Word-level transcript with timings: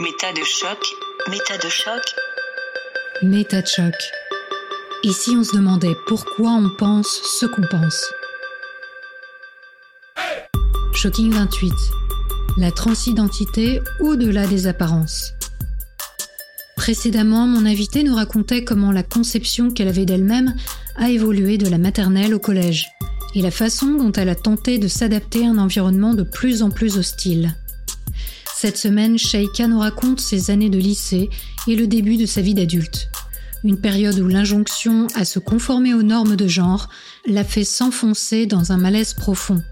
Méta 0.00 0.32
de 0.32 0.42
choc. 0.42 0.78
Méta 1.30 1.56
de 1.56 1.68
choc. 1.68 2.02
Méta 3.22 3.62
de 3.62 3.66
choc. 3.66 3.94
Ici, 5.04 5.36
on 5.38 5.44
se 5.44 5.54
demandait 5.54 5.94
pourquoi 6.08 6.50
on 6.50 6.68
pense 6.68 7.20
ce 7.22 7.46
qu'on 7.46 7.62
pense. 7.62 8.04
Shocking 10.94 11.30
28. 11.32 11.72
La 12.56 12.72
transidentité 12.72 13.80
au-delà 14.00 14.48
des 14.48 14.66
apparences. 14.66 15.32
Précédemment, 16.76 17.46
mon 17.46 17.64
invité 17.64 18.02
nous 18.02 18.16
racontait 18.16 18.64
comment 18.64 18.90
la 18.90 19.04
conception 19.04 19.70
qu'elle 19.70 19.88
avait 19.88 20.06
d'elle-même 20.06 20.56
a 20.96 21.10
évolué 21.10 21.56
de 21.56 21.68
la 21.68 21.78
maternelle 21.78 22.34
au 22.34 22.40
collège 22.40 22.88
et 23.36 23.42
la 23.42 23.52
façon 23.52 23.94
dont 23.94 24.12
elle 24.12 24.28
a 24.28 24.34
tenté 24.34 24.78
de 24.78 24.88
s'adapter 24.88 25.46
à 25.46 25.50
un 25.50 25.58
environnement 25.58 26.14
de 26.14 26.24
plus 26.24 26.64
en 26.64 26.70
plus 26.70 26.98
hostile. 26.98 27.54
Cette 28.64 28.78
semaine, 28.78 29.18
Sheikha 29.18 29.68
nous 29.68 29.80
raconte 29.80 30.22
ses 30.22 30.50
années 30.50 30.70
de 30.70 30.78
lycée 30.78 31.28
et 31.68 31.76
le 31.76 31.86
début 31.86 32.16
de 32.16 32.24
sa 32.24 32.40
vie 32.40 32.54
d'adulte. 32.54 33.10
Une 33.62 33.78
période 33.78 34.18
où 34.18 34.26
l'injonction 34.26 35.06
à 35.14 35.26
se 35.26 35.38
conformer 35.38 35.92
aux 35.92 36.02
normes 36.02 36.34
de 36.34 36.48
genre 36.48 36.88
l'a 37.26 37.44
fait 37.44 37.64
s'enfoncer 37.64 38.46
dans 38.46 38.72
un 38.72 38.78
malaise 38.78 39.12
profond. 39.12 39.62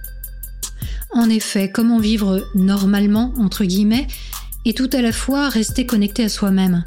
En 1.11 1.31
effet, 1.31 1.71
comment 1.71 2.01
vivre 2.01 2.47
normalement, 2.55 3.33
entre 3.39 3.65
guillemets, 3.65 4.09
et 4.67 4.75
tout 4.75 4.91
à 4.93 5.01
la 5.01 5.13
fois 5.13 5.49
rester 5.49 5.87
connecté 5.87 6.25
à 6.25 6.29
soi-même 6.29 6.85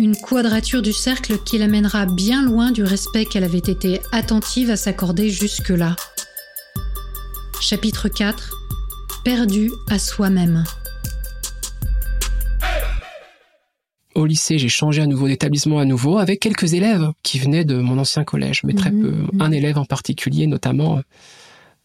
Une 0.00 0.16
quadrature 0.16 0.82
du 0.82 0.92
cercle 0.92 1.38
qui 1.38 1.56
l'amènera 1.56 2.04
bien 2.06 2.42
loin 2.42 2.72
du 2.72 2.82
respect 2.82 3.26
qu'elle 3.26 3.44
avait 3.44 3.58
été 3.58 4.00
attentive 4.10 4.70
à 4.70 4.76
s'accorder 4.76 5.30
jusque-là. 5.30 5.94
Chapitre 7.60 8.08
4 8.08 8.56
Perdu 9.22 9.70
à 9.88 10.00
soi-même. 10.00 10.64
Au 14.14 14.26
lycée, 14.26 14.58
j'ai 14.58 14.68
changé 14.68 15.00
à 15.02 15.06
nouveau 15.06 15.26
d'établissement 15.28 15.78
à 15.78 15.84
nouveau 15.84 16.18
avec 16.18 16.40
quelques 16.40 16.74
élèves 16.74 17.10
qui 17.22 17.38
venaient 17.38 17.64
de 17.64 17.76
mon 17.76 17.98
ancien 17.98 18.24
collège, 18.24 18.62
mais 18.64 18.74
très 18.74 18.90
Mhm, 18.90 19.02
peu. 19.02 19.10
mhm. 19.32 19.42
Un 19.42 19.52
élève 19.52 19.78
en 19.78 19.84
particulier, 19.84 20.46
notamment, 20.46 20.98
euh, 20.98 21.00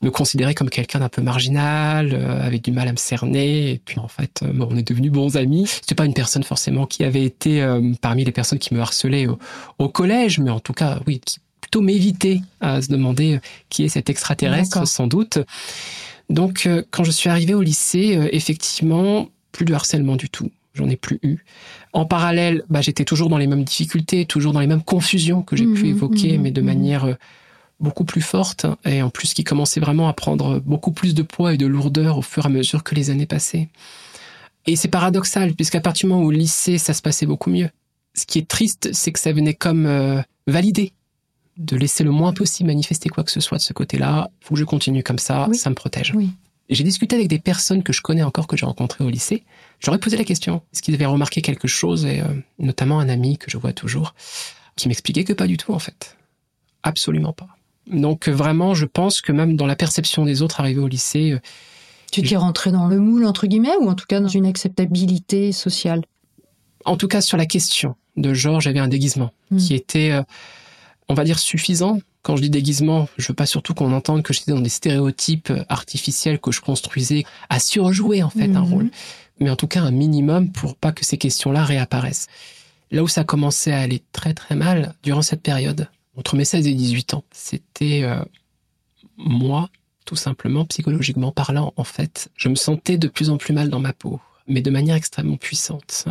me 0.03 0.11
considérait 0.11 0.53
comme 0.53 0.70
quelqu'un 0.70 1.00
d'un 1.00 1.09
peu 1.09 1.22
marginal, 1.22 2.11
euh, 2.14 2.45
avec 2.45 2.64
du 2.64 2.72
mal 2.72 2.88
à 2.88 2.92
me 2.92 2.98
cerner. 2.98 3.72
Et 3.72 3.81
puis 3.83 4.00
en 4.00 4.08
fait, 4.08 4.42
euh, 4.44 4.52
on 4.70 4.75
est 4.78 4.88
devenus 4.88 5.11
bons 5.11 5.38
amis. 5.38 5.66
C'était 5.67 5.95
pas 5.95 6.05
une 6.05 6.14
personne 6.14 6.44
forcément 6.44 6.86
qui 6.86 7.03
avait 7.03 7.23
été 7.23 7.61
euh, 7.64 7.94
parmi 8.02 8.23
les 8.23 8.31
personnes 8.31 8.59
qui 8.59 8.73
me 8.75 8.80
harcelaient 8.81 9.25
au, 9.28 9.39
au 9.80 9.89
collège, 9.89 10.38
mais 10.39 10.52
en 10.52 10.59
tout 10.59 10.73
cas, 10.73 11.00
oui, 11.08 11.20
qui 11.25 11.39
plutôt 11.61 11.81
m'évitait 11.81 12.42
à 12.61 12.81
se 12.81 12.89
demander 12.89 13.39
qui 13.70 13.83
est 13.86 13.89
cet 13.89 14.09
extraterrestre, 14.09 14.88
sans 14.88 15.08
doute. 15.08 15.39
Donc, 16.30 16.70
quand 16.92 17.03
je 17.03 17.11
suis 17.11 17.30
arrivé 17.30 17.53
au 17.53 17.61
lycée, 17.61 18.17
effectivement, 18.31 19.28
plus 19.52 19.66
de 19.66 19.73
harcèlement 19.73 20.16
du 20.16 20.30
tout. 20.30 20.52
J'en 20.75 20.88
ai 20.89 20.95
plus 20.95 21.20
eu. 21.23 21.44
En 21.98 22.06
parallèle, 22.06 22.64
bah, 22.70 22.81
j'étais 22.81 23.06
toujours 23.06 23.28
dans 23.28 23.40
les 23.40 23.48
mêmes 23.48 23.64
difficultés, 23.64 24.26
toujours 24.26 24.53
dans 24.53 24.59
les 24.59 24.67
mêmes 24.67 24.84
confusions 24.84 25.42
que 25.42 25.56
j'ai 25.56 25.66
pu 25.66 25.86
Mhm, 25.86 25.90
évoquer, 25.95 26.38
mhm, 26.38 26.44
mais 26.44 26.52
de 26.52 26.62
manière 26.62 27.06
euh, 27.06 27.14
beaucoup 27.80 28.06
plus 28.06 28.22
forte, 28.22 28.67
et 28.86 29.02
en 29.02 29.09
plus 29.09 29.34
qui 29.34 29.44
commençait 29.44 29.80
vraiment 29.80 30.08
à 30.08 30.14
prendre 30.14 30.59
beaucoup 30.59 30.92
plus 30.92 31.16
de 31.16 31.23
poids 31.23 31.56
et 31.56 31.58
de 31.58 31.66
lourdeur 31.66 32.20
au 32.20 32.22
fur 32.22 32.44
et 32.45 32.45
à 32.45 32.50
mesure 32.50 32.84
que 32.84 32.94
les 32.94 33.09
années 33.09 33.26
passaient. 33.26 33.67
Et 34.67 34.76
c'est 34.76 34.89
paradoxal, 34.89 35.54
puisqu'à 35.56 35.81
partir 35.81 36.08
du 36.08 36.14
moment 36.14 36.23
où 36.23 36.28
au 36.28 36.31
lycée, 36.31 36.78
ça 36.78 36.94
se 36.94 37.02
passait 37.02 37.26
beaucoup 37.26 37.50
mieux. 37.50 37.70
Ce 38.14 38.28
qui 38.28 38.38
est 38.38 38.48
triste, 38.48 38.89
c'est 38.94 39.11
que 39.11 39.20
ça 39.20 39.32
venait 39.34 39.56
comme 39.56 39.88
euh, 39.88 40.22
valider 40.45 40.94
de 41.58 41.76
laisser 41.78 42.04
le 42.04 42.11
moins 42.11 42.32
possible 42.32 42.67
manifester 42.67 43.09
quoi 43.09 43.23
que 43.23 43.32
ce 43.32 43.39
soit 43.39 43.58
de 43.58 43.64
ce 43.64 43.73
côté-là. 43.73 44.30
Faut 44.42 44.54
que 44.54 44.59
je 44.59 44.66
continue 44.66 45.02
comme 45.02 45.17
ça, 45.17 45.48
Oui. 45.50 45.58
ça 45.58 45.72
me 45.72 45.76
protège. 45.76 46.14
Oui. 46.16 46.30
J'ai 46.70 46.84
discuté 46.84 47.16
avec 47.16 47.28
des 47.28 47.40
personnes 47.40 47.82
que 47.84 47.94
je 47.94 48.02
connais 48.02 48.23
encore, 48.23 48.48
que 48.48 48.58
j'ai 48.58 48.66
rencontrées 48.66 49.04
au 49.04 49.10
lycée. 49.10 49.44
J'aurais 49.80 50.00
posé 50.00 50.18
la 50.18 50.23
question, 50.23 50.62
est-ce 50.73 50.82
qu'ils 50.82 50.96
avaient 50.96 51.06
remarqué 51.06 51.42
quelque 51.42 51.68
chose, 51.68 52.06
et 52.06 52.22
euh, 52.22 52.26
notamment 52.60 53.00
un 53.00 53.10
ami 53.10 53.38
que 53.38 53.50
je 53.50 53.58
vois 53.58 53.73
toujours, 53.73 54.14
qui 54.76 54.88
m'expliquait 54.88 55.23
que 55.23 55.34
pas 55.34 55.48
du 55.48 55.58
tout 55.58 55.73
en 55.73 55.80
fait. 55.80 56.18
Absolument 56.83 57.33
pas. 57.33 57.48
Donc 57.88 58.27
euh, 58.27 58.32
vraiment, 58.32 58.73
je 58.73 58.86
pense 58.86 59.22
que 59.22 59.32
même 59.32 59.56
dans 59.56 59.66
la 59.66 59.76
perception 59.76 60.26
des 60.26 60.42
autres 60.42 60.60
arrivés 60.60 60.82
au 60.82 60.88
lycée, 60.88 61.32
euh, 61.32 61.39
Tu 62.11 62.22
t'es 62.22 62.36
rentré 62.36 62.72
dans 62.72 62.88
le 62.88 63.00
moule, 63.00 63.26
entre 63.26 63.48
guillemets, 63.48 63.76
ou 63.80 63.89
en 63.89 63.95
tout 63.95 64.06
cas 64.08 64.20
dans 64.20 64.27
une 64.27 64.45
acceptabilité 64.45 65.52
sociale? 65.52 66.04
En 66.86 66.98
tout 66.98 67.08
cas 67.08 67.22
sur 67.22 67.38
la 67.38 67.45
question 67.45 67.95
de 68.17 68.33
genre, 68.33 68.61
j'avais 68.61 68.80
un 68.80 68.88
déguisement 68.88 69.32
Mm. 69.52 69.58
qui 69.58 69.76
était, 69.76 70.11
euh, 70.11 70.23
on 71.10 71.14
va 71.14 71.23
dire, 71.23 71.39
suffisant. 71.39 72.00
Quand 72.27 72.36
je 72.36 72.42
dis 72.42 72.49
déguisement, 72.49 73.08
je 73.17 73.26
veux 73.30 73.33
pas 73.33 73.45
surtout 73.45 73.73
qu'on 73.73 73.93
entende 73.93 74.21
que 74.21 74.33
j'étais 74.33 74.52
dans 74.52 74.60
des 74.60 74.67
stéréotypes 74.67 75.49
artificiels 75.70 76.39
que 76.42 76.52
je 76.52 76.60
construisais 76.60 77.23
à 77.48 77.58
surjouer 77.61 78.21
en 78.21 78.30
fait 78.30 78.54
un 78.54 78.65
Mhm. 78.65 78.73
rôle, 78.73 78.92
mais 79.39 79.49
en 79.49 79.55
tout 79.55 79.67
cas 79.67 79.82
un 79.82 79.92
minimum 79.92 80.52
pour 80.52 80.76
pas 80.76 80.92
que 80.92 81.05
ces 81.05 81.17
questions-là 81.17 81.64
réapparaissent. 81.64 82.27
Là 82.92 83.02
où 83.02 83.08
ça 83.08 83.23
commençait 83.23 83.71
à 83.71 83.80
aller 83.80 84.04
très 84.11 84.33
très 84.33 84.55
mal 84.55 84.93
durant 85.04 85.21
cette 85.21 85.42
période, 85.42 85.88
entre 86.17 86.36
mes 86.36 86.43
16 86.43 86.67
et 86.67 86.73
18 86.73 87.14
ans, 87.14 87.23
c'était 87.32 88.02
euh, 88.04 88.20
moi, 89.15 89.70
tout 90.05 90.17
simplement, 90.17 90.65
psychologiquement 90.65 91.32
parlant, 91.32 91.73
en 91.77 91.86
fait, 91.86 92.30
je 92.36 92.49
me 92.49 92.55
sentais 92.55 92.98
de 92.98 93.08
plus 93.08 93.30
en 93.30 93.38
plus 93.38 93.54
mal 93.54 93.70
dans 93.70 93.80
ma 93.80 93.94
peau, 93.94 94.20
mais 94.49 94.59
de 94.61 94.70
manière 94.70 94.98
extrêmement 94.98 95.38
puissante. 95.38 96.04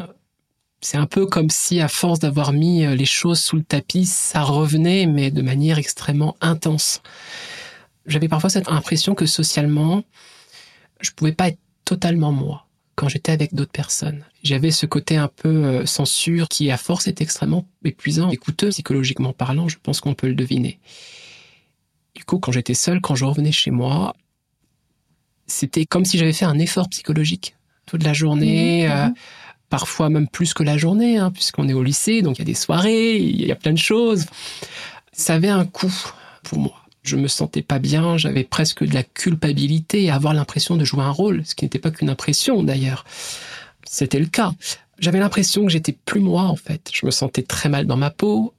C'est 0.88 0.98
un 0.98 1.06
peu 1.06 1.26
comme 1.26 1.50
si, 1.50 1.80
à 1.80 1.88
force 1.88 2.20
d'avoir 2.20 2.52
mis 2.52 2.86
euh, 2.86 2.94
les 2.94 3.06
choses 3.06 3.40
sous 3.40 3.56
le 3.56 3.64
tapis, 3.64 4.06
ça 4.06 4.42
revenait, 4.42 5.06
mais 5.06 5.32
de 5.32 5.42
manière 5.42 5.78
extrêmement 5.78 6.36
intense. 6.40 7.02
J'avais 8.06 8.28
parfois 8.28 8.50
cette 8.50 8.68
impression 8.68 9.16
que 9.16 9.26
socialement, 9.26 10.04
je 11.00 11.10
pouvais 11.10 11.32
pas 11.32 11.48
être 11.48 11.58
totalement 11.84 12.30
moi 12.30 12.68
quand 12.94 13.08
j'étais 13.08 13.32
avec 13.32 13.52
d'autres 13.52 13.72
personnes. 13.72 14.24
J'avais 14.44 14.70
ce 14.70 14.86
côté 14.86 15.16
un 15.16 15.26
peu 15.26 15.48
euh, 15.48 15.86
censure 15.86 16.46
qui, 16.46 16.70
à 16.70 16.76
force, 16.76 17.08
est 17.08 17.20
extrêmement 17.20 17.66
épuisant 17.84 18.30
et 18.30 18.36
coûteux 18.36 18.68
psychologiquement 18.68 19.32
parlant. 19.32 19.66
Je 19.66 19.78
pense 19.82 20.00
qu'on 20.00 20.14
peut 20.14 20.28
le 20.28 20.36
deviner. 20.36 20.78
Du 22.14 22.24
coup, 22.24 22.38
quand 22.38 22.52
j'étais 22.52 22.74
seul, 22.74 23.00
quand 23.00 23.16
je 23.16 23.24
revenais 23.24 23.50
chez 23.50 23.72
moi, 23.72 24.14
c'était 25.48 25.84
comme 25.84 26.04
si 26.04 26.16
j'avais 26.16 26.32
fait 26.32 26.44
un 26.44 26.60
effort 26.60 26.88
psychologique 26.90 27.56
toute 27.86 28.04
la 28.04 28.12
journée. 28.12 28.88
Euh, 28.88 29.06
mhm. 29.06 29.14
Parfois 29.68 30.08
même 30.08 30.28
plus 30.28 30.54
que 30.54 30.62
la 30.62 30.76
journée, 30.76 31.18
hein, 31.18 31.30
puisqu'on 31.30 31.68
est 31.68 31.72
au 31.72 31.82
lycée, 31.82 32.22
donc 32.22 32.38
il 32.38 32.40
y 32.40 32.42
a 32.42 32.46
des 32.46 32.54
soirées, 32.54 33.16
il 33.16 33.46
y 33.46 33.52
a 33.52 33.56
plein 33.56 33.72
de 33.72 33.78
choses. 33.78 34.26
Ça 35.12 35.34
avait 35.34 35.48
un 35.48 35.64
coût 35.64 35.92
pour 36.42 36.58
moi. 36.58 36.74
Je 37.02 37.16
me 37.16 37.28
sentais 37.28 37.62
pas 37.62 37.78
bien, 37.78 38.16
j'avais 38.16 38.44
presque 38.44 38.84
de 38.84 38.92
la 38.92 39.02
culpabilité 39.02 40.10
à 40.10 40.16
avoir 40.16 40.34
l'impression 40.34 40.76
de 40.76 40.84
jouer 40.84 41.02
un 41.02 41.10
rôle, 41.10 41.42
ce 41.44 41.54
qui 41.54 41.64
n'était 41.64 41.78
pas 41.78 41.90
qu'une 41.90 42.10
impression 42.10 42.62
d'ailleurs. 42.62 43.04
C'était 43.84 44.18
le 44.18 44.26
cas. 44.26 44.52
J'avais 44.98 45.20
l'impression 45.20 45.64
que 45.64 45.70
j'étais 45.70 45.92
plus 45.92 46.20
moi 46.20 46.42
en 46.42 46.56
fait. 46.56 46.90
Je 46.92 47.06
me 47.06 47.10
sentais 47.10 47.42
très 47.42 47.68
mal 47.68 47.86
dans 47.86 47.96
ma 47.96 48.10
peau. 48.10 48.54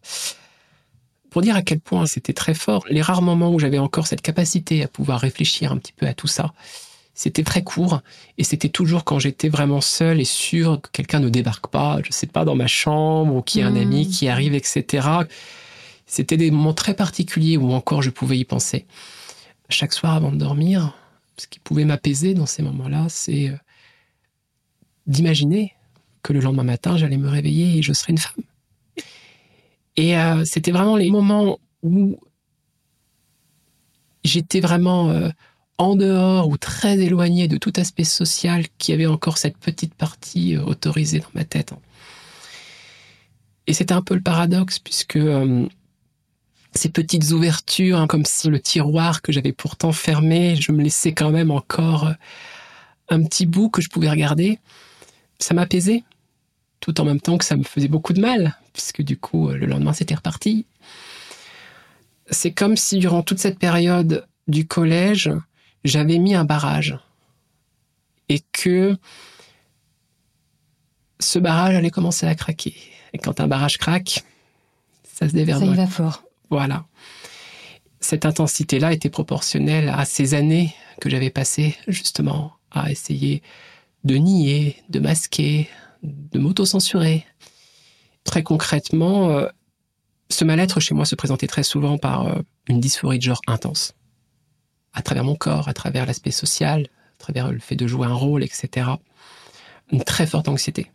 Pour 1.30 1.42
dire 1.42 1.56
à 1.56 1.62
quel 1.62 1.80
point 1.80 2.06
c'était 2.06 2.34
très 2.34 2.54
fort, 2.54 2.86
les 2.90 3.02
rares 3.02 3.22
moments 3.22 3.54
où 3.54 3.60
j'avais 3.60 3.80
encore 3.80 4.08
cette 4.08 4.22
capacité 4.22 4.84
à 4.84 4.88
pouvoir 4.88 5.20
réfléchir 5.20 5.72
un 5.72 5.78
petit 5.78 5.94
peu 5.94 6.08
à 6.08 6.14
tout 6.14 6.28
ça, 6.28 6.54
c'était 7.18 7.44
très 7.44 7.64
court 7.64 8.04
et 8.38 8.44
c'était 8.44 8.70
toujours 8.70 9.04
quand 9.04 9.18
j'étais 9.18 9.50
vraiment 9.50 9.82
seul 9.82 10.22
et 10.22 10.24
sûr 10.24 10.80
que 10.80 10.92
quelqu'un 10.92 11.20
ne 11.20 11.30
débarque 11.30 11.66
pas, 11.66 11.98
je 12.04 12.12
sais 12.12 12.28
pas, 12.28 12.46
dans 12.46 12.54
ma 12.54 12.68
chambre 12.68 13.36
ou 13.36 13.42
qu'il 13.42 13.62
y 13.62 13.64
a 13.64 13.68
un 13.68 13.72
Mmh. 13.72 13.82
ami 13.82 14.08
qui 14.08 14.28
arrive, 14.28 14.54
etc. 14.54 15.08
C'était 16.06 16.38
des 16.38 16.52
moments 16.52 16.76
très 16.76 16.94
particuliers 16.94 17.58
où 17.58 17.72
encore 17.72 18.04
je 18.04 18.12
pouvais 18.12 18.38
y 18.38 18.46
penser. 18.46 18.86
Chaque 19.68 19.94
soir 19.94 20.14
avant 20.14 20.32
de 20.32 20.38
dormir, 20.38 20.96
ce 21.38 21.48
qui 21.48 21.60
pouvait 21.60 21.86
m'apaiser 21.86 22.36
dans 22.36 22.46
ces 22.46 22.62
moments-là, 22.62 23.08
c'est 23.10 23.50
euh, 23.50 23.58
d'imaginer 25.08 25.74
que 26.22 26.34
le 26.34 26.40
lendemain 26.40 26.64
matin, 26.64 26.98
j'allais 26.98 27.18
me 27.18 27.30
réveiller 27.30 27.80
et 27.80 27.82
je 27.82 27.94
serais 27.94 28.12
une 28.12 28.20
femme. 28.20 28.44
Et 29.96 30.16
euh, 30.20 30.46
c'était 30.46 30.72
vraiment 30.72 30.98
les 30.98 31.10
moments 31.10 31.58
où 31.82 32.20
j'étais 34.24 34.60
vraiment 34.60 35.10
euh, 35.10 35.30
en 35.78 35.96
dehors 35.96 36.50
ou 36.50 36.58
très 36.58 37.00
éloigné 37.00 37.48
de 37.48 37.58
tout 37.58 37.74
aspect 37.78 38.04
social 38.04 38.66
qui 38.78 38.94
avait 38.94 39.06
encore 39.06 39.38
cette 39.38 39.58
petite 39.58 39.94
partie 39.94 40.56
euh, 40.56 40.64
autorisée 40.64 41.20
dans 41.20 41.30
ma 41.34 41.46
tête. 41.46 41.74
Et 43.68 43.74
c'était 43.74 43.94
un 43.94 44.02
peu 44.02 44.16
le 44.16 44.22
paradoxe 44.22 44.80
puisque 44.80 45.18
euh, 45.18 45.68
ces 46.74 46.90
petites 46.90 47.32
ouvertures, 47.32 48.00
hein, 48.00 48.08
comme 48.08 48.26
si 48.26 48.48
le 48.50 48.60
tiroir 48.60 49.22
que 49.22 49.32
j'avais 49.32 49.54
pourtant 49.54 49.92
fermé, 49.92 50.56
je 50.56 50.72
me 50.72 50.82
laissais 50.82 51.14
quand 51.14 51.32
même 51.32 51.52
encore 51.52 52.08
euh, 52.08 52.14
un 53.10 53.24
petit 53.24 53.46
bout 53.46 53.70
que 53.70 53.82
je 53.82 53.90
pouvais 53.90 54.10
regarder. 54.10 54.60
Ça 55.40 55.54
m'apaisait, 55.54 56.04
tout 56.80 57.00
en 57.00 57.06
même 57.06 57.22
temps 57.22 57.38
que 57.38 57.46
ça 57.46 57.56
me 57.56 57.64
faisait 57.64 57.88
beaucoup 57.88 58.14
de 58.14 58.22
mal, 58.22 58.58
puisque 58.74 59.04
du 59.04 59.18
coup, 59.18 59.50
le 59.50 59.68
lendemain, 59.68 59.94
c'était 59.94 60.16
reparti. 60.16 60.66
C'est 62.32 62.52
comme 62.52 62.76
si 62.76 62.98
durant 62.98 63.22
toute 63.22 63.40
cette 63.40 63.60
période 63.60 64.28
du 64.48 64.68
collège, 64.68 65.30
j'avais 65.88 66.18
mis 66.18 66.36
un 66.36 66.46
barrage. 66.46 66.98
Et 68.30 68.42
que 68.52 68.98
ce 71.20 71.40
barrage 71.40 71.76
allait 71.76 71.90
commencer 71.90 72.26
à 72.26 72.36
craquer. 72.36 72.76
Et 73.14 73.18
quand 73.18 73.40
un 73.40 73.48
barrage 73.48 73.78
craque, 73.78 74.24
ça 75.04 75.28
se 75.28 75.34
déverse. 75.34 75.62
Ça 75.62 75.66
y 75.66 75.74
va 75.74 75.88
fort. 75.88 76.24
Voilà. 76.50 76.86
Cette 78.00 78.26
intensité-là 78.26 78.94
était 78.94 79.10
proportionnelle 79.10 79.90
à 79.90 80.06
ces 80.06 80.34
années 80.34 80.74
que 81.02 81.10
j'avais 81.10 81.30
passées 81.30 81.76
justement 81.88 82.54
à 82.72 82.92
essayer 82.92 83.42
de 84.04 84.16
nier, 84.16 84.78
de 84.90 85.00
masquer, 85.00 85.70
de 86.04 86.40
m'auto-censurer. 86.40 87.26
Très 88.24 88.44
concrètement, 88.44 89.30
euh, 89.32 89.48
ce 90.30 90.46
mal-être 90.46 90.80
chez 90.80 90.94
moi 90.94 91.06
se 91.06 91.16
présentait 91.16 91.48
très 91.48 91.64
souvent 91.64 91.98
par 91.98 92.28
euh, 92.28 92.42
une 92.68 92.80
dysphorie 92.80 93.18
de 93.18 93.24
genre 93.24 93.42
intense. 93.48 93.94
À 94.98 95.04
travers 95.04 95.24
mon 95.24 95.36
corps, 95.36 95.68
à 95.70 95.74
travers 95.76 96.08
l'aspect 96.08 96.32
social, 96.32 96.88
à 97.20 97.20
travers 97.20 97.52
le 97.52 97.60
fait 97.60 97.76
de 97.76 97.86
jouer 97.86 98.08
un 98.08 98.16
rôle, 98.16 98.44
etc. 98.44 98.90
Une 99.92 100.04
très 100.04 100.26
forte 100.26 100.48
anxiété. 100.48 100.92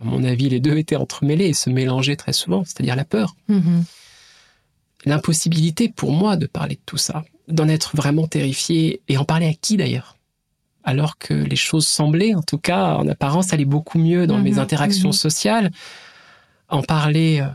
À 0.00 0.04
mon 0.06 0.24
avis, 0.24 0.48
les 0.48 0.58
deux 0.58 0.76
étaient 0.76 0.96
entremêlés 0.96 1.46
et 1.46 1.54
se 1.54 1.70
mélangeaient 1.70 2.16
très 2.16 2.32
souvent, 2.32 2.64
c'est-à-dire 2.64 2.96
la 2.96 3.04
peur. 3.04 3.36
Mhm. 3.48 3.84
L'impossibilité 5.04 5.88
pour 5.88 6.10
moi 6.12 6.36
de 6.36 6.46
parler 6.46 6.74
de 6.74 6.80
tout 6.84 6.96
ça, 6.96 7.24
d'en 7.46 7.68
être 7.68 7.94
vraiment 7.96 8.26
terrifié 8.26 9.00
et 9.06 9.16
en 9.18 9.24
parler 9.24 9.46
à 9.46 9.54
qui 9.54 9.76
d'ailleurs? 9.76 10.16
Alors 10.82 11.16
que 11.16 11.32
les 11.34 11.56
choses 11.56 11.86
semblaient, 11.86 12.34
en 12.34 12.42
tout 12.42 12.58
cas 12.58 12.96
en 12.96 13.06
apparence, 13.06 13.52
aller 13.52 13.64
beaucoup 13.64 13.98
mieux 13.98 14.26
dans 14.26 14.38
mes 14.38 14.54
Mhm, 14.54 14.58
interactions 14.58 15.08
mhm. 15.10 15.14
sociales. 15.14 15.70
En 16.68 16.82
parler 16.82 17.38
euh, 17.40 17.46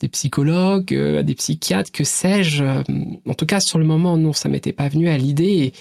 des 0.00 0.08
psychologues, 0.08 0.94
euh, 0.94 1.20
à 1.20 1.22
des 1.22 1.34
psychiatres, 1.34 1.90
que 1.92 2.04
sais-je. 2.04 2.62
euh, 2.64 2.82
En 3.26 3.34
tout 3.34 3.46
cas, 3.46 3.60
sur 3.60 3.78
le 3.78 3.84
moment, 3.84 4.16
non, 4.16 4.32
ça 4.32 4.48
m'était 4.48 4.72
pas 4.72 4.88
venu 4.88 5.08
à 5.08 5.16
l'idée. 5.18 5.44
Et 5.44 5.72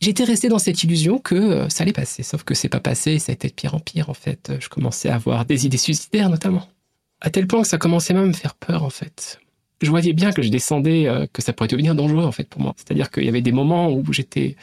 j'étais 0.00 0.24
resté 0.24 0.48
dans 0.48 0.58
cette 0.58 0.82
illusion 0.82 1.18
que 1.18 1.34
euh, 1.34 1.68
ça 1.68 1.82
allait 1.82 1.92
passer. 1.92 2.22
Sauf 2.22 2.44
que 2.44 2.54
c'est 2.54 2.68
pas 2.68 2.80
passé, 2.80 3.18
ça 3.18 3.32
a 3.32 3.34
été 3.34 3.48
de 3.48 3.52
pire 3.52 3.74
en 3.74 3.80
pire, 3.80 4.08
en 4.10 4.14
fait. 4.14 4.52
Je 4.60 4.68
commençais 4.68 5.08
à 5.10 5.16
avoir 5.16 5.44
des 5.44 5.66
idées 5.66 5.76
suicidaires, 5.76 6.30
notamment. 6.30 6.66
À 7.20 7.30
tel 7.30 7.46
point 7.46 7.62
que 7.62 7.68
ça 7.68 7.78
commençait 7.78 8.14
même 8.14 8.24
à 8.24 8.26
me 8.28 8.32
faire 8.32 8.54
peur, 8.54 8.82
en 8.84 8.90
fait. 8.90 9.38
Je 9.80 9.90
voyais 9.90 10.12
bien 10.12 10.32
que 10.32 10.42
je 10.42 10.48
descendais, 10.48 11.08
que 11.32 11.42
ça 11.42 11.52
pourrait 11.52 11.68
devenir 11.68 11.94
dangereux, 11.94 12.24
en 12.24 12.32
fait, 12.32 12.48
pour 12.48 12.60
moi. 12.62 12.72
C'est-à-dire 12.76 13.10
qu'il 13.10 13.24
y 13.24 13.28
avait 13.28 13.42
des 13.42 13.50
moments 13.52 13.90
où 13.92 14.04
j'étais 14.12 14.56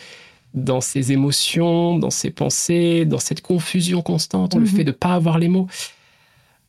dans 0.53 0.81
ces 0.81 1.11
émotions, 1.11 1.97
dans 1.99 2.09
ces 2.09 2.31
pensées, 2.31 3.05
dans 3.05 3.19
cette 3.19 3.41
confusion 3.41 4.01
constante, 4.01 4.55
le 4.55 4.61
Mhm. 4.61 4.67
fait 4.67 4.83
de 4.85 4.91
pas 4.91 5.13
avoir 5.13 5.37
les 5.37 5.47
mots. 5.49 5.67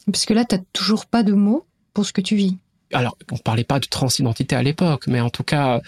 Parce 0.07 0.27
que 0.27 0.35
là, 0.35 0.45
tu 0.45 0.57
toujours 0.73 1.07
pas 1.07 1.23
de 1.23 1.33
mots 1.33 1.65
pour 1.93 2.05
ce 2.07 2.13
que 2.13 2.21
tu 2.21 2.37
vis. 2.37 2.57
Alors, 2.93 3.17
on 3.31 3.37
parlait 3.37 3.65
pas 3.65 3.79
de 3.79 3.87
transidentité 3.87 4.57
à 4.57 4.63
l'époque, 4.63 5.07
mais 5.07 5.21
en 5.21 5.31
tout 5.31 5.45
cas, 5.45 5.81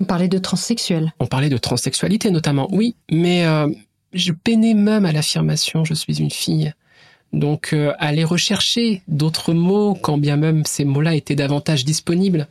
On 0.00 0.04
parlait 0.04 0.28
de 0.28 0.38
transsexuel. 0.38 1.12
on 1.20 1.26
parlait 1.26 1.48
de 1.48 1.58
transsexualité 1.58 2.30
notamment, 2.30 2.68
oui, 2.72 2.96
mais 3.10 3.46
euh, 3.46 3.68
je 4.12 4.32
peinais 4.32 4.74
même 4.74 5.04
à 5.04 5.12
l'affirmation 5.12 5.84
je 5.84 5.94
suis 5.94 6.18
une 6.20 6.30
fille. 6.30 6.72
Donc, 7.32 7.74
euh, 7.74 7.92
aller 7.98 8.24
rechercher 8.24 9.02
d'autres 9.06 9.52
mots, 9.52 9.94
quand 9.94 10.18
bien 10.18 10.36
même 10.36 10.64
ces 10.64 10.84
mots-là 10.84 11.14
étaient 11.14 11.36
davantage 11.36 11.84
disponibles. 11.84 12.48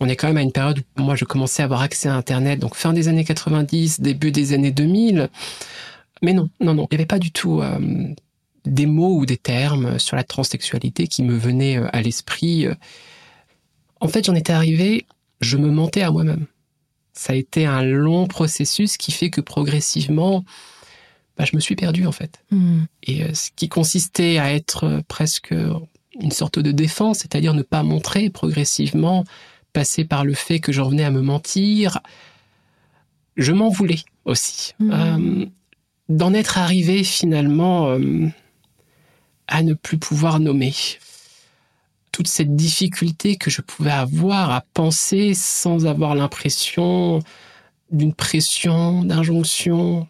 On 0.00 0.08
est 0.08 0.16
quand 0.16 0.28
même 0.28 0.36
à 0.36 0.42
une 0.42 0.52
période 0.52 0.80
où 0.96 1.02
moi 1.02 1.16
je 1.16 1.24
commençais 1.24 1.62
à 1.62 1.64
avoir 1.64 1.82
accès 1.82 2.08
à 2.08 2.14
Internet, 2.14 2.60
donc 2.60 2.76
fin 2.76 2.92
des 2.92 3.08
années 3.08 3.24
90, 3.24 4.00
début 4.00 4.30
des 4.30 4.52
années 4.52 4.70
2000. 4.70 5.28
Mais 6.22 6.34
non, 6.34 6.48
non, 6.60 6.74
non, 6.74 6.86
il 6.90 6.94
n'y 6.94 7.00
avait 7.00 7.06
pas 7.06 7.18
du 7.18 7.32
tout 7.32 7.62
euh, 7.62 7.78
des 8.68 8.86
mots 8.86 9.16
ou 9.16 9.26
des 9.26 9.36
termes 9.36 9.98
sur 9.98 10.16
la 10.16 10.24
transsexualité 10.24 11.06
qui 11.06 11.22
me 11.22 11.36
venaient 11.36 11.78
euh, 11.78 11.88
à 11.92 12.02
l'esprit. 12.02 12.66
En 14.00 14.08
fait, 14.08 14.24
j'en 14.24 14.34
étais 14.34 14.52
arrivé, 14.52 15.06
je 15.40 15.56
me 15.56 15.70
mentais 15.70 16.02
à 16.02 16.10
moi-même. 16.10 16.46
Ça 17.12 17.32
a 17.32 17.36
été 17.36 17.66
un 17.66 17.82
long 17.82 18.26
processus 18.26 18.96
qui 18.96 19.10
fait 19.10 19.30
que 19.30 19.40
progressivement, 19.40 20.44
bah, 21.36 21.44
je 21.44 21.56
me 21.56 21.60
suis 21.60 21.76
perdu 21.76 22.06
en 22.06 22.12
fait. 22.12 22.40
Mhm. 22.50 22.86
Et 23.04 23.24
euh, 23.24 23.34
ce 23.34 23.50
qui 23.54 23.68
consistait 23.68 24.38
à 24.38 24.52
être 24.52 24.84
euh, 24.84 25.00
presque 25.08 25.54
une 26.20 26.32
sorte 26.32 26.58
de 26.58 26.72
défense, 26.72 27.18
c'est-à-dire 27.18 27.54
ne 27.54 27.62
pas 27.62 27.82
montrer 27.82 28.28
progressivement, 28.28 29.24
passer 29.72 30.04
par 30.04 30.24
le 30.24 30.34
fait 30.34 30.58
que 30.58 30.72
j'en 30.72 30.88
venais 30.88 31.04
à 31.04 31.10
me 31.10 31.22
mentir, 31.22 32.00
je 33.36 33.52
m'en 33.52 33.68
voulais 33.68 34.00
aussi. 34.24 34.74
Euh, 34.80 35.46
D'en 36.08 36.32
être 36.32 36.56
arrivé 36.56 37.04
finalement 37.04 37.90
euh, 37.90 38.28
à 39.48 39.62
ne 39.62 39.74
plus 39.74 39.98
pouvoir 39.98 40.38
nommer. 40.40 40.74
Toute 42.12 42.28
cette 42.28 42.56
difficulté 42.56 43.36
que 43.36 43.50
je 43.50 43.60
pouvais 43.60 43.90
avoir 43.90 44.50
à 44.50 44.62
penser 44.74 45.34
sans 45.34 45.86
avoir 45.86 46.14
l'impression 46.14 47.20
d'une 47.90 48.14
pression, 48.14 49.02
d'injonction. 49.04 50.06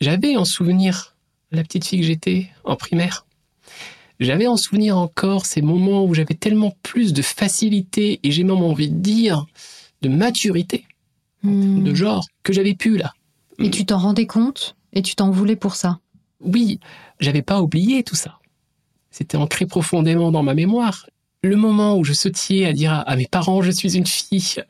J'avais 0.00 0.36
en 0.36 0.44
souvenir 0.44 1.14
la 1.52 1.62
petite 1.62 1.86
fille 1.86 2.00
que 2.00 2.06
j'étais 2.06 2.48
en 2.64 2.76
primaire. 2.76 3.26
J'avais 4.20 4.46
en 4.46 4.56
souvenir 4.56 4.96
encore 4.96 5.44
ces 5.46 5.62
moments 5.62 6.04
où 6.04 6.14
j'avais 6.14 6.34
tellement 6.34 6.74
plus 6.82 7.12
de 7.12 7.22
facilité 7.22 8.20
et 8.22 8.30
j'ai 8.30 8.44
même 8.44 8.62
envie 8.62 8.88
de 8.90 8.96
dire 8.98 9.46
de 10.02 10.08
maturité, 10.08 10.84
Mhm. 11.42 11.84
de 11.84 11.94
genre, 11.94 12.26
que 12.42 12.52
j'avais 12.52 12.74
pu 12.74 12.96
là. 12.96 13.12
Et 13.58 13.70
tu 13.70 13.84
t'en 13.86 13.98
rendais 13.98 14.26
compte 14.26 14.76
et 14.92 15.02
tu 15.02 15.14
t'en 15.14 15.30
voulais 15.30 15.56
pour 15.56 15.74
ça? 15.76 16.00
Oui, 16.40 16.80
j'avais 17.20 17.42
pas 17.42 17.60
oublié 17.60 18.02
tout 18.02 18.14
ça. 18.16 18.38
C'était 19.16 19.38
ancré 19.38 19.64
profondément 19.64 20.30
dans 20.30 20.42
ma 20.42 20.52
mémoire. 20.52 21.06
Le 21.42 21.56
moment 21.56 21.96
où 21.96 22.04
je 22.04 22.12
sautillais 22.12 22.66
à 22.66 22.74
dire 22.74 23.02
à 23.06 23.16
mes 23.16 23.26
parents 23.26 23.62
je 23.62 23.70
suis 23.70 23.96
une 23.96 24.06
fille 24.06 24.62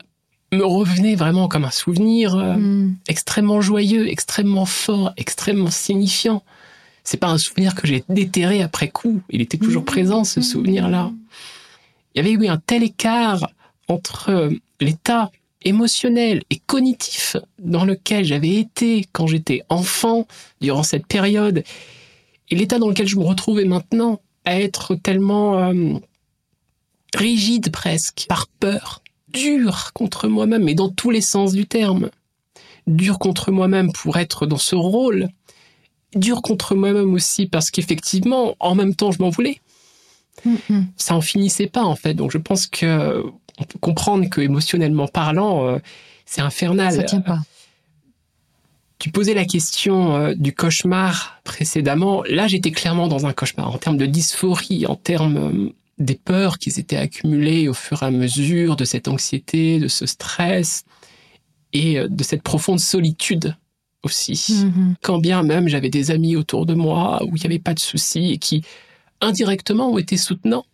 me 0.53 0.63
revenait 0.63 1.15
vraiment 1.15 1.49
comme 1.49 1.65
un 1.65 1.71
souvenir 1.71 2.33
euh, 2.35 2.55
Mhm. 2.55 2.95
extrêmement 3.09 3.59
joyeux, 3.59 4.07
extrêmement 4.07 4.65
fort, 4.65 5.11
extrêmement 5.17 5.69
signifiant. 5.69 6.43
C'est 7.03 7.17
pas 7.17 7.27
un 7.27 7.37
souvenir 7.37 7.75
que 7.75 7.87
j'ai 7.87 8.05
déterré 8.07 8.61
après 8.61 8.87
coup. 8.87 9.19
Il 9.29 9.41
était 9.41 9.57
toujours 9.57 9.83
présent, 9.83 10.23
ce 10.23 10.39
souvenir-là. 10.39 11.11
Il 12.15 12.19
y 12.19 12.21
avait 12.21 12.31
eu 12.31 12.47
un 12.47 12.57
tel 12.57 12.83
écart 12.83 13.49
entre 13.89 14.29
euh, 14.29 14.49
l'état 14.79 15.29
émotionnel 15.65 16.43
et 16.49 16.59
cognitif 16.65 17.35
dans 17.59 17.83
lequel 17.83 18.23
j'avais 18.23 18.55
été 18.55 19.05
quand 19.11 19.27
j'étais 19.27 19.63
enfant 19.67 20.25
durant 20.61 20.83
cette 20.83 21.05
période 21.05 21.65
et 22.49 22.55
l'état 22.55 22.79
dans 22.79 22.87
lequel 22.87 23.07
je 23.09 23.17
me 23.17 23.23
retrouvais 23.25 23.65
maintenant 23.65 24.21
à 24.47 24.59
être 24.59 24.95
tellement 24.95 25.59
euh, 25.59 25.93
rigide 27.13 27.71
presque 27.71 28.25
par 28.29 28.47
peur, 28.47 29.01
dur 29.27 29.91
contre 29.93 30.27
moi-même 30.27 30.63
mais 30.63 30.73
dans 30.73 30.89
tous 30.89 31.09
les 31.11 31.21
sens 31.21 31.51
du 31.51 31.65
terme, 31.65 32.09
dur 32.87 33.19
contre 33.19 33.51
moi-même 33.51 33.91
pour 33.91 34.17
être 34.17 34.45
dans 34.45 34.57
ce 34.57 34.75
rôle, 34.75 35.27
dur 36.15 36.41
contre 36.41 36.75
moi-même 36.75 37.13
aussi 37.13 37.45
parce 37.45 37.71
qu'effectivement 37.71 38.55
en 38.59 38.73
même 38.73 38.95
temps 38.95 39.11
je 39.11 39.21
m'en 39.21 39.29
voulais 39.29 39.59
Mhm. 40.45 40.87
ça 40.97 41.15
en 41.15 41.21
finissait 41.21 41.67
pas 41.67 41.83
en 41.83 41.95
fait. 41.95 42.13
Donc 42.13 42.31
je 42.31 42.37
pense 42.37 42.67
que 42.67 43.23
on 43.59 43.63
peut 43.63 43.79
comprendre 43.79 44.29
que 44.29 44.41
émotionnellement 44.41 45.07
parlant, 45.07 45.67
euh, 45.67 45.79
c'est 46.25 46.41
infernal. 46.41 46.93
Ça 46.93 47.03
tient 47.03 47.21
pas. 47.21 47.39
Tu 48.99 49.11
posais 49.11 49.33
la 49.33 49.45
question 49.45 50.15
euh, 50.15 50.33
du 50.35 50.53
cauchemar 50.53 51.39
précédemment. 51.43 52.23
Là, 52.29 52.47
j'étais 52.47 52.71
clairement 52.71 53.07
dans 53.07 53.25
un 53.25 53.33
cauchemar 53.33 53.73
en 53.73 53.77
termes 53.77 53.97
de 53.97 54.05
dysphorie, 54.07 54.85
en 54.87 54.95
termes 54.95 55.37
euh, 55.37 55.69
des 55.99 56.15
peurs 56.15 56.57
qui 56.57 56.71
s'étaient 56.71 56.97
accumulées 56.97 57.67
au 57.67 57.73
fur 57.73 58.01
et 58.03 58.05
à 58.07 58.11
mesure 58.11 58.75
de 58.75 58.85
cette 58.85 59.07
anxiété, 59.07 59.79
de 59.79 59.87
ce 59.87 60.05
stress 60.05 60.83
et 61.73 61.99
euh, 61.99 62.07
de 62.07 62.23
cette 62.23 62.41
profonde 62.43 62.79
solitude 62.79 63.55
aussi 64.03 64.63
Mhm. 64.63 64.95
quand 65.01 65.17
bien 65.17 65.41
même 65.43 65.67
j'avais 65.67 65.89
des 65.89 66.11
amis 66.11 66.35
autour 66.35 66.65
de 66.65 66.75
moi 66.75 67.21
où 67.25 67.35
il 67.35 67.39
n'y 67.39 67.45
avait 67.45 67.59
pas 67.59 67.73
de 67.73 67.79
soucis 67.79 68.31
et 68.31 68.37
qui 68.37 68.63
indirectement 69.21 69.91
ont 69.91 69.97
été 69.97 70.17
soutenants 70.17 70.65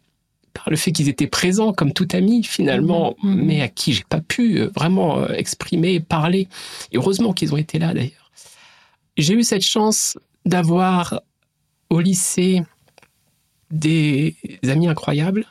par 0.53 0.69
le 0.69 0.75
fait 0.75 0.91
qu'ils 0.91 1.10
étaient 1.10 1.27
présents 1.27 1.74
comme 1.74 1.93
tout 1.93 2.07
ami 2.13 2.43
finalement, 2.43 3.15
Mhm, 3.24 3.31
mhm. 3.36 3.45
mais 3.45 3.62
à 3.62 3.67
qui 3.67 3.93
j'ai 3.93 4.03
pas 4.07 4.22
pu 4.22 4.60
euh, 4.60 4.69
vraiment 4.75 5.19
euh, 5.19 5.33
exprimer, 5.33 6.00
parler. 6.00 6.48
Et 6.91 6.98
heureusement 6.98 7.33
qu'ils 7.33 7.53
ont 7.53 7.57
été 7.57 7.79
là 7.79 7.93
d'ailleurs. 7.93 8.31
J'ai 9.17 9.33
eu 9.33 9.43
cette 9.43 9.62
chance 9.63 10.17
d'avoir 10.45 11.22
au 11.89 12.00
lycée 12.00 12.62
des 13.72 14.36
amis 14.67 14.88
incroyables, 14.88 15.45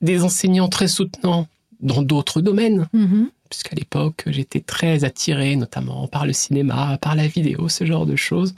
des 0.00 0.22
enseignants 0.22 0.68
très 0.68 0.88
soutenants 0.88 1.46
dans 1.80 2.02
d'autres 2.02 2.40
domaines, 2.40 2.88
Mhm. 2.92 3.30
puisqu'à 3.50 3.74
l'époque, 3.76 4.24
j'étais 4.26 4.60
très 4.60 5.04
attiré, 5.04 5.56
notamment 5.56 6.08
par 6.08 6.26
le 6.26 6.32
cinéma, 6.32 6.98
par 7.00 7.14
la 7.14 7.26
vidéo, 7.26 7.68
ce 7.68 7.84
genre 7.84 8.06
de 8.06 8.16
choses. 8.16 8.54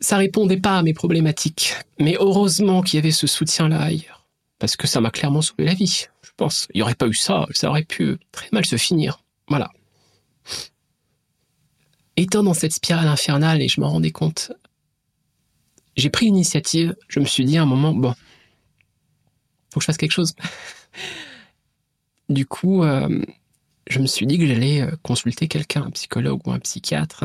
Ça 0.00 0.16
répondait 0.16 0.58
pas 0.58 0.78
à 0.78 0.82
mes 0.82 0.92
problématiques, 0.94 1.74
mais 1.98 2.16
heureusement 2.20 2.82
qu'il 2.82 2.98
y 2.98 3.00
avait 3.00 3.10
ce 3.10 3.26
soutien-là 3.26 3.80
ailleurs, 3.80 4.17
parce 4.58 4.76
que 4.76 4.86
ça 4.86 5.00
m'a 5.00 5.10
clairement 5.10 5.42
sauvé 5.42 5.64
la 5.64 5.74
vie, 5.74 6.06
je 6.22 6.30
pense. 6.36 6.68
Il 6.74 6.78
n'y 6.78 6.82
aurait 6.82 6.94
pas 6.94 7.06
eu 7.06 7.14
ça, 7.14 7.46
ça 7.50 7.68
aurait 7.68 7.84
pu 7.84 8.18
très 8.32 8.48
mal 8.52 8.66
se 8.66 8.76
finir. 8.76 9.22
Voilà. 9.48 9.70
Étant 12.16 12.42
dans 12.42 12.54
cette 12.54 12.72
spirale 12.72 13.06
infernale, 13.06 13.62
et 13.62 13.68
je 13.68 13.80
m'en 13.80 13.90
rendais 13.90 14.10
compte, 14.10 14.52
j'ai 15.96 16.10
pris 16.10 16.26
l'initiative, 16.26 16.96
je 17.08 17.20
me 17.20 17.24
suis 17.24 17.44
dit 17.44 17.58
à 17.58 17.62
un 17.62 17.66
moment, 17.66 17.94
bon, 17.94 18.14
faut 19.70 19.78
que 19.78 19.80
je 19.80 19.86
fasse 19.86 19.96
quelque 19.96 20.12
chose. 20.12 20.34
Du 22.28 22.44
coup, 22.44 22.82
euh, 22.82 23.24
je 23.88 24.00
me 24.00 24.06
suis 24.06 24.26
dit 24.26 24.38
que 24.38 24.46
j'allais 24.46 24.82
euh, 24.82 24.90
consulter 25.02 25.48
quelqu'un, 25.48 25.84
un 25.84 25.90
psychologue 25.90 26.46
ou 26.46 26.52
un 26.52 26.58
psychiatre. 26.58 27.24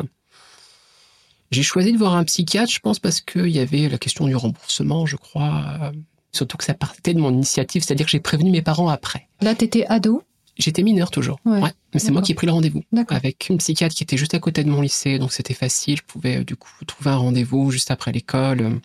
J'ai 1.52 1.62
choisi 1.62 1.92
de 1.92 1.98
voir 1.98 2.16
un 2.16 2.24
psychiatre, 2.24 2.72
je 2.72 2.80
pense, 2.80 3.00
parce 3.00 3.20
qu'il 3.20 3.50
y 3.50 3.60
avait 3.60 3.90
la 3.90 3.98
question 3.98 4.28
du 4.28 4.36
remboursement, 4.38 5.06
je 5.06 5.18
crois. 5.18 5.92
Euh, 6.34 6.38
surtout 6.38 6.58
que 6.58 6.64
ça 6.64 6.74
partait 6.74 7.14
de 7.14 7.20
mon 7.20 7.32
initiative, 7.32 7.84
c'est-à-dire 7.84 8.06
que 8.06 8.12
j'ai 8.12 8.20
prévenu 8.20 8.52
mes 8.52 8.62
parents 8.62 8.90
après. 8.90 9.28
Là, 9.42 9.56
t'étais 9.56 9.86
ado. 9.88 10.24
J'étais 10.56 10.84
mineur 10.84 11.10
toujours. 11.10 11.40
Ouais, 11.46 11.62
mais 11.94 12.00
c'est 12.00 12.12
moi 12.12 12.22
qui 12.22 12.32
ai 12.32 12.36
pris 12.36 12.46
le 12.46 12.54
rendez-vous. 12.54 12.84
Avec 13.10 13.50
une 13.50 13.58
psychiatre 13.58 13.96
qui 13.96 14.04
était 14.04 14.18
juste 14.18 14.36
à 14.36 14.40
côté 14.40 14.64
de 14.64 14.70
mon 14.70 14.82
lycée, 14.82 15.18
donc 15.18 15.34
c'était 15.34 15.56
facile. 15.56 15.98
Je 15.98 16.04
pouvais 16.04 16.38
euh, 16.38 16.44
du 16.44 16.56
coup 16.56 16.86
trouver 16.86 17.10
un 17.10 17.16
rendez-vous 17.16 17.72
juste 17.72 17.90
après 17.90 18.12
l'école. 18.12 18.80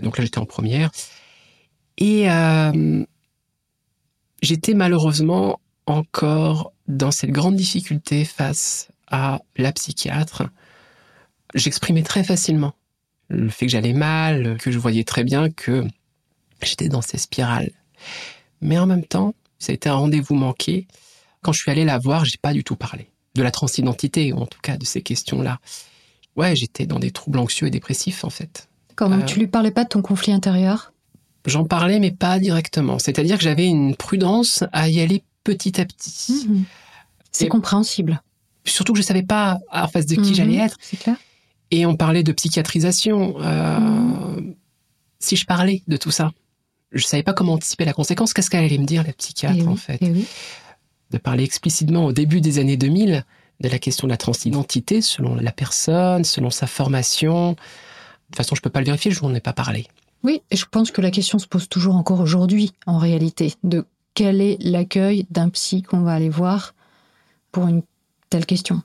Donc 0.00 0.16
là, 0.16 0.24
j'étais 0.24 0.38
en 0.38 0.46
première. 0.46 0.92
Et 1.98 2.30
euh, 2.30 3.04
j'étais 4.42 4.74
malheureusement 4.74 5.60
encore 5.86 6.72
dans 6.86 7.10
cette 7.10 7.30
grande 7.30 7.56
difficulté 7.56 8.24
face 8.24 8.88
à 9.08 9.40
la 9.56 9.72
psychiatre. 9.72 10.44
J'exprimais 11.54 12.02
très 12.02 12.22
facilement 12.22 12.74
le 13.28 13.48
fait 13.48 13.66
que 13.66 13.72
j'allais 13.72 13.92
mal, 13.92 14.56
que 14.58 14.70
je 14.70 14.78
voyais 14.78 15.04
très 15.04 15.24
bien 15.24 15.50
que 15.50 15.84
j'étais 16.66 16.88
dans 16.88 17.02
ces 17.02 17.18
spirales. 17.18 17.70
Mais 18.60 18.78
en 18.78 18.86
même 18.86 19.04
temps, 19.04 19.34
ça 19.58 19.72
a 19.72 19.74
été 19.74 19.88
un 19.88 19.94
rendez-vous 19.94 20.34
manqué. 20.34 20.86
Quand 21.42 21.52
je 21.52 21.60
suis 21.60 21.70
allé 21.70 21.84
la 21.84 21.98
voir, 21.98 22.24
j'ai 22.24 22.38
pas 22.40 22.52
du 22.52 22.64
tout 22.64 22.76
parlé 22.76 23.08
de 23.34 23.42
la 23.42 23.50
transidentité, 23.50 24.32
ou 24.32 24.38
en 24.38 24.46
tout 24.46 24.58
cas 24.60 24.76
de 24.76 24.84
ces 24.84 25.02
questions-là. 25.02 25.60
Ouais, 26.36 26.56
j'étais 26.56 26.86
dans 26.86 26.98
des 26.98 27.10
troubles 27.10 27.38
anxieux 27.38 27.66
et 27.68 27.70
dépressifs, 27.70 28.24
en 28.24 28.30
fait. 28.30 28.68
Comment 28.96 29.20
euh, 29.20 29.24
tu 29.24 29.38
lui 29.38 29.46
parlais 29.46 29.70
pas 29.70 29.84
de 29.84 29.88
ton 29.88 30.02
conflit 30.02 30.32
intérieur? 30.32 30.92
J'en 31.46 31.64
parlais, 31.64 31.98
mais 32.00 32.10
pas 32.10 32.38
directement. 32.38 32.98
C'est-à-dire 32.98 33.38
que 33.38 33.44
j'avais 33.44 33.66
une 33.66 33.94
prudence 33.96 34.64
à 34.72 34.88
y 34.88 35.00
aller 35.00 35.22
petit 35.44 35.80
à 35.80 35.84
petit. 35.86 36.46
Mhm. 36.48 36.64
C'est 37.32 37.48
compréhensible. 37.48 38.20
Surtout 38.66 38.92
que 38.92 38.98
je 38.98 39.04
savais 39.04 39.22
pas 39.22 39.58
en 39.72 39.88
face 39.88 40.06
de 40.06 40.16
qui 40.16 40.30
Mhm. 40.30 40.34
j'allais 40.34 40.56
être. 40.56 40.76
C'est 40.80 40.98
clair. 40.98 41.16
Et 41.70 41.86
on 41.86 41.96
parlait 41.96 42.22
de 42.24 42.32
psychiatrisation. 42.32 43.36
Euh, 43.40 43.78
Mhm. 43.78 44.54
Si 45.20 45.36
je 45.36 45.46
parlais 45.46 45.82
de 45.86 45.96
tout 45.96 46.10
ça, 46.10 46.32
je 46.92 47.06
savais 47.06 47.22
pas 47.22 47.32
comment 47.32 47.54
anticiper 47.54 47.84
la 47.84 47.92
conséquence. 47.92 48.32
Qu'est-ce 48.34 48.50
qu'elle 48.50 48.64
allait 48.64 48.78
me 48.78 48.86
dire, 48.86 49.04
la 49.04 49.12
psychiatre, 49.12 49.56
Eh 49.58 49.62
oui, 49.62 49.68
en 49.68 49.76
fait 49.76 49.98
eh 50.00 50.10
oui. 50.10 50.26
De 51.10 51.18
parler 51.18 51.44
explicitement 51.44 52.06
au 52.06 52.12
début 52.12 52.40
des 52.40 52.58
années 52.58 52.76
2000 52.76 53.24
de 53.60 53.68
la 53.68 53.78
question 53.78 54.06
de 54.06 54.12
la 54.12 54.16
transidentité 54.16 55.02
selon 55.02 55.34
la 55.34 55.52
personne, 55.52 56.24
selon 56.24 56.50
sa 56.50 56.66
formation. 56.66 57.50
De 57.50 57.56
toute 57.56 58.36
façon, 58.36 58.54
je 58.54 58.62
peux 58.62 58.70
pas 58.70 58.80
le 58.80 58.86
vérifier, 58.86 59.10
je 59.10 59.22
n'en 59.22 59.34
ai 59.34 59.40
pas 59.40 59.52
parlé. 59.52 59.86
Oui, 60.22 60.42
et 60.50 60.56
je 60.56 60.66
pense 60.66 60.90
que 60.90 61.00
la 61.00 61.10
question 61.10 61.38
se 61.38 61.46
pose 61.46 61.68
toujours 61.68 61.96
encore 61.96 62.20
aujourd'hui, 62.20 62.72
en 62.86 62.98
réalité, 62.98 63.54
de 63.64 63.86
quel 64.14 64.40
est 64.40 64.56
l'accueil 64.60 65.26
d'un 65.30 65.48
psy 65.48 65.82
qu'on 65.82 66.00
va 66.02 66.12
aller 66.12 66.28
voir 66.28 66.74
pour 67.52 67.66
une 67.68 67.82
telle 68.28 68.46
question. 68.46 68.82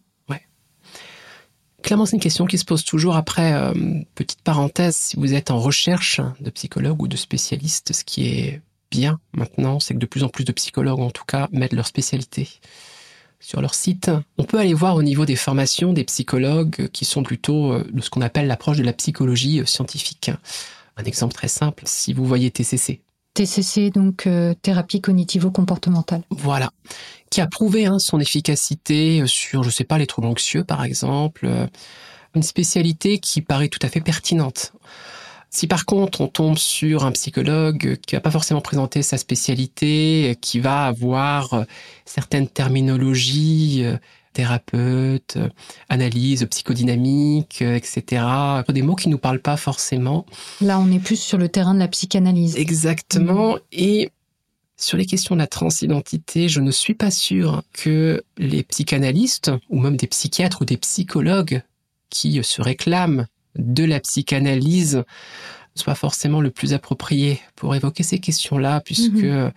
Clairement, 1.86 2.08
c'est 2.08 2.16
une 2.16 2.22
question 2.22 2.48
qui 2.48 2.58
se 2.58 2.66
pose 2.66 2.84
toujours 2.84 3.16
après, 3.16 3.54
euh, 3.54 3.72
petite 4.16 4.42
parenthèse, 4.42 4.96
si 4.96 5.18
vous 5.18 5.36
êtes 5.36 5.52
en 5.52 5.60
recherche 5.60 6.20
de 6.40 6.50
psychologue 6.50 7.00
ou 7.04 7.08
de 7.08 7.16
spécialiste, 7.16 7.94
ce 7.94 8.04
qui 8.04 8.28
est 8.28 8.62
bien 8.90 9.20
maintenant, 9.34 9.80
c'est 9.80 9.94
que 9.94 10.00
de 10.00 10.08
plus 10.08 10.24
en 10.24 10.30
plus 10.30 10.46
de 10.46 10.52
psychologues, 10.52 11.00
en 11.00 11.12
tout 11.12 11.26
cas, 11.26 11.48
mettent 11.52 11.74
leur 11.74 11.86
spécialité 11.86 12.50
sur 13.40 13.62
leur 13.62 13.76
site. 13.76 14.10
On 14.40 14.46
peut 14.46 14.58
aller 14.58 14.74
voir 14.74 14.96
au 14.96 15.04
niveau 15.04 15.26
des 15.26 15.36
formations 15.36 15.94
des 15.94 16.06
psychologues 16.06 16.88
qui 16.88 17.06
sont 17.06 17.22
plutôt 17.22 17.74
euh, 17.74 17.88
de 17.94 18.02
ce 18.02 18.10
qu'on 18.10 18.22
appelle 18.22 18.48
l'approche 18.48 18.78
de 18.78 18.84
la 18.84 18.94
psychologie 18.94 19.60
euh, 19.60 19.66
scientifique. 19.66 20.32
Un 20.98 21.04
exemple 21.04 21.36
très 21.36 21.50
simple, 21.50 21.84
si 21.86 22.14
vous 22.14 22.26
voyez 22.26 22.50
TCC, 22.50 23.02
TCC, 23.36 23.92
donc 23.92 24.26
euh, 24.26 24.56
thérapie 24.62 25.02
cognitivo-comportementale. 25.02 26.24
Voilà. 26.32 26.72
Qui 27.30 27.42
a 27.42 27.48
prouvé 27.48 27.86
hein, 27.86 28.00
son 28.00 28.20
efficacité 28.20 29.22
sur, 29.28 29.64
je 29.64 29.70
sais 29.70 29.84
pas, 29.84 30.00
les 30.00 30.08
troubles 30.08 30.28
anxieux, 30.28 30.64
par 30.64 30.84
exemple. 30.84 31.46
Euh, 31.46 31.68
Une 32.34 32.44
spécialité 32.44 33.20
qui 33.20 33.42
paraît 33.42 33.68
tout 33.68 33.80
à 33.84 33.90
fait 33.90 34.02
pertinente. 34.02 34.74
Si 35.56 35.68
par 35.68 35.86
contre 35.86 36.20
on 36.20 36.28
tombe 36.28 36.58
sur 36.58 37.06
un 37.06 37.14
psychologue 37.14 37.98
qui 38.06 38.16
va 38.16 38.20
pas 38.20 38.30
forcément 38.30 38.60
présenter 38.60 39.02
sa 39.02 39.18
spécialité, 39.18 40.38
qui 40.42 40.60
va 40.60 40.86
avoir 40.86 41.54
euh, 41.54 41.64
certaines 42.04 42.50
terminologies, 42.50 43.84
euh, 43.86 43.96
thérapeute, 44.36 45.38
analyse 45.90 46.46
psychodynamique, 46.52 47.62
euh, 47.62 47.76
etc., 47.76 48.24
des 48.70 48.82
mots 48.82 48.96
qui 48.96 49.10
nous 49.10 49.18
parlent 49.18 49.42
pas 49.42 49.58
forcément, 49.58 50.26
Là, 50.62 50.80
on 50.80 50.92
est 50.92 51.00
plus 51.00 51.20
sur 51.20 51.38
le 51.38 51.50
terrain 51.50 51.74
de 51.74 51.80
la 51.80 51.88
psychanalyse. 51.88 52.56
Exactement. 52.58 53.58
Et 53.72 54.12
sur 54.78 54.98
les 54.98 55.06
questions 55.06 55.36
de 55.36 55.40
la 55.40 55.48
transidentité, 55.48 56.50
je 56.50 56.60
ne 56.60 56.72
suis 56.72 56.94
pas 56.94 57.12
sûr 57.12 57.64
que 57.74 58.24
les 58.38 58.64
psychanalystes, 58.64 59.52
ou 59.70 59.80
même 59.80 59.96
des 59.96 60.08
psychiatres 60.08 60.62
ou 60.62 60.66
des 60.66 60.78
psychologues 60.78 61.64
qui 62.10 62.44
se 62.44 62.62
réclament 62.62 63.26
de 63.58 63.86
la 63.86 64.00
psychanalyse, 64.02 65.04
soient 65.76 65.96
forcément 65.96 66.42
le 66.42 66.52
plus 66.52 66.74
approprié 66.74 67.40
pour 67.56 67.74
évoquer 67.76 68.04
ces 68.04 68.20
questions-là, 68.20 68.82
puisque 68.82 69.12
Mhm. 69.14 69.52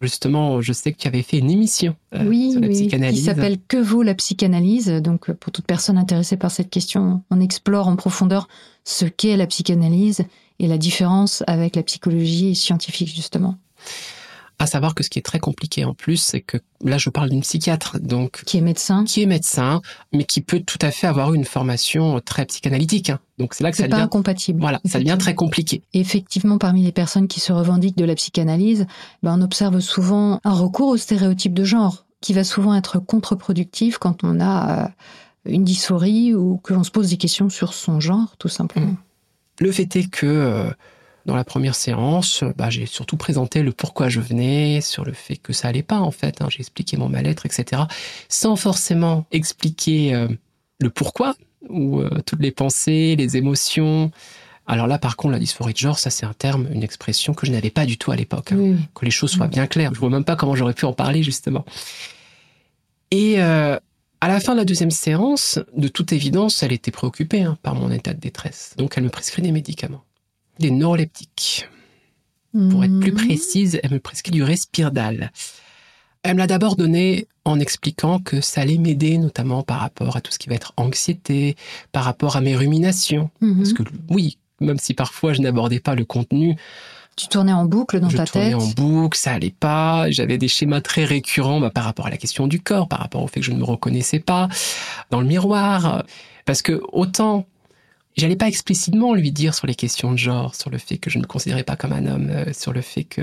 Justement, 0.00 0.60
je 0.60 0.72
sais 0.72 0.92
que 0.92 0.98
tu 0.98 1.08
avais 1.08 1.22
fait 1.22 1.38
une 1.38 1.50
émission 1.50 1.94
euh, 2.14 2.24
oui, 2.26 2.52
sur 2.52 2.60
la 2.60 2.68
oui, 2.68 2.74
qui 2.74 2.80
psychanalyse. 2.82 3.24
s'appelle 3.24 3.58
Que 3.68 3.76
vaut 3.76 4.02
la 4.02 4.14
psychanalyse? 4.14 4.88
Donc, 4.88 5.30
euh, 5.30 5.34
pour 5.34 5.52
toute 5.52 5.66
personne 5.66 5.98
intéressée 5.98 6.36
par 6.36 6.50
cette 6.50 6.70
question, 6.70 7.22
on 7.30 7.40
explore 7.40 7.88
en 7.88 7.96
profondeur 7.96 8.48
ce 8.84 9.04
qu'est 9.04 9.36
la 9.36 9.46
psychanalyse 9.46 10.24
et 10.58 10.66
la 10.66 10.78
différence 10.78 11.42
avec 11.46 11.76
la 11.76 11.82
psychologie 11.82 12.54
scientifique, 12.54 13.14
justement, 13.14 13.56
À 14.60 14.66
savoir 14.66 14.94
que 14.94 15.02
ce 15.02 15.08
qui 15.08 15.18
est 15.18 15.22
très 15.22 15.38
compliqué 15.40 15.86
en 15.86 15.94
plus, 15.94 16.18
c'est 16.18 16.42
que 16.42 16.58
là, 16.84 16.98
je 16.98 17.08
parle 17.08 17.30
d'une 17.30 17.40
psychiatre, 17.40 17.98
donc 17.98 18.44
qui 18.44 18.58
est 18.58 18.60
médecin. 18.60 19.04
qui 19.04 19.22
est 19.22 19.26
médecin, 19.26 19.80
mais 20.12 20.24
qui 20.24 20.42
peut 20.42 20.60
tout 20.60 20.78
à 20.82 20.90
fait 20.90 21.06
avoir 21.06 21.32
eu 21.32 21.36
une 21.36 21.46
formation 21.46 22.20
très 22.20 22.44
psychanalytique. 22.44 23.08
hein. 23.08 23.20
Donc 23.38 23.54
c'est 23.54 23.64
là 23.64 23.70
que 23.70 23.78
ça 23.78 23.84
pas 23.84 23.88
devient, 23.88 24.02
incompatible. 24.02 24.60
voilà, 24.60 24.78
ça 24.84 24.98
devient 24.98 25.16
très 25.18 25.34
compliqué. 25.34 25.82
Effectivement, 25.94 26.58
parmi 26.58 26.82
les 26.82 26.92
personnes 26.92 27.26
qui 27.26 27.40
se 27.40 27.52
revendiquent 27.54 27.96
de 27.96 28.04
la 28.04 28.14
psychanalyse, 28.14 28.86
ben, 29.22 29.38
on 29.38 29.42
observe 29.42 29.80
souvent 29.80 30.40
un 30.44 30.52
recours 30.52 30.88
au 30.88 30.96
stéréotype 30.98 31.54
de 31.54 31.64
genre, 31.64 32.04
qui 32.20 32.34
va 32.34 32.44
souvent 32.44 32.74
être 32.74 32.98
contre-productif 32.98 33.96
quand 33.96 34.24
on 34.24 34.40
a 34.40 34.84
euh, 34.84 34.88
une 35.46 35.64
dysphorie 35.64 36.34
ou 36.34 36.58
que 36.58 36.74
l'on 36.74 36.84
se 36.84 36.90
pose 36.90 37.08
des 37.08 37.16
questions 37.16 37.48
sur 37.48 37.72
son 37.72 37.98
genre, 37.98 38.36
tout 38.38 38.48
simplement. 38.48 38.94
Le 39.58 39.72
fait 39.72 39.96
est 39.96 40.10
que 40.10 40.26
euh, 40.26 40.70
dans 41.30 41.36
la 41.36 41.44
première 41.44 41.76
séance, 41.76 42.42
euh, 42.42 42.52
bah, 42.56 42.70
j'ai 42.70 42.86
surtout 42.86 43.16
présenté 43.16 43.62
le 43.62 43.70
pourquoi 43.70 44.08
je 44.08 44.18
venais, 44.20 44.80
sur 44.80 45.04
le 45.04 45.12
fait 45.12 45.36
que 45.36 45.52
ça 45.52 45.68
allait 45.68 45.84
pas 45.84 46.00
en 46.00 46.10
fait. 46.10 46.42
hein. 46.42 46.48
J'ai 46.50 46.58
expliqué 46.58 46.96
mon 46.96 47.08
mal-être, 47.08 47.46
etc. 47.46 47.82
Sans 48.28 48.56
forcément 48.56 49.26
expliquer 49.30 50.12
euh, 50.12 50.26
le 50.80 50.90
pourquoi 50.90 51.36
ou 51.68 52.00
euh, 52.00 52.10
toutes 52.26 52.40
les 52.40 52.50
pensées, 52.50 53.14
les 53.16 53.36
émotions. 53.36 54.10
Alors 54.66 54.88
là, 54.88 54.98
par 54.98 55.14
contre, 55.16 55.32
la 55.32 55.38
dysphorie 55.38 55.72
de 55.72 55.78
genre, 55.78 55.98
ça 56.00 56.10
c'est 56.10 56.26
un 56.26 56.32
terme, 56.32 56.66
une 56.72 56.82
expression 56.82 57.32
que 57.32 57.46
je 57.46 57.52
n'avais 57.52 57.70
pas 57.70 57.86
du 57.86 57.96
tout 57.96 58.10
à 58.10 58.16
l'époque. 58.16 58.50
hein. 58.52 58.56
Oui. 58.58 58.76
que 58.94 59.04
les 59.04 59.10
choses 59.12 59.30
soient 59.30 59.46
bien 59.46 59.68
claires. 59.68 59.94
Je 59.94 60.00
vois 60.00 60.10
même 60.10 60.24
pas 60.24 60.34
comment 60.34 60.56
j'aurais 60.56 60.74
pu 60.74 60.84
en 60.84 60.92
parler 60.92 61.22
justement. 61.22 61.64
Et 63.12 63.40
euh, 63.40 63.78
à 64.20 64.28
la 64.28 64.40
fin 64.40 64.52
de 64.52 64.58
la 64.58 64.64
deuxième 64.64 64.90
séance, 64.90 65.58
de 65.76 65.88
toute 65.88 66.12
évidence, 66.12 66.62
elle 66.62 66.72
était 66.72 66.90
préoccupée 66.90 67.42
hein, 67.42 67.56
par 67.62 67.74
mon 67.76 67.90
état 67.90 68.14
de 68.14 68.20
détresse. 68.20 68.74
Donc 68.78 68.94
elle 68.96 69.04
me 69.04 69.08
prescrit 69.10 69.42
des 69.42 69.52
médicaments, 69.52 70.04
des 70.60 70.70
neuroleptiques. 70.70 71.68
Pour 72.70 72.82
être 72.84 72.98
plus 73.00 73.12
Mhm. 73.12 73.26
précise, 73.26 73.78
elle 73.82 73.92
me 73.92 74.00
prescrit 74.00 74.32
du 74.32 74.42
Respirdal. 74.42 75.30
Elle 76.22 76.34
me 76.34 76.38
l'a 76.38 76.46
d'abord 76.48 76.74
donné 76.76 77.26
en 77.44 77.60
expliquant 77.60 78.18
que 78.18 78.40
ça 78.40 78.60
allait 78.62 78.76
m'aider, 78.76 79.18
notamment 79.18 79.62
par 79.62 79.78
rapport 79.80 80.16
à 80.16 80.20
tout 80.20 80.32
ce 80.32 80.38
qui 80.38 80.48
va 80.48 80.56
être 80.56 80.72
anxiété, 80.76 81.56
par 81.92 82.04
rapport 82.04 82.36
à 82.36 82.40
mes 82.40 82.56
ruminations. 82.56 83.30
Mhm. 83.40 83.56
Parce 83.56 83.72
que 83.72 83.82
oui, 84.10 84.36
même 84.60 84.78
si 84.78 84.94
parfois 84.94 85.32
je 85.32 85.40
n'abordais 85.40 85.80
pas 85.80 85.94
le 85.94 86.04
contenu, 86.04 86.56
Tu 87.16 87.28
tournais 87.28 87.52
en 87.52 87.66
boucle 87.66 88.00
dans 88.00 88.08
je 88.08 88.16
ta 88.16 88.24
tournais 88.24 88.50
tête. 88.52 88.60
en 88.60 88.66
boucle, 88.68 89.16
ça 89.18 89.32
allait 89.32 89.54
pas. 89.58 90.10
J'avais 90.10 90.38
des 90.38 90.48
schémas 90.48 90.80
très 90.80 91.04
récurrents 91.04 91.60
bah, 91.60 91.70
par 91.70 91.84
rapport 91.84 92.06
à 92.06 92.10
la 92.10 92.16
question 92.16 92.46
du 92.46 92.60
corps, 92.60 92.88
par 92.88 92.98
rapport 93.00 93.22
au 93.22 93.26
fait 93.26 93.40
que 93.40 93.46
je 93.46 93.52
ne 93.52 93.58
me 93.58 93.64
reconnaissais 93.64 94.20
pas 94.20 94.48
dans 95.10 95.20
le 95.20 95.26
miroir. 95.26 96.04
Parce 96.46 96.62
que 96.62 96.80
autant, 96.92 97.46
j'allais 98.16 98.36
pas 98.36 98.48
explicitement 98.48 99.14
lui 99.14 99.32
dire 99.32 99.54
sur 99.54 99.66
les 99.66 99.74
questions 99.74 100.12
de 100.12 100.18
genre, 100.18 100.54
sur 100.54 100.70
le 100.70 100.78
fait 100.78 100.98
que 100.98 101.10
je 101.10 101.18
ne 101.18 101.22
me 101.22 101.26
considérais 101.26 101.64
pas 101.64 101.76
comme 101.76 101.92
un 101.92 102.06
homme, 102.06 102.28
euh, 102.30 102.52
sur 102.52 102.72
le 102.72 102.80
fait 102.80 103.04
que 103.04 103.22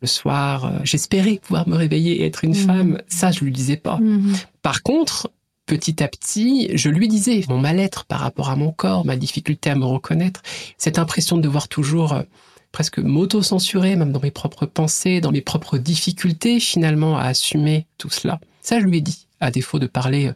le 0.00 0.06
soir, 0.06 0.64
euh, 0.66 0.70
j'espérais 0.84 1.38
pouvoir 1.42 1.68
me 1.68 1.76
réveiller 1.76 2.20
et 2.22 2.26
être 2.26 2.44
une 2.44 2.50
Mhm. 2.56 2.66
femme. 2.66 3.02
Ça, 3.08 3.30
je 3.30 3.44
lui 3.44 3.52
disais 3.52 3.76
pas. 3.76 3.96
Mhm. 3.98 4.34
Par 4.62 4.82
contre, 4.82 5.30
petit 5.66 6.02
à 6.02 6.08
petit, 6.08 6.70
je 6.76 6.90
lui 6.90 7.08
disais 7.08 7.42
mon 7.48 7.58
mal-être 7.58 8.04
par 8.04 8.20
rapport 8.20 8.50
à 8.50 8.56
mon 8.56 8.70
corps, 8.70 9.04
ma 9.06 9.16
difficulté 9.16 9.70
à 9.70 9.74
me 9.74 9.84
reconnaître, 9.86 10.42
cette 10.76 10.98
impression 10.98 11.36
de 11.36 11.42
devoir 11.42 11.68
toujours 11.68 12.12
euh, 12.12 12.22
presque 12.72 12.98
m'auto-censurer, 12.98 13.96
même 13.96 14.12
dans 14.12 14.20
mes 14.20 14.30
propres 14.32 14.66
pensées, 14.66 15.20
dans 15.20 15.32
mes 15.32 15.40
propres 15.40 15.78
difficultés 15.78 16.60
finalement 16.60 17.16
à 17.16 17.22
assumer 17.24 17.86
tout 17.98 18.10
cela. 18.10 18.40
Ça, 18.60 18.80
je 18.80 18.84
lui 18.84 18.98
ai 18.98 19.00
dit, 19.00 19.26
à 19.40 19.50
défaut 19.50 19.78
de 19.78 19.86
parler 19.86 20.30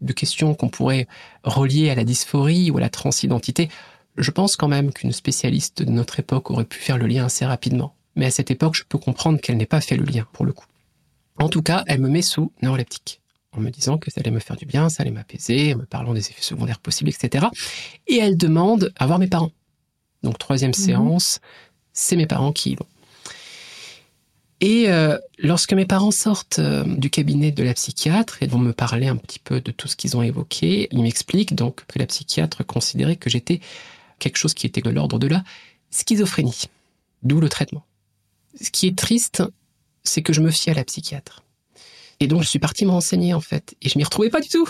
de 0.00 0.12
questions 0.12 0.54
qu'on 0.54 0.68
pourrait 0.68 1.06
relier 1.44 1.90
à 1.90 1.94
la 1.94 2.04
dysphorie 2.04 2.70
ou 2.70 2.78
à 2.78 2.80
la 2.80 2.88
transidentité. 2.90 3.68
Je 4.16 4.30
pense 4.30 4.56
quand 4.56 4.68
même 4.68 4.92
qu'une 4.92 5.12
spécialiste 5.12 5.82
de 5.82 5.90
notre 5.90 6.20
époque 6.20 6.50
aurait 6.50 6.64
pu 6.64 6.78
faire 6.78 6.98
le 6.98 7.06
lien 7.06 7.26
assez 7.26 7.44
rapidement. 7.44 7.94
Mais 8.14 8.26
à 8.26 8.30
cette 8.30 8.50
époque, 8.50 8.74
je 8.74 8.84
peux 8.88 8.98
comprendre 8.98 9.40
qu'elle 9.40 9.56
n'ait 9.56 9.66
pas 9.66 9.80
fait 9.80 9.96
le 9.96 10.04
lien, 10.04 10.26
pour 10.32 10.46
le 10.46 10.52
coup. 10.52 10.66
En 11.38 11.48
tout 11.48 11.62
cas, 11.62 11.84
elle 11.86 12.00
me 12.00 12.08
met 12.08 12.22
sous 12.22 12.50
neuroleptique 12.62 13.20
en 13.52 13.60
me 13.60 13.70
disant 13.70 13.98
que 13.98 14.10
ça 14.10 14.20
allait 14.20 14.30
me 14.30 14.38
faire 14.38 14.56
du 14.56 14.66
bien, 14.66 14.88
ça 14.88 15.02
allait 15.02 15.10
m'apaiser, 15.10 15.74
en 15.74 15.78
me 15.78 15.86
parlant 15.86 16.14
des 16.14 16.20
effets 16.20 16.42
secondaires 16.42 16.78
possibles, 16.78 17.10
etc. 17.10 17.46
Et 18.06 18.16
elle 18.16 18.36
demande 18.36 18.92
à 18.96 19.06
voir 19.06 19.18
mes 19.18 19.28
parents. 19.28 19.52
Donc 20.22 20.38
troisième 20.38 20.74
séance, 20.74 21.40
c'est 21.92 22.16
mes 22.16 22.26
parents 22.26 22.52
qui 22.52 22.72
y 22.72 22.74
vont. 22.74 22.86
Et 24.60 24.88
euh, 24.88 25.18
lorsque 25.38 25.74
mes 25.74 25.84
parents 25.84 26.10
sortent 26.10 26.60
euh, 26.60 26.84
du 26.84 27.10
cabinet 27.10 27.50
de 27.52 27.62
la 27.62 27.74
psychiatre 27.74 28.42
et 28.42 28.46
vont 28.46 28.58
me 28.58 28.72
parler 28.72 29.06
un 29.06 29.16
petit 29.16 29.38
peu 29.38 29.60
de 29.60 29.70
tout 29.70 29.86
ce 29.86 29.96
qu'ils 29.96 30.16
ont 30.16 30.22
évoqué, 30.22 30.88
ils 30.92 31.02
m'expliquent 31.02 31.54
donc 31.54 31.84
que 31.86 31.98
la 31.98 32.06
psychiatre 32.06 32.64
considérait 32.64 33.16
que 33.16 33.28
j'étais 33.28 33.60
quelque 34.18 34.38
chose 34.38 34.54
qui 34.54 34.66
était 34.66 34.80
de 34.80 34.88
l'ordre 34.88 35.18
de 35.18 35.26
la 35.26 35.44
schizophrénie, 35.90 36.64
d'où 37.22 37.40
le 37.40 37.50
traitement. 37.50 37.84
Ce 38.58 38.70
qui 38.70 38.86
est 38.86 38.96
triste, 38.96 39.42
c'est 40.04 40.22
que 40.22 40.32
je 40.32 40.40
me 40.40 40.50
fie 40.50 40.70
à 40.70 40.74
la 40.74 40.84
psychiatre. 40.84 41.42
Et 42.20 42.26
donc 42.26 42.42
je 42.42 42.48
suis 42.48 42.58
parti 42.58 42.86
me 42.86 42.90
renseigner 42.90 43.34
en 43.34 43.42
fait, 43.42 43.76
et 43.82 43.90
je 43.90 43.98
m'y 43.98 44.04
retrouvais 44.04 44.30
pas 44.30 44.40
du 44.40 44.48
tout. 44.48 44.68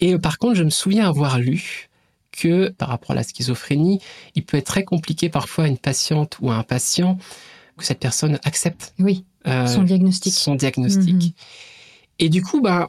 Et 0.00 0.14
euh, 0.14 0.18
par 0.18 0.38
contre, 0.38 0.54
je 0.54 0.64
me 0.64 0.70
souviens 0.70 1.06
avoir 1.06 1.38
lu 1.38 1.90
que 2.32 2.70
par 2.70 2.88
rapport 2.88 3.12
à 3.12 3.14
la 3.14 3.22
schizophrénie, 3.22 4.00
il 4.34 4.44
peut 4.44 4.56
être 4.56 4.66
très 4.66 4.84
compliqué 4.84 5.28
parfois 5.28 5.64
à 5.64 5.66
une 5.68 5.78
patiente 5.78 6.38
ou 6.40 6.50
à 6.50 6.54
un 6.54 6.62
patient 6.62 7.18
que 7.76 7.84
cette 7.84 7.98
personne 8.00 8.38
accepte 8.44 8.94
Oui, 8.98 9.24
euh, 9.46 9.66
son 9.66 9.82
diagnostic. 9.82 10.32
son 10.32 10.54
diagnostic. 10.54 11.14
Mhm. 11.14 11.30
Et 12.20 12.28
du 12.28 12.42
coup, 12.42 12.60
bah, 12.60 12.88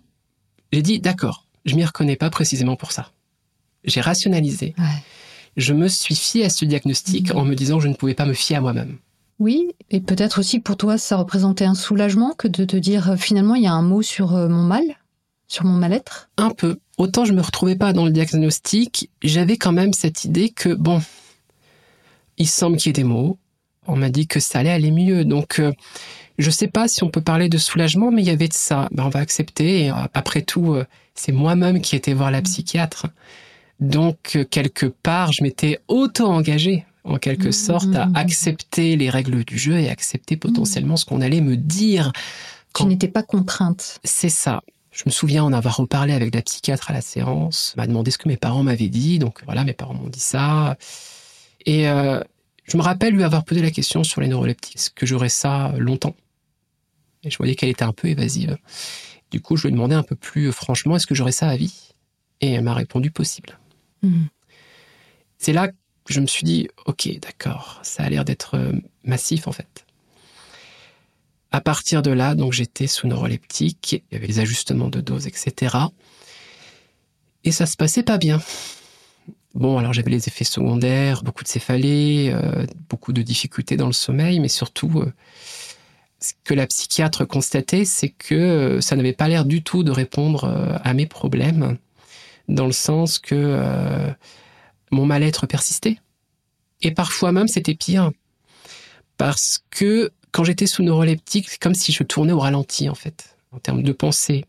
j'ai 0.71 0.81
dit 0.81 0.99
d'accord, 0.99 1.45
je 1.65 1.75
m'y 1.75 1.83
reconnais 1.85 2.15
pas 2.15 2.29
précisément 2.29 2.75
pour 2.75 2.91
ça. 2.91 3.11
J'ai 3.83 4.01
rationalisé. 4.01 4.73
Ouais. 4.77 4.85
Je 5.57 5.73
me 5.73 5.87
suis 5.87 6.15
fié 6.15 6.45
à 6.45 6.49
ce 6.49 6.65
diagnostic 6.65 7.31
Mhm. 7.33 7.39
en 7.39 7.45
me 7.45 7.55
disant 7.55 7.77
que 7.77 7.83
je 7.83 7.87
ne 7.89 7.93
pouvais 7.95 8.13
pas 8.15 8.25
me 8.25 8.33
fier 8.33 8.57
à 8.57 8.61
moi-même. 8.61 8.97
Oui, 9.39 9.67
et 9.89 9.99
peut-être 9.99 10.39
aussi 10.39 10.59
pour 10.59 10.77
toi, 10.77 10.97
ça 10.97 11.17
représentait 11.17 11.65
un 11.65 11.75
soulagement 11.75 12.31
que 12.37 12.47
de 12.47 12.63
te 12.65 12.77
dire 12.77 13.11
euh, 13.11 13.15
finalement, 13.17 13.55
il 13.55 13.63
y 13.63 13.67
a 13.67 13.73
un 13.73 13.81
mot 13.81 14.01
sur 14.01 14.33
euh, 14.35 14.47
mon 14.47 14.63
mal, 14.63 14.83
sur 15.47 15.65
mon 15.65 15.73
mal-être? 15.77 16.29
Un 16.37 16.51
peu. 16.51 16.77
Autant 16.97 17.25
je 17.25 17.33
me 17.33 17.41
retrouvais 17.41 17.75
pas 17.75 17.91
dans 17.91 18.05
le 18.05 18.11
diagnostic, 18.11 19.09
j'avais 19.21 19.57
quand 19.57 19.73
même 19.73 19.91
cette 19.93 20.23
idée 20.23 20.49
que 20.49 20.69
bon, 20.73 21.01
il 22.37 22.47
semble 22.47 22.77
qu'il 22.77 22.87
y 22.87 22.89
ait 22.91 22.93
des 22.93 23.03
mots. 23.03 23.37
On 23.87 23.95
m'a 23.95 24.09
dit 24.09 24.27
que 24.27 24.39
ça 24.39 24.59
allait 24.59 24.71
aller 24.71 24.91
mieux, 24.91 25.25
donc 25.25 25.59
euh, 25.59 25.71
je 26.37 26.49
sais 26.49 26.67
pas 26.67 26.87
si 26.87 27.03
on 27.03 27.09
peut 27.09 27.21
parler 27.21 27.49
de 27.49 27.57
soulagement, 27.57 28.11
mais 28.11 28.21
il 28.21 28.27
y 28.27 28.31
avait 28.31 28.47
de 28.47 28.53
ça. 28.53 28.87
Ben, 28.91 29.03
on 29.05 29.09
va 29.09 29.19
accepter. 29.19 29.85
Et, 29.85 29.89
euh, 29.91 29.95
après 30.13 30.41
tout, 30.41 30.73
euh, 30.73 30.85
c'est 31.13 31.31
moi-même 31.31 31.81
qui 31.81 31.95
étais 31.95 32.13
voir 32.13 32.31
la 32.31 32.41
psychiatre, 32.41 33.07
donc 33.79 34.33
euh, 34.35 34.43
quelque 34.45 34.85
part, 34.85 35.31
je 35.31 35.43
m'étais 35.43 35.79
auto-engagé 35.87 36.85
en 37.03 37.17
quelque 37.17 37.47
Mhm. 37.47 37.51
sorte 37.51 37.95
à 37.95 38.09
accepter 38.15 38.95
les 38.95 39.09
règles 39.09 39.43
du 39.43 39.57
jeu 39.59 39.77
et 39.79 39.89
accepter 39.89 40.37
potentiellement 40.37 40.97
ce 40.97 41.05
qu'on 41.05 41.21
allait 41.21 41.41
me 41.41 41.55
dire. 41.55 42.11
Tu 42.13 42.21
Quand- 42.73 42.87
n'étais 42.87 43.07
pas 43.07 43.21
contrainte. 43.23 43.99
C'est 44.03 44.29
ça. 44.29 44.61
Je 44.91 45.03
me 45.05 45.11
souviens 45.11 45.43
en 45.43 45.51
avoir 45.53 45.77
reparlé 45.77 46.13
avec 46.13 46.33
la 46.33 46.41
psychiatre 46.41 46.89
à 46.89 46.93
la 46.93 47.01
séance, 47.01 47.73
m'a 47.77 47.85
demandé 47.85 48.11
ce 48.11 48.17
que 48.17 48.27
mes 48.29 48.37
parents 48.37 48.63
m'avaient 48.63 48.87
dit, 48.87 49.19
donc 49.19 49.41
voilà, 49.45 49.63
mes 49.65 49.73
parents 49.73 49.93
m'ont 49.93 50.07
dit 50.09 50.19
ça. 50.21 50.77
Et 51.65 51.87
euh, 51.89 52.21
je 52.65 52.77
me 52.77 52.81
rappelle 52.81 53.13
lui 53.13 53.23
avoir 53.23 53.45
posé 53.45 53.61
la 53.61 53.71
question 53.71 54.03
sur 54.03 54.21
les 54.21 54.27
neuroleptiques, 54.27 54.75
est-ce 54.75 54.89
que 54.89 55.05
j'aurais 55.05 55.29
ça 55.29 55.73
longtemps? 55.77 56.15
Et 57.23 57.29
je 57.29 57.37
voyais 57.37 57.55
qu'elle 57.55 57.69
était 57.69 57.83
un 57.83 57.93
peu 57.93 58.07
évasive. 58.07 58.57
Du 59.31 59.41
coup, 59.41 59.55
je 59.55 59.63
lui 59.63 59.69
ai 59.69 59.71
demandé 59.71 59.95
un 59.95 60.03
peu 60.03 60.15
plus 60.15 60.51
franchement, 60.51 60.95
est-ce 60.95 61.07
que 61.07 61.15
j'aurais 61.15 61.31
ça 61.31 61.49
à 61.49 61.55
vie? 61.55 61.93
Et 62.41 62.51
elle 62.51 62.63
m'a 62.63 62.73
répondu 62.73 63.11
possible. 63.11 63.57
Mhm. 64.03 64.27
C'est 65.37 65.53
là 65.53 65.67
que 65.67 66.13
je 66.13 66.19
me 66.19 66.27
suis 66.27 66.43
dit, 66.43 66.67
ok, 66.85 67.09
d'accord, 67.19 67.79
ça 67.83 68.03
a 68.03 68.09
l'air 68.09 68.25
d'être 68.25 68.55
euh, 68.55 68.71
massif 69.03 69.47
en 69.47 69.51
fait. 69.51 69.85
À 71.51 71.61
partir 71.61 72.01
de 72.01 72.11
là, 72.11 72.35
donc 72.35 72.53
j'étais 72.53 72.87
sous 72.87 73.07
neuroleptique, 73.07 73.93
il 73.93 74.13
y 74.13 74.15
avait 74.15 74.27
les 74.27 74.39
ajustements 74.39 74.89
de 74.89 75.01
dose, 75.01 75.27
etc. 75.27 75.77
Et 77.43 77.51
ça 77.51 77.65
se 77.65 77.77
passait 77.77 78.03
pas 78.03 78.17
bien. 78.17 78.41
Bon, 79.55 79.77
alors 79.77 79.93
j'avais 79.93 80.11
les 80.11 80.27
effets 80.27 80.43
secondaires, 80.43 81.23
beaucoup 81.23 81.43
de 81.43 81.47
céphalées, 81.47 82.29
euh, 82.33 82.65
beaucoup 82.89 83.13
de 83.13 83.21
difficultés 83.21 83.77
dans 83.77 83.87
le 83.87 83.93
sommeil, 83.93 84.41
mais 84.41 84.49
surtout, 84.49 84.99
euh, 84.99 85.13
ce 86.19 86.33
que 86.43 86.53
la 86.53 86.67
psychiatre 86.67 87.25
constatait, 87.25 87.85
c'est 87.85 88.09
que 88.09 88.35
euh, 88.35 88.81
ça 88.81 88.97
n'avait 88.97 89.13
pas 89.13 89.29
l'air 89.29 89.45
du 89.45 89.63
tout 89.63 89.83
de 89.83 89.91
répondre 89.91 90.79
à 90.83 90.93
mes 90.93 91.05
problèmes, 91.05 91.77
dans 92.49 92.65
le 92.65 92.73
sens 92.73 93.17
que 93.17 94.13
mon 94.91 95.05
mal-être 95.05 95.47
persistait. 95.47 95.99
Et 96.81 96.91
parfois 96.91 97.31
même, 97.31 97.47
c'était 97.47 97.75
pire. 97.75 98.11
Parce 99.17 99.63
que 99.69 100.11
quand 100.31 100.43
j'étais 100.43 100.67
sous 100.67 100.83
neuroleptique, 100.83 101.49
c'est 101.49 101.61
comme 101.61 101.75
si 101.75 101.93
je 101.93 102.03
tournais 102.03 102.33
au 102.33 102.39
ralenti, 102.39 102.89
en 102.89 102.95
fait, 102.95 103.37
en 103.53 103.59
termes 103.59 103.83
de 103.83 103.93
pensée. 103.93 104.45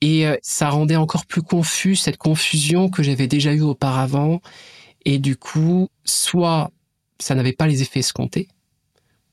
Et 0.00 0.26
euh, 0.26 0.36
ça 0.42 0.70
rendait 0.70 0.96
encore 0.96 1.26
plus 1.26 1.42
confus 1.42 1.96
cette 1.96 2.16
confusion 2.16 2.88
que 2.88 3.02
j'avais 3.02 3.26
déjà 3.26 3.52
eue 3.52 3.60
auparavant. 3.62 4.40
Et 5.04 5.18
du 5.18 5.36
coup, 5.36 5.88
soit 6.04 6.70
ça 7.18 7.34
n'avait 7.34 7.52
pas 7.52 7.66
les 7.66 7.82
effets 7.82 8.00
escomptés, 8.00 8.48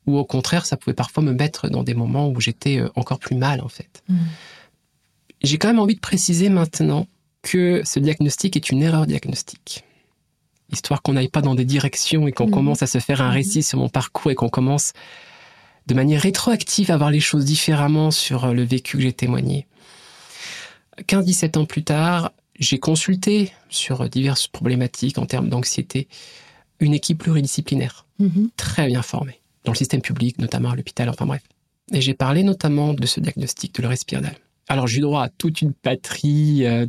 ou 0.05 0.17
au 0.17 0.25
contraire, 0.25 0.65
ça 0.65 0.75
pouvait 0.77 0.93
parfois 0.93 1.23
me 1.23 1.31
mettre 1.33 1.69
dans 1.69 1.83
des 1.83 1.93
moments 1.93 2.29
où 2.29 2.39
j'étais 2.41 2.79
euh, 2.79 2.89
encore 2.95 3.19
plus 3.19 3.35
mal, 3.35 3.61
en 3.61 3.69
fait. 3.69 4.03
Mhm. 4.09 4.17
J'ai 5.43 5.57
quand 5.57 5.67
même 5.69 5.79
envie 5.79 5.95
de 5.95 5.99
préciser 6.01 6.49
maintenant 6.49 7.07
que 7.43 7.81
ce 7.85 7.99
diagnostic 7.99 8.55
est 8.57 8.69
une 8.71 8.81
erreur 8.83 9.05
diagnostique. 9.05 9.83
Histoire 10.71 11.01
qu'on 11.01 11.13
n'aille 11.13 11.29
pas 11.29 11.41
dans 11.41 11.55
des 11.55 11.63
directions 11.63 12.27
et 12.27 12.31
qu'on 12.33 12.47
Mhm. 12.47 12.51
commence 12.53 12.83
à 12.83 12.87
se 12.87 12.99
faire 12.99 13.21
un 13.21 13.29
Mhm. 13.29 13.33
récit 13.33 13.63
sur 13.63 13.79
mon 13.79 13.87
parcours 13.89 14.31
et 14.31 14.35
qu'on 14.35 14.49
commence 14.49 14.91
de 15.85 15.93
manière 15.93 16.21
rétroactive 16.21 16.91
à 16.91 16.97
voir 16.97 17.11
les 17.11 17.21
choses 17.21 17.45
différemment 17.45 18.11
sur 18.11 18.45
euh, 18.45 18.53
le 18.53 18.63
vécu 18.63 18.97
que 18.97 19.03
j'ai 19.03 19.13
témoigné. 19.13 19.65
15-17 21.07 21.57
ans 21.57 21.65
plus 21.65 21.83
tard, 21.83 22.31
j'ai 22.59 22.79
consulté 22.79 23.51
sur 23.69 24.07
diverses 24.09 24.47
problématiques 24.47 25.17
en 25.17 25.25
termes 25.25 25.49
d'anxiété 25.49 26.07
une 26.79 26.93
équipe 26.93 27.19
pluridisciplinaire 27.19 28.05
Mhm. 28.19 28.49
très 28.57 28.87
bien 28.87 29.03
formée, 29.03 29.39
dans 29.63 29.71
le 29.73 29.77
système 29.77 30.01
public, 30.01 30.39
notamment 30.39 30.71
à 30.71 30.75
l'hôpital, 30.75 31.07
enfin 31.09 31.25
bref. 31.27 31.43
Et 31.93 32.01
j'ai 32.01 32.15
parlé 32.15 32.43
notamment 32.43 32.93
de 32.93 33.05
ce 33.05 33.19
diagnostic 33.19 33.79
de 33.79 33.87
l'Espirdal. 33.87 34.35
Alors 34.67 34.87
j'ai 34.87 34.97
eu 34.97 35.01
droit 35.01 35.23
à 35.23 35.29
toute 35.29 35.61
une 35.61 35.73
batterie 35.83 36.65
euh, 36.65 36.87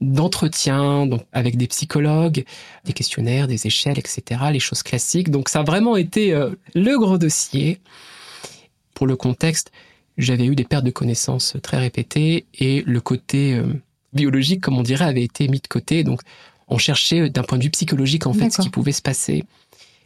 d'entretiens, 0.00 1.06
donc 1.06 1.22
avec 1.32 1.56
des 1.56 1.68
psychologues, 1.68 2.44
des 2.84 2.92
questionnaires, 2.92 3.46
des 3.46 3.66
échelles, 3.66 3.98
etc., 3.98 4.40
les 4.52 4.60
choses 4.60 4.82
classiques. 4.82 5.30
Donc 5.30 5.48
ça 5.48 5.60
a 5.60 5.62
vraiment 5.62 5.96
été 5.96 6.34
euh, 6.34 6.50
le 6.74 6.98
gros 6.98 7.16
dossier. 7.18 7.80
Pour 8.94 9.06
le 9.06 9.14
contexte, 9.16 9.72
j'avais 10.18 10.46
eu 10.46 10.54
des 10.54 10.64
pertes 10.64 10.84
de 10.84 10.90
connaissances 10.90 11.56
très 11.62 11.78
répétées 11.78 12.46
et 12.54 12.82
le 12.86 13.00
côté 13.00 13.54
euh, 13.54 13.64
biologique, 14.12 14.62
comme 14.62 14.78
on 14.78 14.82
dirait, 14.82 15.04
avait 15.04 15.22
été 15.22 15.48
mis 15.48 15.60
de 15.60 15.66
côté. 15.68 16.04
Donc 16.04 16.20
on 16.68 16.78
cherchait 16.78 17.28
d'un 17.30 17.42
point 17.42 17.58
de 17.58 17.64
vue 17.64 17.70
psychologique 17.70 18.26
en 18.26 18.32
fait 18.32 18.50
ce 18.50 18.62
qui 18.62 18.70
pouvait 18.70 18.92
se 18.92 19.02
passer. 19.02 19.44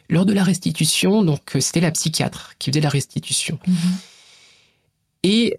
Lors 0.09 0.27
de 0.27 0.33
la 0.33 0.42
restitution, 0.42 1.23
donc 1.23 1.57
euh, 1.57 1.61
c'était 1.61 1.81
la 1.81 1.92
psychiatre 1.92 2.55
qui 2.59 2.70
faisait 2.70 2.81
la 2.81 2.88
restitution. 2.88 3.59
Mhm. 3.66 3.77
Et 5.23 5.57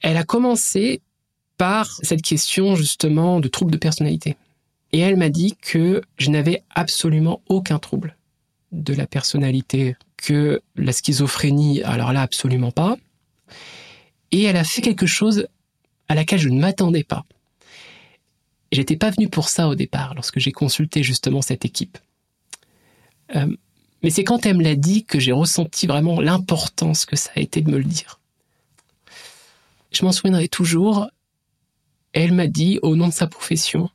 elle 0.00 0.16
a 0.16 0.24
commencé 0.24 1.00
par 1.56 1.88
cette 2.02 2.22
question 2.22 2.74
justement 2.74 3.40
de 3.40 3.48
trouble 3.48 3.70
de 3.70 3.78
personnalité. 3.78 4.36
Et 4.92 4.98
elle 4.98 5.16
m'a 5.16 5.28
dit 5.28 5.56
que 5.60 6.02
je 6.18 6.30
n'avais 6.30 6.62
absolument 6.74 7.40
aucun 7.48 7.78
trouble 7.78 8.16
de 8.72 8.92
la 8.92 9.06
personnalité, 9.06 9.96
que 10.16 10.60
la 10.76 10.92
schizophrénie, 10.92 11.82
alors 11.82 12.12
là 12.12 12.22
absolument 12.22 12.70
pas. 12.70 12.96
Et 14.34 14.42
elle 14.42 14.56
a 14.56 14.64
fait 14.64 14.82
quelque 14.82 15.06
chose 15.06 15.46
à 16.08 16.16
laquelle 16.16 16.40
je 16.40 16.48
ne 16.48 16.58
m'attendais 16.58 17.04
pas. 17.04 17.24
J'étais 18.72 18.96
pas 18.96 19.10
venu 19.10 19.28
pour 19.28 19.48
ça 19.48 19.68
au 19.68 19.76
départ, 19.76 20.12
lorsque 20.16 20.40
j'ai 20.40 20.50
consulté 20.50 21.04
justement 21.04 21.40
cette 21.40 21.64
équipe. 21.64 21.98
Euh, 23.36 23.56
mais 24.02 24.10
c'est 24.10 24.24
quand 24.24 24.44
elle 24.44 24.56
me 24.56 24.64
l'a 24.64 24.74
dit 24.74 25.04
que 25.04 25.20
j'ai 25.20 25.30
ressenti 25.30 25.86
vraiment 25.86 26.20
l'importance 26.20 27.06
que 27.06 27.14
ça 27.14 27.30
a 27.36 27.40
été 27.40 27.60
de 27.60 27.70
me 27.70 27.78
le 27.78 27.84
dire. 27.84 28.18
Je 29.92 30.04
m'en 30.04 30.10
souviendrai 30.10 30.48
toujours. 30.48 31.06
Elle 32.12 32.32
m'a 32.32 32.48
dit, 32.48 32.80
au 32.82 32.96
nom 32.96 33.06
de 33.06 33.12
sa 33.12 33.28
profession, 33.28 33.88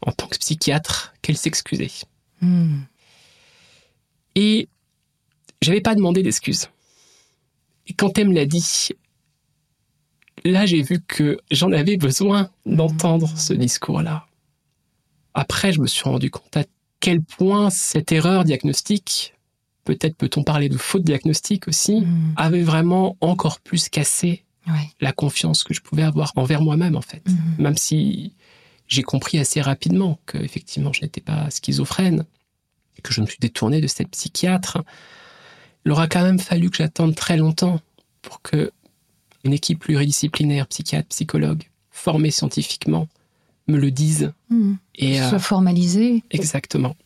en 0.00 0.12
tant 0.12 0.28
que 0.28 0.38
psychiatre, 0.38 1.12
qu'elle 1.20 1.36
s'excusait. 1.36 1.90
Mhm. 2.40 2.86
Et 4.34 4.66
j'avais 5.60 5.82
pas 5.82 5.94
demandé 5.94 6.22
d'excuses. 6.22 6.70
Et 7.86 7.92
quand 7.92 8.16
elle 8.16 8.30
me 8.30 8.34
l'a 8.34 8.46
dit, 8.46 8.64
là 10.44 10.66
j'ai 10.66 10.82
vu 10.82 11.00
que 11.00 11.38
j'en 11.50 11.72
avais 11.72 11.96
besoin 11.96 12.50
d'entendre 12.66 13.28
ce 13.36 13.52
discours-là. 13.52 14.26
Après, 15.34 15.72
je 15.72 15.80
me 15.80 15.86
suis 15.86 16.04
rendu 16.04 16.30
compte 16.30 16.56
à 16.56 16.64
quel 17.00 17.20
point 17.22 17.70
cette 17.70 18.12
erreur 18.12 18.44
diagnostique, 18.44 19.34
peut-être 19.84 20.16
peut-on 20.16 20.42
parler 20.44 20.68
de 20.68 20.78
faute 20.78 21.02
diagnostique 21.02 21.68
aussi, 21.68 22.00
Mhm. 22.00 22.34
avait 22.36 22.62
vraiment 22.62 23.16
encore 23.20 23.60
plus 23.60 23.88
cassé 23.88 24.44
Ouais. 24.66 24.88
la 25.00 25.12
confiance 25.12 25.62
que 25.62 25.74
je 25.74 25.80
pouvais 25.82 26.04
avoir 26.04 26.32
envers 26.36 26.62
moi-même 26.62 26.96
en 26.96 27.02
fait. 27.02 27.22
Mhm. 27.28 27.36
Même 27.58 27.76
si 27.76 28.32
j'ai 28.86 29.02
compris 29.02 29.38
assez 29.38 29.60
rapidement 29.60 30.18
que 30.24 30.38
effectivement 30.38 30.92
je 30.92 31.02
n'étais 31.02 31.20
pas 31.20 31.50
schizophrène, 31.50 32.24
et 32.96 33.02
que 33.02 33.12
je 33.12 33.20
me 33.20 33.26
suis 33.26 33.38
détourné 33.40 33.80
de 33.80 33.86
cette 33.88 34.08
psychiatre, 34.10 34.82
il 35.84 35.90
aura 35.92 36.06
quand 36.06 36.22
même 36.22 36.38
fallu 36.38 36.70
que 36.70 36.76
j'attende 36.78 37.14
très 37.14 37.36
longtemps 37.36 37.80
pour 38.22 38.40
que 38.40 38.70
une 39.44 39.52
équipe 39.52 39.80
pluridisciplinaire, 39.80 40.66
psychiatre, 40.66 41.08
psychologue, 41.08 41.64
formée 41.90 42.30
scientifiquement, 42.30 43.08
me 43.68 43.78
le 43.78 43.90
dise. 43.90 44.32
Mhm. 44.50 44.78
Et 44.96 45.20
euh, 45.20 45.28
Soit 45.28 45.38
formalisé. 45.38 46.22
Exactement. 46.30 46.96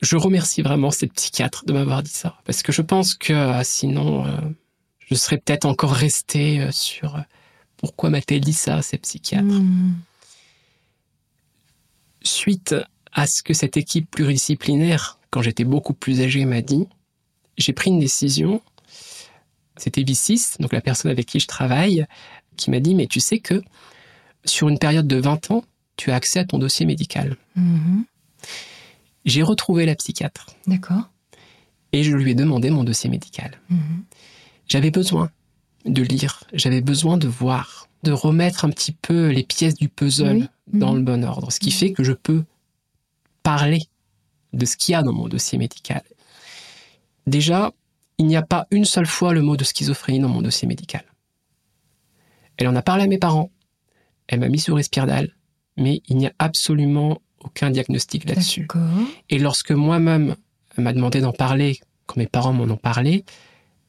Je 0.00 0.16
remercie 0.16 0.62
vraiment 0.62 0.90
cette 0.90 1.12
psychiatre 1.14 1.64
de 1.64 1.72
m'avoir 1.72 2.02
dit 2.02 2.10
ça, 2.10 2.36
parce 2.44 2.62
que 2.62 2.72
je 2.72 2.82
pense 2.82 3.14
que 3.14 3.32
euh, 3.32 3.62
sinon, 3.64 4.26
euh, 4.26 4.30
je 4.98 5.14
serais 5.14 5.38
peut-être 5.38 5.64
encore 5.64 5.92
resté 5.92 6.66
sur 6.72 7.22
pourquoi 7.76 8.10
m'a-t-elle 8.10 8.40
dit 8.40 8.52
ça, 8.52 8.82
cette 8.82 9.02
psychiatre? 9.02 9.44
Mhm. 9.44 9.94
Suite 12.22 12.74
à 13.12 13.26
ce 13.26 13.42
que 13.42 13.54
cette 13.54 13.76
équipe 13.76 14.10
pluridisciplinaire, 14.10 15.18
quand 15.30 15.42
j'étais 15.42 15.64
beaucoup 15.64 15.94
plus 15.94 16.20
âgé, 16.20 16.44
m'a 16.44 16.62
dit, 16.62 16.86
j'ai 17.58 17.72
pris 17.72 17.90
une 17.90 18.00
décision. 18.00 18.60
C'était 19.76 20.02
V6, 20.02 20.60
donc 20.60 20.72
la 20.72 20.80
personne 20.80 21.10
avec 21.10 21.26
qui 21.26 21.40
je 21.40 21.46
travaille, 21.46 22.06
qui 22.56 22.70
m'a 22.70 22.80
dit, 22.80 22.94
mais 22.94 23.06
tu 23.06 23.20
sais 23.20 23.38
que 23.40 23.62
sur 24.44 24.68
une 24.68 24.78
période 24.78 25.08
de 25.08 25.16
20 25.16 25.50
ans, 25.50 25.64
tu 25.96 26.10
as 26.10 26.14
accès 26.14 26.38
à 26.40 26.44
ton 26.44 26.58
dossier 26.58 26.86
médical. 26.86 27.36
Mhm. 27.56 28.04
J'ai 29.24 29.42
retrouvé 29.42 29.86
la 29.86 29.94
psychiatre 29.94 30.46
D'accord. 30.66 31.08
et 31.92 32.02
je 32.04 32.14
lui 32.14 32.32
ai 32.32 32.34
demandé 32.34 32.70
mon 32.70 32.84
dossier 32.84 33.08
médical. 33.10 33.58
Mhm. 33.70 34.04
J'avais 34.68 34.90
besoin 34.90 35.30
de 35.86 36.02
lire, 36.02 36.44
j'avais 36.52 36.80
besoin 36.80 37.16
de 37.18 37.26
voir, 37.28 37.88
de 38.02 38.12
remettre 38.12 38.64
un 38.64 38.70
petit 38.70 38.92
peu 38.92 39.28
les 39.28 39.42
pièces 39.42 39.74
du 39.74 39.88
puzzle 39.88 40.36
Oui. 40.36 40.48
dans 40.80 40.92
le 40.94 41.00
bon 41.02 41.24
ordre, 41.24 41.50
ce 41.52 41.58
qui 41.60 41.70
fait 41.70 41.92
que 41.92 42.04
je 42.04 42.12
peux 42.12 42.44
parler 43.42 43.82
de 44.52 44.66
ce 44.66 44.76
qu'il 44.76 44.92
y 44.92 44.94
a 44.94 45.02
dans 45.02 45.12
mon 45.12 45.26
dossier 45.28 45.58
médical. 45.58 46.02
Déjà, 47.26 47.72
il 48.18 48.26
n'y 48.26 48.36
a 48.36 48.42
pas 48.42 48.66
une 48.70 48.84
seule 48.84 49.06
fois 49.06 49.32
le 49.32 49.42
mot 49.42 49.56
de 49.56 49.64
schizophrénie 49.64 50.20
dans 50.20 50.28
mon 50.28 50.42
dossier 50.42 50.68
médical. 50.68 51.02
Elle 52.56 52.68
en 52.68 52.76
a 52.76 52.82
parlé 52.82 53.04
à 53.04 53.06
mes 53.06 53.18
parents, 53.18 53.50
elle 54.28 54.40
m'a 54.40 54.48
mis 54.48 54.60
sous 54.60 54.74
respirdal, 54.74 55.30
mais 55.76 56.02
il 56.08 56.16
n'y 56.16 56.26
a 56.26 56.32
absolument 56.38 57.20
aucun 57.40 57.70
diagnostic 57.70 58.28
là-dessus. 58.28 58.68
Et 59.28 59.38
lorsque 59.38 59.72
moi-même 59.72 60.36
m'a 60.78 60.92
demandé 60.92 61.20
d'en 61.20 61.32
parler, 61.32 61.80
quand 62.06 62.16
mes 62.16 62.26
parents 62.26 62.52
m'en 62.52 62.64
ont 62.72 62.76
parlé, 62.76 63.24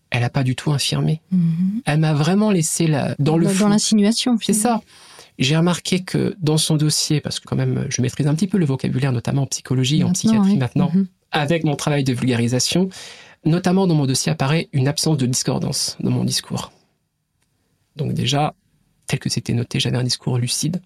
elle 0.10 0.22
n'a 0.22 0.30
pas 0.30 0.44
du 0.44 0.56
tout 0.56 0.72
infirmé. 0.72 1.22
Mhm. 1.32 1.82
Elle 1.86 2.00
m'a 2.00 2.14
vraiment 2.14 2.52
laissé 2.52 2.88
la, 2.88 3.16
dans 3.20 3.38
le 3.38 3.48
Dans, 3.48 3.68
l'insinuation. 3.70 4.38
C'est 4.42 4.54
ça. 4.54 4.82
J'ai 5.38 5.58
remarqué 5.58 6.04
que 6.04 6.36
dans 6.40 6.58
son 6.58 6.78
dossier, 6.78 7.20
parce 7.22 7.40
que 7.40 7.46
quand 7.48 7.56
même 7.58 7.86
je 7.90 8.02
maîtrise 8.02 8.28
un 8.28 8.36
petit 8.36 8.48
peu 8.48 8.58
le 8.58 8.66
vocabulaire, 8.66 9.12
notamment 9.12 9.44
en 9.44 9.48
psychologie, 9.48 10.04
en 10.04 10.08
Maintenant, 10.08 10.14
psychiatrie 10.14 10.52
oui. 10.52 10.58
maintenant, 10.58 10.92
Mhm. 10.94 11.08
avec 11.32 11.64
mon 11.66 11.76
travail 11.76 12.04
de 12.04 12.14
vulgarisation, 12.14 12.90
notamment 13.46 13.88
dans 13.88 13.96
mon 13.96 14.06
dossier 14.06 14.32
apparaît 14.32 14.70
une 14.74 14.88
absence 14.88 15.18
de 15.18 15.26
discordance 15.26 15.98
dans 16.00 16.12
mon 16.12 16.24
discours. 16.24 16.72
Donc 17.96 18.14
déjà, 18.14 18.54
tel 19.08 19.20
que 19.20 19.30
c'était 19.30 19.54
noté, 19.54 19.80
j'avais 19.80 19.98
un 19.98 20.04
discours 20.04 20.38
lucide, 20.38 20.82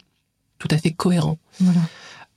tout 0.59 0.67
à 0.71 0.77
fait 0.77 0.91
cohérent. 0.91 1.37
Voilà. 1.59 1.81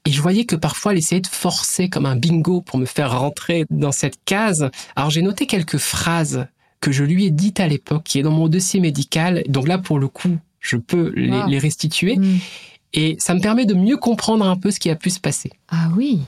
Et 0.04 0.10
je 0.10 0.20
voyais 0.20 0.44
que 0.44 0.56
parfois 0.56 0.92
elle 0.92 0.98
essayait 0.98 1.20
de 1.20 1.26
forcer 1.28 1.88
comme 1.88 2.06
un 2.06 2.16
bingo 2.16 2.60
pour 2.60 2.78
me 2.78 2.86
faire 2.86 3.18
rentrer 3.20 3.64
dans 3.70 3.92
cette 3.92 4.18
case. 4.24 4.70
Alors 4.96 5.10
j'ai 5.10 5.22
noté 5.22 5.46
quelques 5.46 5.78
phrases 5.78 6.46
que 6.80 6.90
je 6.90 7.04
lui 7.04 7.26
ai 7.26 7.30
dites 7.30 7.60
à 7.60 7.68
l'époque, 7.68 8.02
qui 8.04 8.18
est 8.18 8.22
dans 8.22 8.32
mon 8.32 8.48
dossier 8.48 8.80
médical. 8.80 9.44
Donc 9.48 9.68
là, 9.68 9.78
pour 9.78 10.00
le 10.00 10.08
coup, 10.08 10.36
je 10.58 10.76
peux 10.76 11.12
les, 11.14 11.30
Wow. 11.30 11.46
les 11.46 11.58
restituer. 11.58 12.16
Mhm. 12.16 12.38
Et 12.94 13.16
ça 13.20 13.34
me 13.34 13.40
permet 13.40 13.64
de 13.66 13.74
mieux 13.74 13.96
comprendre 13.96 14.44
un 14.44 14.56
peu 14.56 14.70
ce 14.72 14.80
qui 14.80 14.90
a 14.90 14.96
pu 14.96 15.10
se 15.10 15.20
passer. 15.20 15.50
Ah 15.68 15.88
oui. 15.96 16.20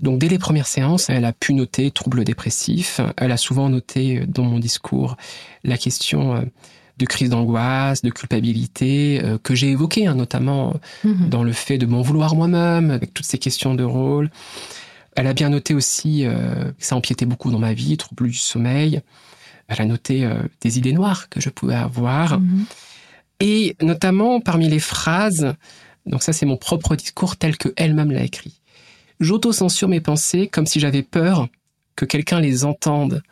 Donc 0.00 0.18
dès 0.18 0.28
les 0.28 0.38
premières 0.38 0.66
séances, 0.66 1.10
elle 1.10 1.24
a 1.24 1.32
pu 1.32 1.52
noter 1.54 1.90
troubles 1.90 2.24
dépressifs. 2.24 3.00
Elle 3.16 3.32
a 3.32 3.36
souvent 3.36 3.68
noté 3.68 4.18
euh, 4.20 4.26
dans 4.26 4.44
mon 4.44 4.58
discours 4.58 5.16
la 5.64 5.76
question 5.76 6.36
euh, 6.36 6.42
de 6.98 7.06
crise 7.06 7.30
d'angoisse, 7.30 8.02
de 8.02 8.10
culpabilité, 8.10 9.20
euh, 9.24 9.38
que 9.42 9.54
j'ai 9.54 9.70
évoquée, 9.70 10.06
hein, 10.06 10.14
notamment 10.14 10.74
Mhm. 11.04 11.28
dans 11.28 11.42
le 11.42 11.52
fait 11.52 11.78
de 11.78 11.86
m'en 11.86 12.02
vouloir 12.02 12.34
moi-même, 12.34 12.90
avec 12.90 13.12
toutes 13.14 13.26
ces 13.26 13.38
questions 13.38 13.74
de 13.74 13.84
rôle. 13.84 14.30
Elle 15.16 15.26
a 15.26 15.32
bien 15.34 15.48
noté 15.48 15.74
aussi 15.74 16.24
euh, 16.24 16.70
que 16.72 16.84
ça 16.84 16.94
empiétait 16.96 17.26
beaucoup 17.26 17.50
dans 17.50 17.58
ma 17.58 17.72
vie, 17.74 17.96
troubles 17.96 18.28
du 18.28 18.36
sommeil. 18.36 19.00
Elle 19.68 19.80
a 19.82 19.84
noté 19.84 20.24
euh, 20.24 20.42
des 20.60 20.78
idées 20.78 20.92
noires 20.92 21.28
que 21.28 21.40
je 21.40 21.48
pouvais 21.50 21.74
avoir. 21.74 22.38
Mhm. 22.40 22.64
Et 23.40 23.76
notamment 23.82 24.40
parmi 24.40 24.68
les 24.68 24.78
phrases, 24.78 25.54
donc 26.06 26.22
ça 26.22 26.32
c'est 26.32 26.46
mon 26.46 26.56
propre 26.58 26.94
discours 26.96 27.36
tel 27.36 27.56
que 27.56 27.70
elle-même 27.76 28.12
l'a 28.12 28.22
écrit. 28.22 28.59
J'auto-censure 29.20 29.88
mes 29.88 30.00
pensées 30.00 30.48
comme 30.48 30.66
si 30.66 30.80
j'avais 30.80 31.02
peur 31.02 31.48
que 31.96 32.04
quelqu'un 32.04 32.40
les 32.40 32.64
entende. 32.64 33.22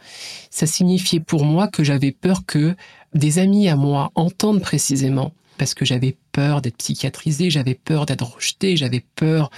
Ça 0.51 0.67
signifiait 0.67 1.21
pour 1.21 1.45
moi 1.45 1.69
que 1.69 1.83
j'avais 1.83 2.13
peur 2.13 2.45
que 2.47 2.75
des 3.15 3.39
amis 3.39 3.69
à 3.69 3.77
moi 3.77 4.11
entendent 4.15 4.61
précisément 4.61 5.33
parce 5.57 5.75
que 5.75 5.85
j'avais 5.85 6.17
peur 6.33 6.61
d'être 6.63 6.77
psychiatrisé, 6.77 7.51
j'avais 7.51 7.75
peur 7.75 8.07
d'être 8.07 8.35
rejeté, 8.35 8.77
j'avais 8.77 9.03
peur 9.17 9.51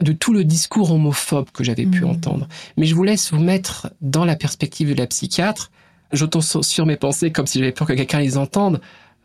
de 0.00 0.12
tout 0.12 0.32
le 0.32 0.44
discours 0.44 0.90
homophobe 0.92 1.50
que 1.52 1.62
j'avais 1.64 1.84
pu 1.86 2.02
Mhm. 2.04 2.10
entendre. 2.10 2.48
Mais 2.76 2.86
je 2.86 2.94
vous 2.94 3.02
laisse 3.02 3.30
vous 3.32 3.40
mettre 3.42 3.90
dans 4.00 4.24
la 4.24 4.36
perspective 4.36 4.88
de 4.88 4.94
la 4.94 5.06
psychiatre. 5.06 5.70
J'auto-censure 6.12 6.86
mes 6.86 6.96
pensées 6.96 7.30
comme 7.30 7.46
si 7.46 7.58
j'avais 7.58 7.72
peur 7.72 7.86
que 7.88 7.92
quelqu'un 7.92 8.20
les 8.20 8.38
entende. 8.38 8.80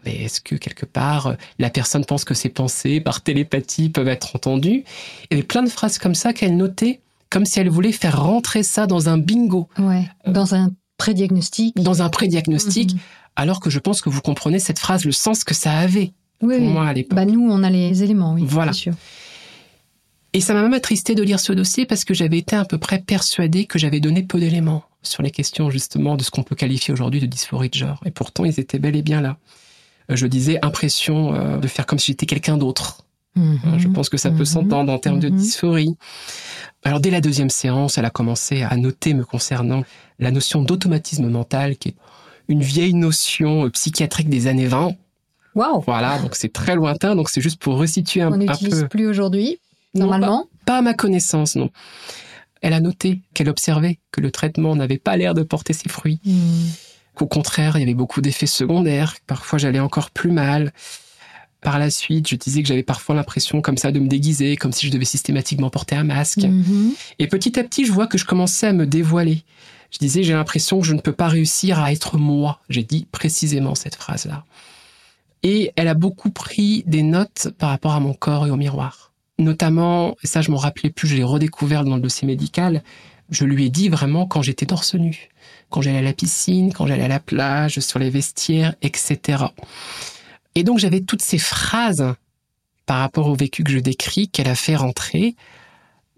Mais 0.10 0.24
est-ce 0.24 0.41
que 0.41 0.56
quelque 0.56 0.86
part, 0.86 1.28
euh, 1.28 1.34
la 1.60 1.69
personne 1.69 2.04
pense 2.04 2.24
que 2.26 2.34
ses 2.34 2.50
pensées, 2.50 3.00
par 3.00 3.22
télépathie, 3.22 3.89
peuvent 3.89 4.08
être 4.08 4.36
entendues? 4.36 4.84
Il 5.24 5.28
y 5.32 5.34
avait 5.36 5.43
plein 5.43 5.62
de 5.63 5.69
phrases 5.69 6.00
comme 6.00 6.15
ça 6.15 6.34
qu'elle 6.34 6.58
notait, 6.58 7.02
comme 7.30 7.45
si 7.45 7.60
elle 7.60 7.69
voulait 7.69 7.91
faire 7.91 8.24
rentrer 8.24 8.63
ça 8.63 8.88
dans 8.88 9.08
un 9.10 9.17
bingo, 9.19 9.67
Ouais. 9.78 10.08
Dans 10.26 10.56
un 10.56 10.72
pré-diagnostic. 10.98 11.76
dans 11.76 12.02
un 12.02 12.10
pré-diagnostic, 12.10 12.93
Mhm. 12.93 13.00
alors 13.36 13.60
que 13.60 13.69
je 13.69 13.78
pense 13.80 14.02
que 14.02 14.10
vous 14.10 14.22
comprenez 14.22 14.58
cette 14.60 14.80
phrase, 14.80 15.06
le 15.06 15.12
sens 15.12 15.43
que 15.43 15.54
ça 15.54 15.72
avait 15.78 16.12
Oui, 16.41 16.58
pour 16.58 16.67
moi 16.69 16.88
à 16.88 16.93
l'époque. 16.93 17.15
Bah 17.15 17.26
nous, 17.26 17.48
on 17.50 17.63
a 17.63 17.69
les 17.69 18.02
éléments, 18.04 18.34
oui. 18.34 18.43
Voilà. 18.45 18.74
sûr. 18.74 18.93
Et 20.34 20.41
ça 20.41 20.54
m'a 20.54 20.62
même 20.62 20.74
attristé 20.74 21.15
de 21.15 21.24
lire 21.24 21.39
ce 21.39 21.54
dossier 21.54 21.86
parce 21.86 22.04
que 22.06 22.13
j'avais 22.13 22.38
été 22.38 22.56
à 22.56 22.63
peu 22.65 22.78
près 22.78 23.00
persuadé 23.00 23.65
que 23.65 23.80
j'avais 23.80 24.00
donné 24.00 24.22
peu 24.24 24.39
d'éléments 24.39 24.84
sur 25.02 25.24
les 25.24 25.32
questions 25.32 25.69
justement 25.72 26.17
de 26.17 26.24
ce 26.24 26.30
qu'on 26.32 26.43
peut 26.43 26.56
qualifier 26.56 26.93
aujourd'hui 26.93 27.19
de 27.19 27.26
dysphorie 27.26 27.69
de 27.69 27.76
genre. 27.76 28.00
Et 28.06 28.12
pourtant, 28.12 28.45
ils 28.45 28.60
étaient 28.60 28.78
bel 28.80 28.95
et 28.95 29.02
bien 29.02 29.22
là. 29.22 29.38
Je 30.10 30.28
disais 30.28 30.60
impression 30.63 31.34
euh, 31.36 31.58
de 31.58 31.67
faire 31.67 31.86
comme 31.86 32.00
si 32.00 32.12
j'étais 32.12 32.26
quelqu'un 32.26 32.58
d'autre. 32.58 33.06
Mhm. 33.36 33.60
Hein, 33.63 33.78
Je 33.78 33.88
pense 33.88 34.10
que 34.10 34.17
ça 34.17 34.32
peut 34.32 34.39
Mhm. 34.39 34.45
s'entendre 34.45 34.91
en 34.91 34.98
termes 35.00 35.19
de 35.19 35.30
Mhm. 35.30 35.36
dysphorie. 35.38 35.95
Alors 36.84 37.00
dès 37.00 37.12
la 37.12 37.22
deuxième 37.22 37.50
séance, 37.50 37.98
elle 37.98 38.06
a 38.06 38.10
commencé 38.10 38.63
à 38.63 38.76
noter 38.78 39.13
me 39.13 39.24
concernant 39.24 39.84
la 40.17 40.32
notion 40.32 40.62
d'automatisme 40.63 41.28
mental, 41.30 41.78
qui 41.78 41.89
est 41.89 41.95
une 42.48 42.62
vieille 42.63 42.93
notion 42.95 43.69
psychiatrique 43.69 44.30
des 44.30 44.48
années 44.48 44.67
20. 44.67 44.93
Waouh. 45.56 45.82
Voilà, 45.86 46.19
donc 46.19 46.36
c'est 46.36 46.52
très 46.54 46.76
lointain, 46.76 47.15
donc 47.15 47.30
c'est 47.30 47.41
juste 47.41 47.62
pour 47.62 47.78
resituer 47.78 48.22
un, 48.22 48.30
On 48.30 48.34
un 48.34 48.38
n'utilise 48.38 48.82
peu. 48.82 48.88
plus 48.88 49.08
aujourd'hui, 49.08 49.58
Non, 49.93 50.02
normalement? 50.02 50.48
Pas 50.65 50.78
à 50.78 50.82
ma 50.82 50.93
connaissance, 50.93 51.56
non. 51.56 51.69
Elle 52.62 52.74
a 52.74 52.80
noté 52.80 53.22
qu'elle 53.34 53.50
observait 53.50 54.00
que 54.12 54.22
le 54.22 54.32
traitement 54.32 54.76
n'avait 54.76 54.98
pas 54.98 55.15
l'air 55.17 55.34
de 55.34 55.43
porter 55.43 55.74
ses 55.74 55.89
fruits, 55.89 56.19
Mhm. 56.26 56.69
Qu'au 57.19 57.27
contraire, 57.27 57.75
il 57.75 57.82
y 57.82 57.84
avait 57.84 57.93
beaucoup 57.93 58.21
d'effets 58.21 58.47
secondaires, 58.47 59.15
parfois 59.27 59.60
j'allais 59.60 59.79
encore 59.79 60.10
plus 60.10 60.32
mal. 60.32 60.71
Par 61.62 61.77
la 61.77 61.89
suite, 61.89 62.29
je 62.29 62.38
disais 62.38 62.62
que 62.62 62.69
j'avais 62.69 62.84
parfois 62.84 63.15
l'impression 63.15 63.62
comme 63.62 63.77
ça 63.77 63.91
de 63.91 63.99
me 63.99 64.08
déguiser, 64.08 64.55
comme 64.55 64.71
si 64.71 64.88
je 64.88 64.91
devais 64.91 65.03
systématiquement 65.03 65.69
porter 65.69 65.95
un 65.95 66.05
masque. 66.05 66.43
Mhm. 66.43 66.93
Et 67.19 67.27
petit 67.27 67.60
à 67.60 67.63
petit, 67.65 67.86
je 67.86 67.91
vois 67.91 68.08
que 68.08 68.17
je 68.17 68.23
commençais 68.23 68.67
à 68.67 68.73
me 68.73 68.86
dévoiler. 68.86 69.43
Je 69.91 69.97
disais, 69.97 70.23
j'ai 70.23 70.32
l'impression 70.32 70.79
que 70.79 70.86
je 70.86 70.93
ne 70.93 71.01
peux 71.01 71.12
pas 71.12 71.27
réussir 71.27 71.79
à 71.79 71.91
être 71.91 72.17
moi. 72.17 72.62
J'ai 72.69 72.84
dit 72.84 73.08
précisément 73.12 73.75
cette 73.75 73.95
phrase-là. 73.95 74.45
Et 75.43 75.73
elle 75.75 75.89
a 75.89 75.95
beaucoup 75.95 76.29
pris 76.29 76.84
des 76.88 77.03
notes 77.03 77.49
par 77.58 77.71
rapport 77.71 77.93
à 77.93 77.99
mon 77.99 78.13
corps 78.13 78.47
et 78.47 78.51
au 78.51 78.55
miroir. 78.55 79.12
Notamment, 79.38 80.15
et 80.23 80.27
ça 80.27 80.41
je 80.41 80.51
m'en 80.51 80.58
rappelais 80.58 80.91
plus, 80.91 81.10
je 81.10 81.15
l'ai 81.17 81.23
redécouvert 81.23 81.84
dans 81.84 81.95
le 81.95 82.01
dossier 82.01 82.25
médical, 82.25 82.84
je 83.32 83.46
lui 83.46 83.65
ai 83.65 83.70
dit 83.70 83.89
vraiment 83.89 84.26
quand 84.26 84.42
j'étais 84.42 84.65
torse 84.65 84.96
nu, 84.96 85.30
quand 85.70 85.82
j'allais 85.82 86.00
à 86.00 86.02
la 86.04 86.13
piscine, 86.13 86.74
quand 86.74 86.88
j'allais 86.88 87.04
à 87.04 87.08
la 87.08 87.20
plage, 87.20 87.80
sur 87.80 88.00
les 88.00 88.10
vestiaires, 88.10 88.76
etc. 88.82 89.44
Et 90.56 90.63
donc 90.63 90.80
j'avais 90.80 91.02
toutes 91.02 91.22
ces 91.22 91.38
phrases 91.38 92.13
par 92.86 93.00
rapport 93.00 93.28
au 93.28 93.36
vécu 93.36 93.63
que 93.63 93.72
je 93.72 93.80
décris 93.80 94.30
qu'elle 94.30 94.48
a 94.50 94.56
fait 94.56 94.76
rentrer, 94.76 95.36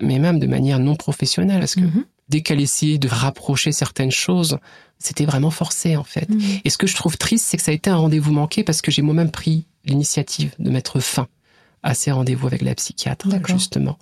mais 0.02 0.20
même 0.20 0.40
de 0.40 0.48
manière 0.48 0.80
non 0.80 0.96
professionnelle, 0.96 1.60
parce 1.60 1.76
que 1.76 1.82
Mhm. 1.82 2.06
dès 2.30 2.42
qu'elle 2.42 2.62
essayait 2.62 2.98
de 2.98 3.10
rapprocher 3.10 3.72
certaines 3.74 4.12
choses, 4.12 4.58
c'était 4.98 5.26
vraiment 5.26 5.52
forcé 5.52 5.98
en 5.98 6.04
fait. 6.06 6.30
Mhm. 6.30 6.42
Et 6.64 6.70
ce 6.70 6.78
que 6.78 6.88
je 6.88 6.96
trouve 6.96 7.18
triste, 7.18 7.46
c'est 7.50 7.58
que 7.58 7.64
ça 7.64 7.72
a 7.72 7.74
été 7.74 7.90
un 7.90 7.98
rendez-vous 7.98 8.32
manqué 8.32 8.64
parce 8.64 8.82
que 8.82 8.90
j'ai 8.92 9.02
moi-même 9.02 9.32
pris 9.32 9.66
l'initiative 9.86 10.54
de 10.60 10.70
mettre 10.70 11.00
fin 11.02 11.28
à 11.84 11.94
ces 11.94 12.12
rendez-vous 12.12 12.48
avec 12.48 12.62
la 12.62 12.76
psychiatre, 12.76 13.28
justement. 13.48 13.98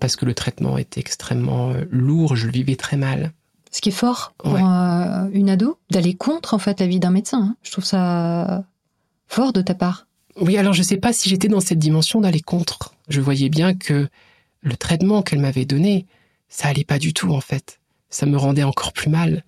Parce 0.00 0.16
que 0.16 0.24
le 0.24 0.34
traitement 0.34 0.78
était 0.78 1.00
extrêmement 1.00 1.70
euh, 1.70 1.84
lourd, 1.90 2.34
je 2.36 2.46
le 2.46 2.52
vivais 2.52 2.76
très 2.76 2.96
mal. 2.96 3.32
Ce 3.70 3.80
qui 3.80 3.90
est 3.90 3.92
fort 3.92 4.34
pour 4.38 4.52
Ouais. 4.54 4.60
euh, 4.62 5.28
une 5.32 5.48
ado, 5.48 5.78
d'aller 5.90 6.14
contre 6.14 6.54
en 6.54 6.58
fait 6.58 6.80
la 6.80 6.86
vie 6.88 6.98
d'un 6.98 7.10
médecin. 7.10 7.40
hein. 7.50 7.56
Je 7.62 7.70
trouve 7.70 7.84
ça 7.84 8.64
fort 9.28 9.52
de 9.52 9.62
ta 9.62 9.74
part. 9.74 10.06
Oui, 10.40 10.56
alors 10.56 10.72
je 10.72 10.82
sais 10.82 10.96
pas 10.96 11.12
si 11.12 11.28
j'étais 11.28 11.48
dans 11.48 11.60
cette 11.60 11.78
dimension 11.78 12.20
d'aller 12.20 12.40
contre. 12.40 12.94
Je 13.08 13.20
voyais 13.20 13.48
bien 13.48 13.74
que 13.74 14.08
le 14.62 14.76
traitement 14.76 15.22
qu'elle 15.22 15.38
m'avait 15.40 15.64
donné, 15.66 16.06
ça 16.48 16.68
allait 16.68 16.84
pas 16.84 16.98
du 16.98 17.12
tout 17.14 17.30
en 17.32 17.40
fait. 17.40 17.78
Ça 18.08 18.26
me 18.26 18.36
rendait 18.36 18.64
encore 18.64 18.92
plus 18.92 19.08
mal. 19.10 19.44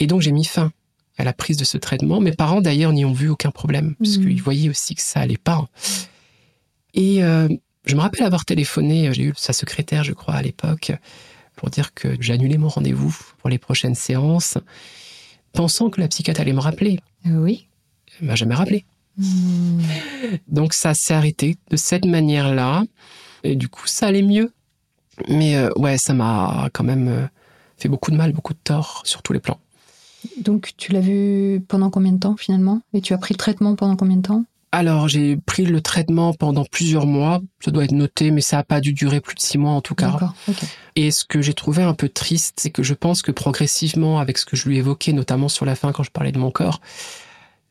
Et 0.00 0.06
donc 0.08 0.22
j'ai 0.22 0.32
mis 0.32 0.44
fin 0.44 0.72
à 1.18 1.22
la 1.24 1.32
prise 1.32 1.56
de 1.56 1.64
ce 1.64 1.76
traitement. 1.78 2.18
Mes 2.20 2.32
parents 2.32 2.60
d'ailleurs 2.60 2.92
n'y 2.92 3.04
ont 3.04 3.12
vu 3.12 3.28
aucun 3.28 3.50
problème, 3.52 3.94
puisqu'ils 4.00 4.42
voyaient 4.42 4.70
aussi 4.70 4.94
que 4.96 5.02
ça 5.02 5.20
allait 5.20 5.36
pas. 5.36 5.68
Et 6.94 7.22
euh, 7.22 7.48
je 7.86 7.94
me 7.94 8.00
rappelle 8.00 8.24
avoir 8.24 8.44
téléphoné, 8.44 9.12
j'ai 9.12 9.24
eu 9.24 9.32
sa 9.36 9.52
secrétaire 9.52 10.04
je 10.04 10.12
crois 10.12 10.34
à 10.34 10.42
l'époque, 10.42 10.92
pour 11.56 11.70
dire 11.70 11.94
que 11.94 12.08
annulé 12.32 12.58
mon 12.58 12.68
rendez-vous 12.68 13.16
pour 13.38 13.50
les 13.50 13.58
prochaines 13.58 13.94
séances, 13.94 14.58
pensant 15.52 15.90
que 15.90 16.00
la 16.00 16.08
psychiatre 16.08 16.40
allait 16.40 16.52
me 16.52 16.60
rappeler. 16.60 17.00
Euh, 17.26 17.36
oui. 17.36 17.66
Elle 18.20 18.28
m'a 18.28 18.34
jamais 18.34 18.54
rappelé. 18.54 18.84
Mhm. 19.16 19.82
Donc 20.48 20.72
ça 20.72 20.94
s'est 20.94 21.14
arrêté 21.14 21.56
de 21.70 21.76
cette 21.76 22.04
manière-là. 22.04 22.84
Et 23.42 23.56
du 23.56 23.68
coup, 23.68 23.86
ça 23.86 24.06
allait 24.06 24.22
mieux. 24.22 24.52
Mais 25.28 25.56
euh, 25.56 25.70
ouais, 25.76 25.98
ça 25.98 26.14
m'a 26.14 26.70
quand 26.72 26.84
même 26.84 27.08
euh, 27.08 27.26
fait 27.76 27.88
beaucoup 27.88 28.10
de 28.10 28.16
mal, 28.16 28.32
beaucoup 28.32 28.54
de 28.54 28.58
tort 28.62 29.02
sur 29.04 29.22
tous 29.22 29.32
les 29.32 29.40
plans. 29.40 29.58
Donc 30.38 30.72
tu 30.76 30.92
l'as 30.92 31.00
vu 31.00 31.62
pendant 31.68 31.90
combien 31.90 32.12
de 32.12 32.18
temps 32.18 32.36
finalement? 32.36 32.80
Et 32.92 33.00
tu 33.00 33.12
as 33.12 33.18
pris 33.18 33.34
le 33.34 33.38
traitement 33.38 33.74
pendant 33.74 33.96
combien 33.96 34.16
de 34.16 34.22
temps? 34.22 34.44
Alors 34.72 35.08
j'ai 35.08 35.36
pris 35.36 35.64
le 35.64 35.80
traitement 35.80 36.32
pendant 36.32 36.64
plusieurs 36.64 37.04
mois, 37.06 37.40
ça 37.64 37.72
doit 37.72 37.84
être 37.84 37.92
noté, 37.92 38.30
mais 38.30 38.40
ça 38.40 38.58
n'a 38.58 38.62
pas 38.62 38.80
dû 38.80 38.92
durer 38.92 39.20
plus 39.20 39.34
de 39.34 39.40
six 39.40 39.58
mois 39.58 39.72
en 39.72 39.80
tout 39.80 39.96
cas. 39.96 40.16
Et 40.94 41.10
ce 41.10 41.24
que 41.24 41.42
j'ai 41.42 41.54
trouvé 41.54 41.82
un 41.82 41.94
peu 41.94 42.08
triste, 42.08 42.60
c'est 42.60 42.70
que 42.70 42.84
je 42.84 42.94
pense 42.94 43.22
que 43.22 43.32
progressivement, 43.32 44.20
avec 44.20 44.38
ce 44.38 44.44
que 44.46 44.54
je 44.56 44.68
lui 44.68 44.78
évoquais, 44.78 45.12
notamment 45.12 45.48
sur 45.48 45.64
la 45.66 45.74
fin 45.74 45.90
quand 45.90 46.04
je 46.04 46.12
parlais 46.12 46.30
de 46.30 46.38
mon 46.38 46.52
corps, 46.52 46.80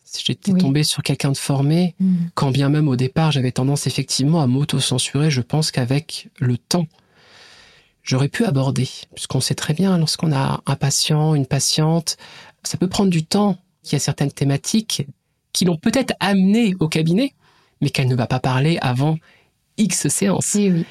si 0.04 0.24
j'étais 0.26 0.52
Oui. 0.52 0.60
tombé 0.60 0.84
sur 0.84 1.02
quelqu'un 1.02 1.32
de 1.32 1.38
formé, 1.38 1.96
Hmm. 2.02 2.16
quand 2.34 2.52
bien 2.52 2.68
même 2.68 2.90
au 2.90 2.98
départ 2.98 3.32
j'avais 3.32 3.52
tendance 3.54 3.88
effectivement 3.88 4.42
à 4.42 4.48
m'auto-censurer, 4.48 5.32
je 5.32 5.42
pense 5.42 5.72
qu'avec 5.72 6.28
le 6.40 6.58
temps, 6.58 6.88
j'aurais 8.04 8.28
pu 8.30 8.44
aborder. 8.44 8.90
Puisqu'on 9.16 9.40
sait 9.40 9.56
très 9.56 9.74
bien, 9.74 9.98
lorsqu'on 9.98 10.34
a 10.34 10.62
un 10.66 10.76
patient, 10.76 11.34
une 11.34 11.46
patiente, 11.46 12.18
ça 12.64 12.78
peut 12.78 12.90
prendre 12.90 13.10
du 13.10 13.24
temps. 13.24 13.58
Il 13.86 13.94
y 13.94 13.96
a 13.96 14.00
certaines 14.00 14.32
thématiques 14.32 15.04
qui 15.54 15.66
l'ont 15.66 15.78
peut-être 15.78 16.14
amené 16.20 16.76
au 16.80 16.88
cabinet, 16.88 17.34
mais 17.82 17.90
qu'elle 17.90 18.08
ne 18.08 18.16
va 18.16 18.28
pas 18.28 18.40
parler 18.40 18.78
avant 18.82 19.18
X 19.78 20.08
séances. 20.10 20.56
Eh 20.56 20.72
oui. 20.72 20.86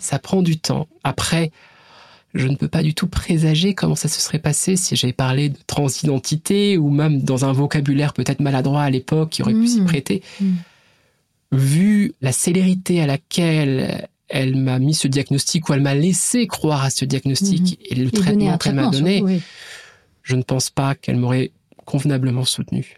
Ça 0.00 0.18
prend 0.18 0.42
du 0.42 0.58
temps. 0.58 0.88
Après, 1.04 1.50
je 2.34 2.48
ne 2.48 2.56
peux 2.56 2.68
pas 2.68 2.82
du 2.82 2.94
tout 2.94 3.06
présager 3.08 3.74
comment 3.74 3.94
ça 3.94 4.08
se 4.08 4.20
serait 4.20 4.38
passé 4.38 4.76
si 4.76 4.96
j'avais 4.96 5.12
parlé 5.12 5.48
de 5.50 5.58
transidentité 5.66 6.78
ou 6.78 6.90
même 6.90 7.22
dans 7.22 7.44
un 7.44 7.52
vocabulaire 7.52 8.12
peut-être 8.14 8.40
maladroit 8.40 8.82
à 8.82 8.90
l'époque 8.90 9.30
qui 9.30 9.42
aurait 9.42 9.52
pu 9.54 9.66
s'y 9.66 9.80
Mhm. 9.80 9.86
prêter. 9.86 10.22
Mhm. 10.40 10.56
Vu 11.52 12.14
la 12.22 12.32
célérité 12.32 13.02
à 13.02 13.06
laquelle 13.06 14.08
elle 14.28 14.56
m'a 14.56 14.78
mis 14.78 14.94
ce 14.94 15.06
diagnostic 15.08 15.68
ou 15.68 15.74
elle 15.74 15.82
m'a 15.82 15.94
laissé 15.94 16.46
croire 16.46 16.82
à 16.82 16.88
ce 16.90 17.04
diagnostic 17.04 17.78
et 17.90 17.94
le 17.94 18.06
Et 18.06 18.10
donner 18.10 18.22
traitement 18.24 18.58
qu'elle 18.58 18.74
m'a 18.74 18.86
donné, 18.88 19.18
surtout, 19.18 19.32
oui. 19.32 19.42
je 20.22 20.36
ne 20.36 20.42
pense 20.42 20.70
pas 20.70 20.94
qu'elle 20.94 21.18
m'aurait 21.18 21.50
convenablement 21.84 22.46
soutenu. 22.46 22.96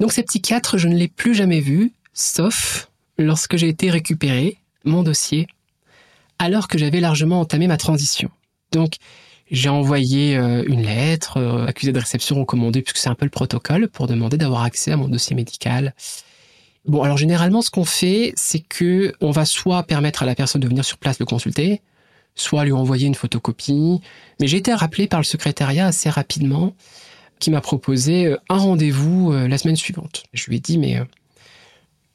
Donc 0.00 0.12
ces 0.12 0.22
psychiatres, 0.22 0.78
je 0.78 0.88
ne 0.88 0.94
l'ai 0.94 1.08
plus 1.08 1.34
jamais 1.34 1.60
vu, 1.60 1.92
sauf 2.12 2.90
lorsque 3.18 3.56
j'ai 3.56 3.68
été 3.68 3.90
récupéré 3.90 4.58
mon 4.84 5.02
dossier, 5.02 5.46
alors 6.38 6.68
que 6.68 6.78
j'avais 6.78 7.00
largement 7.00 7.40
entamé 7.40 7.66
ma 7.66 7.76
transition. 7.76 8.30
Donc 8.72 8.96
j'ai 9.50 9.68
envoyé 9.68 10.36
euh, 10.36 10.64
une 10.66 10.82
lettre, 10.82 11.38
euh, 11.38 11.66
accusé 11.66 11.92
de 11.92 11.98
réception 11.98 12.36
recommandée, 12.36 12.82
puisque 12.82 12.98
c'est 12.98 13.08
un 13.08 13.14
peu 13.14 13.26
le 13.26 13.30
protocole, 13.30 13.88
pour 13.88 14.06
demander 14.06 14.36
d'avoir 14.36 14.62
accès 14.62 14.92
à 14.92 14.96
mon 14.96 15.08
dossier 15.08 15.36
médical. 15.36 15.94
Bon, 16.84 17.02
alors 17.02 17.16
généralement, 17.16 17.62
ce 17.62 17.70
qu'on 17.70 17.84
fait, 17.84 18.32
c'est 18.36 18.60
que 18.60 19.12
on 19.20 19.30
va 19.30 19.44
soit 19.44 19.82
permettre 19.84 20.22
à 20.22 20.26
la 20.26 20.34
personne 20.34 20.60
de 20.60 20.68
venir 20.68 20.84
sur 20.84 20.98
place 20.98 21.18
le 21.18 21.26
consulter, 21.26 21.80
soit 22.34 22.64
lui 22.64 22.72
envoyer 22.72 23.06
une 23.06 23.14
photocopie, 23.14 24.00
mais 24.40 24.46
j'ai 24.46 24.58
été 24.58 24.72
rappelé 24.72 25.06
par 25.06 25.20
le 25.20 25.24
secrétariat 25.24 25.86
assez 25.86 26.10
rapidement, 26.10 26.74
qui 27.38 27.50
m'a 27.50 27.60
proposé 27.60 28.26
euh, 28.26 28.36
un 28.48 28.58
rendez-vous 28.58 29.32
euh, 29.32 29.48
la 29.48 29.58
semaine 29.58 29.76
suivante. 29.76 30.24
Je 30.32 30.46
lui 30.46 30.56
ai 30.56 30.60
dit, 30.60 30.78
mais 30.78 30.98
euh, 30.98 31.04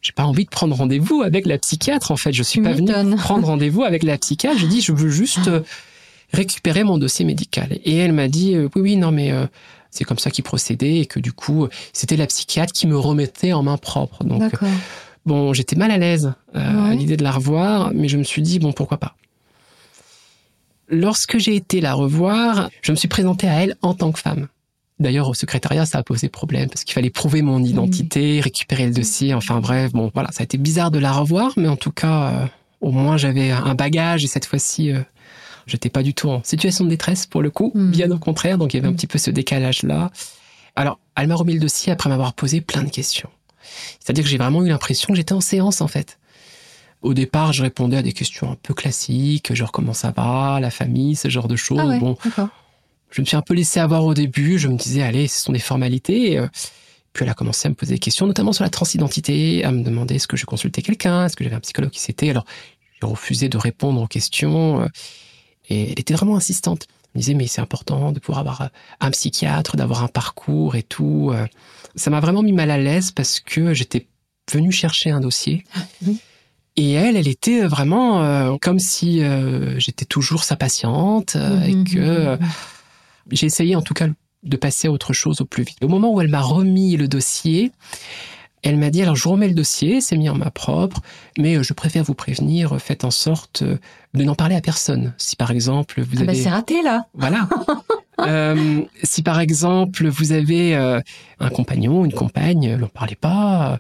j'ai 0.01 0.13
pas 0.13 0.25
envie 0.25 0.45
de 0.45 0.49
prendre 0.49 0.75
rendez-vous 0.75 1.21
avec 1.21 1.45
la 1.45 1.57
psychiatre. 1.57 2.11
En 2.11 2.17
fait, 2.17 2.33
je 2.33 2.43
suis 2.43 2.59
Tu 2.59 2.63
pas 2.63 2.73
venu 2.73 3.15
prendre 3.15 3.47
rendez-vous 3.47 3.83
avec 3.83 4.03
la 4.03 4.17
psychiatre. 4.17 4.57
J'ai 4.57 4.67
dit, 4.67 4.81
je 4.81 4.91
veux 4.91 5.09
juste 5.09 5.49
récupérer 6.33 6.83
mon 6.83 6.97
dossier 6.97 7.25
médical. 7.25 7.79
Et 7.83 7.97
elle 7.97 8.13
m'a 8.13 8.27
dit, 8.27 8.55
euh, 8.55 8.69
oui, 8.75 8.81
oui, 8.81 8.95
non, 8.95 9.11
mais 9.11 9.31
euh, 9.31 9.45
c'est 9.89 10.03
comme 10.03 10.19
ça 10.19 10.31
qu'il 10.31 10.43
procédait 10.43 10.99
et 10.99 11.05
que 11.05 11.19
du 11.19 11.33
coup, 11.33 11.67
c'était 11.93 12.17
la 12.17 12.27
psychiatre 12.27 12.73
qui 12.73 12.87
me 12.87 12.97
remettait 12.97 13.53
en 13.53 13.63
main 13.63 13.77
propre. 13.77 14.23
Donc. 14.23 14.53
Bon, 15.25 15.53
j'étais 15.53 15.75
mal 15.75 15.91
à 15.91 15.99
l'aise 15.99 16.33
Ouais. 16.55 16.61
à 16.61 16.93
l'idée 16.95 17.15
de 17.15 17.23
la 17.23 17.31
revoir, 17.31 17.91
mais 17.93 18.07
je 18.07 18.17
me 18.17 18.23
suis 18.23 18.41
dit, 18.41 18.57
bon, 18.57 18.73
pourquoi 18.73 18.97
pas. 18.97 19.15
Lorsque 20.89 21.37
j'ai 21.37 21.55
été 21.55 21.79
la 21.79 21.93
revoir, 21.93 22.69
je 22.81 22.91
me 22.91 22.97
suis 22.97 23.07
présenté 23.07 23.47
à 23.47 23.63
elle 23.63 23.77
en 23.81 23.93
tant 23.93 24.11
que 24.11 24.19
femme. 24.19 24.47
D'ailleurs, 25.01 25.27
au 25.27 25.33
secrétariat, 25.33 25.85
ça 25.85 25.97
a 25.97 26.03
posé 26.03 26.29
problème 26.29 26.69
parce 26.69 26.83
qu'il 26.83 26.93
fallait 26.93 27.09
prouver 27.09 27.41
mon 27.41 27.61
identité, 27.63 28.39
récupérer 28.39 28.85
le 28.85 28.93
dossier. 28.93 29.33
Enfin 29.33 29.59
bref, 29.59 29.91
bon, 29.91 30.11
voilà, 30.13 30.31
ça 30.31 30.41
a 30.41 30.43
été 30.43 30.57
bizarre 30.57 30.91
de 30.91 30.99
la 30.99 31.11
revoir, 31.11 31.51
mais 31.57 31.67
en 31.67 31.75
tout 31.75 31.91
cas, 31.91 32.29
euh, 32.31 32.45
au 32.81 32.91
moins 32.91 33.17
j'avais 33.17 33.51
un 33.51 33.75
bagage 33.75 34.23
et 34.23 34.27
cette 34.27 34.45
fois-ci, 34.45 34.91
euh, 34.91 35.01
j'étais 35.65 35.89
pas 35.89 36.03
du 36.03 36.13
tout 36.13 36.29
en 36.29 36.43
situation 36.43 36.85
de 36.85 36.89
détresse 36.89 37.25
pour 37.25 37.41
le 37.41 37.49
coup, 37.49 37.71
Mm. 37.73 37.91
bien 37.91 38.11
au 38.11 38.19
contraire. 38.19 38.57
Donc 38.59 38.73
il 38.73 38.77
y 38.77 38.79
avait 38.79 38.89
un 38.89 38.93
petit 38.93 39.07
peu 39.07 39.17
ce 39.17 39.31
décalage-là. 39.31 40.11
Alors, 40.75 40.99
elle 41.17 41.27
m'a 41.27 41.35
remis 41.35 41.53
le 41.55 41.59
dossier 41.59 41.91
après 41.91 42.09
m'avoir 42.09 42.33
posé 42.33 42.61
plein 42.61 42.83
de 42.83 42.89
questions. 42.89 43.29
C'est-à-dire 43.99 44.23
que 44.23 44.29
j'ai 44.29 44.37
vraiment 44.37 44.63
eu 44.63 44.69
l'impression 44.69 45.07
que 45.09 45.15
j'étais 45.15 45.33
en 45.33 45.41
séance 45.41 45.81
en 45.81 45.87
fait. 45.87 46.17
Au 47.01 47.15
départ, 47.15 47.51
je 47.53 47.63
répondais 47.63 47.97
à 47.97 48.03
des 48.03 48.13
questions 48.13 48.51
un 48.51 48.57
peu 48.61 48.75
classiques, 48.75 49.53
genre 49.55 49.71
comment 49.71 49.93
ça 49.93 50.13
va, 50.15 50.59
la 50.61 50.69
famille, 50.69 51.15
ce 51.15 51.29
genre 51.29 51.47
de 51.47 51.55
choses. 51.55 51.79
Ah 51.81 51.87
ouais, 51.87 51.99
Bon, 51.99 52.15
d'accord. 52.23 52.49
Je 53.11 53.21
me 53.21 53.25
suis 53.25 53.35
un 53.37 53.41
peu 53.41 53.53
laissé 53.53 53.79
avoir 53.79 54.03
au 54.05 54.13
début. 54.13 54.57
Je 54.59 54.67
me 54.67 54.75
disais, 54.77 55.01
allez, 55.01 55.27
ce 55.27 55.39
sont 55.41 55.51
des 55.51 55.59
formalités. 55.59 56.31
Et, 56.33 56.37
euh, 56.39 56.47
Puis 57.13 57.23
elle 57.25 57.29
a 57.29 57.33
commencé 57.33 57.67
à 57.67 57.69
me 57.69 57.75
poser 57.75 57.93
des 57.95 57.99
questions, 57.99 58.25
notamment 58.27 58.53
sur 58.53 58.63
la 58.63 58.69
transidentité, 58.69 59.63
à 59.65 59.71
me 59.71 59.83
demander 59.83 60.15
est-ce 60.15 60.27
que 60.27 60.37
je 60.37 60.45
consultais 60.45 60.81
quelqu'un, 60.81 61.25
est-ce 61.25 61.35
que 61.35 61.43
j'avais 61.43 61.55
un 61.57 61.59
psychologue 61.59 61.91
qui 61.91 61.99
s'était. 61.99 62.29
Alors, 62.29 62.45
j'ai 63.01 63.07
refusé 63.07 63.49
de 63.49 63.57
répondre 63.57 64.01
aux 64.01 64.07
questions. 64.07 64.81
euh, 64.81 64.87
Et 65.69 65.91
elle 65.91 65.99
était 65.99 66.13
vraiment 66.13 66.37
insistante. 66.37 66.87
Elle 67.13 67.19
me 67.19 67.19
disait, 67.21 67.33
mais 67.33 67.47
c'est 67.47 67.59
important 67.61 68.11
de 68.13 68.19
pouvoir 68.19 68.39
avoir 68.39 68.61
euh, 68.61 68.67
un 69.01 69.11
psychiatre, 69.11 69.75
d'avoir 69.75 70.03
un 70.03 70.07
parcours 70.07 70.75
et 70.77 70.83
tout. 70.83 71.33
Ça 71.95 72.09
m'a 72.09 72.21
vraiment 72.21 72.41
mis 72.43 72.53
mal 72.53 72.71
à 72.71 72.77
l'aise 72.77 73.11
parce 73.11 73.39
que 73.41 73.73
j'étais 73.73 74.07
venu 74.53 74.71
chercher 74.71 75.09
un 75.11 75.19
dossier. 75.19 75.63
oui. 76.07 76.17
Et 76.77 76.93
elle, 76.93 77.17
elle 77.17 77.27
était 77.27 77.67
vraiment 77.67 78.23
euh, 78.23 78.55
comme 78.61 78.79
si 78.79 79.21
euh, 79.21 79.77
j'étais 79.77 80.05
toujours 80.05 80.45
sa 80.45 80.55
patiente 80.55 81.35
euh, 81.35 81.59
Mhm, 81.59 81.69
et 81.69 81.83
que 81.83 81.99
euh, 81.99 82.37
j'ai 83.29 83.45
essayé 83.47 83.75
en 83.75 83.81
tout 83.81 83.93
cas 83.93 84.07
de 84.43 84.57
passer 84.57 84.87
à 84.87 84.91
autre 84.91 85.13
chose 85.13 85.41
au 85.41 85.45
plus 85.45 85.63
vite. 85.63 85.77
Au 85.83 85.87
moment 85.87 86.11
où 86.13 86.21
elle 86.21 86.27
m'a 86.29 86.41
remis 86.41 86.97
le 86.97 87.07
dossier, 87.07 87.71
elle 88.63 88.77
m'a 88.77 88.89
dit 88.89 89.01
alors 89.01 89.15
je 89.15 89.23
vous 89.23 89.31
remets 89.31 89.47
le 89.47 89.53
dossier, 89.53 90.01
c'est 90.01 90.17
mis 90.17 90.29
en 90.29 90.35
main 90.35 90.49
propre, 90.53 91.01
mais 91.37 91.55
euh, 91.57 91.63
je 91.63 91.73
préfère 91.73 92.03
vous 92.03 92.13
prévenir, 92.15 92.75
faites 92.79 93.03
en 93.03 93.11
sorte 93.11 93.61
euh, 93.63 93.77
de 94.13 94.23
n'en 94.23 94.35
parler 94.35 94.55
à 94.55 94.61
personne. 94.61 95.13
Si 95.17 95.35
par 95.35 95.51
exemple 95.51 96.01
vous 96.01 96.17
Ah 96.21 96.23
bah 96.25 96.31
avez 96.31 96.41
c'est 96.41 96.49
raté 96.49 96.81
là. 96.83 97.05
voilà. 97.13 97.47
Euh, 98.19 98.83
si 99.01 99.23
par 99.23 99.39
exemple 99.39 100.07
vous 100.07 100.31
avez 100.31 100.75
euh, 100.75 100.99
un 101.39 101.49
compagnon, 101.49 102.05
une 102.05 102.13
compagne, 102.13 102.75
n'en 102.75 102.87
parlez 102.87 103.15
pas. 103.15 103.79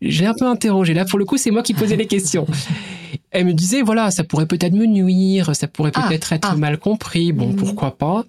J'ai 0.00 0.24
un 0.24 0.32
peu 0.32 0.46
interrogé. 0.46 0.94
Là, 0.94 1.04
pour 1.04 1.18
le 1.18 1.26
coup, 1.26 1.36
c'est 1.36 1.50
moi 1.50 1.62
qui 1.62 1.74
posais 1.74 1.96
les 1.96 2.06
questions. 2.06 2.46
Elle 3.30 3.44
me 3.44 3.52
disait, 3.52 3.82
voilà, 3.82 4.10
ça 4.10 4.24
pourrait 4.24 4.46
peut-être 4.46 4.72
me 4.72 4.86
nuire, 4.86 5.54
ça 5.54 5.68
pourrait 5.68 5.92
Ah, 5.96 6.06
peut-être 6.08 6.32
être 6.32 6.48
ah. 6.52 6.56
mal 6.56 6.78
compris. 6.78 7.32
Bon, 7.32 7.48
Mhm. 7.48 7.56
pourquoi 7.56 7.98
pas 7.98 8.24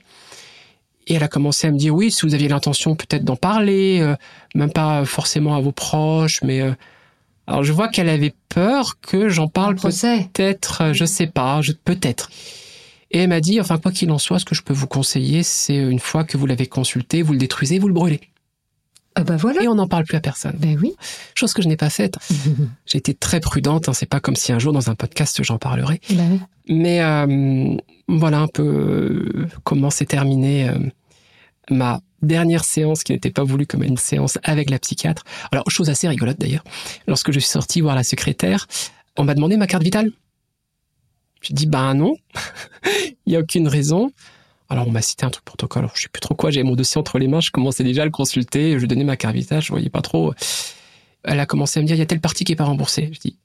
Et 1.08 1.14
elle 1.16 1.24
a 1.24 1.28
commencé 1.28 1.68
à 1.68 1.72
me 1.72 1.78
dire, 1.78 1.94
oui, 1.94 2.10
si 2.12 2.26
vous 2.26 2.34
aviez 2.34 2.48
l'intention 2.48 2.96
peut-être 2.96 3.24
d'en 3.24 3.36
parler, 3.36 4.00
euh, 4.02 4.16
même 4.56 4.72
pas 4.72 5.06
forcément 5.06 5.56
à 5.56 5.60
vos 5.62 5.72
proches, 5.72 6.42
mais... 6.44 6.62
euh, 6.62 6.72
alors, 7.48 7.64
je 7.64 7.72
vois 7.74 7.90
qu'elle 7.90 8.10
avait 8.10 8.34
peur 8.50 9.00
que 9.02 9.30
j'en 9.30 9.48
parle 9.48 9.76
peut-être, 10.34 10.82
euh, 10.82 10.94
je 10.94 11.06
sais 11.06 11.28
pas, 11.28 11.62
je- 11.62 11.74
peut-être. 11.74 12.32
Et 13.12 13.20
elle 13.20 13.30
m'a 13.30 13.40
dit, 13.40 13.62
enfin, 13.62 13.78
quoi 13.78 13.92
qu'il 13.92 14.10
en 14.10 14.18
soit, 14.18 14.40
ce 14.40 14.46
que 14.46 14.56
je 14.56 14.64
peux 14.64 14.74
vous 14.74 14.88
conseiller, 14.88 15.44
c'est 15.44 15.76
une 15.76 16.00
fois 16.00 16.24
que 16.24 16.38
vous 16.38 16.48
l'avez 16.48 16.66
consulté, 16.66 17.22
vous 17.22 17.34
le 17.34 17.38
détruisez, 17.40 17.78
vous 17.78 17.88
le 17.88 17.94
brûlez. 17.94 18.20
Ah 19.16 19.24
bah 19.24 19.38
voilà. 19.38 19.64
Et 19.64 19.68
on 19.68 19.76
n'en 19.76 19.88
parle 19.88 20.04
plus 20.04 20.18
à 20.18 20.22
personne. 20.22 20.56
Ben 20.60 20.78
oui. 20.82 20.94
Chose 21.36 21.54
que 21.54 21.62
je 21.62 21.68
n'ai 21.68 21.78
pas 21.78 21.90
faite. 21.90 22.18
J'ai 22.86 22.98
été 22.98 23.14
très 23.14 23.40
prudente, 23.40 23.88
hein, 23.88 23.94
c'est 23.94 24.06
pas 24.06 24.20
comme 24.20 24.36
si 24.36 24.52
un 24.52 24.60
jour 24.60 24.74
dans 24.74 24.90
un 24.90 24.96
podcast 24.96 25.42
j'en 25.42 25.58
parlerais. 25.58 26.02
Ben 26.10 26.28
oui. 26.32 26.40
Mais 26.68 27.02
euh, 27.02 27.78
voilà 28.08 28.40
un 28.40 28.48
peu 28.48 28.64
euh, 28.64 29.48
comment 29.64 29.90
s'est 29.90 30.06
terminée 30.06 30.68
euh, 30.68 30.78
ma 31.70 32.02
dernière 32.22 32.66
séance 32.66 33.04
qui 33.04 33.14
n'était 33.14 33.32
pas 33.32 33.44
voulue 33.44 33.68
comme 33.68 33.84
une 33.84 33.98
séance 33.98 34.38
avec 34.44 34.70
la 34.70 34.80
psychiatre. 34.80 35.24
Alors, 35.52 35.70
chose 35.70 35.90
assez 35.90 36.08
rigolote 36.08 36.40
d'ailleurs, 36.40 36.64
lorsque 37.08 37.32
je 37.32 37.40
suis 37.40 37.50
sorti 37.50 37.82
voir 37.82 37.96
la 37.96 38.04
secrétaire, 38.04 38.68
on 39.16 39.24
m'a 39.24 39.36
demandé 39.36 39.58
ma 39.58 39.68
carte 39.68 39.84
vitale. 39.84 40.12
J'ai 41.42 41.54
dit, 41.54 41.68
ben 41.68 41.94
non, 41.94 42.18
il 43.26 43.30
n'y 43.30 43.36
a 43.36 43.40
aucune 43.40 43.68
raison. 43.68 44.12
Alors, 44.70 44.88
on 44.88 44.92
m'a 44.92 45.02
cité 45.02 45.26
un 45.26 45.30
truc 45.30 45.46
protocole, 45.46 45.84
alors, 45.84 45.96
je 45.96 46.04
sais 46.04 46.10
plus 46.10 46.22
trop 46.22 46.36
quoi, 46.36 46.50
j'avais 46.50 46.64
mon 46.64 46.76
dossier 46.76 46.98
entre 47.00 47.20
les 47.20 47.28
mains, 47.28 47.40
je 47.42 47.52
commençais 47.52 47.84
déjà 47.84 48.02
à 48.02 48.06
le 48.06 48.12
consulter, 48.12 48.80
je 48.80 48.86
donnais 48.86 49.04
ma 49.04 49.16
carte 49.16 49.36
vitale, 49.36 49.62
je 49.62 49.70
voyais 49.70 49.90
pas 49.90 50.02
trop. 50.02 50.34
Elle 51.24 51.40
a 51.40 51.46
commencé 51.46 51.80
à 51.80 51.82
me 51.84 51.88
dire, 51.88 51.96
il 51.96 52.00
y 52.00 52.04
a 52.04 52.06
telle 52.06 52.22
partie 52.22 52.44
qui 52.44 52.52
est 52.52 52.56
pas 52.56 52.66
remboursée. 52.66 53.10
Je 53.14 53.20
dis, 53.20 53.38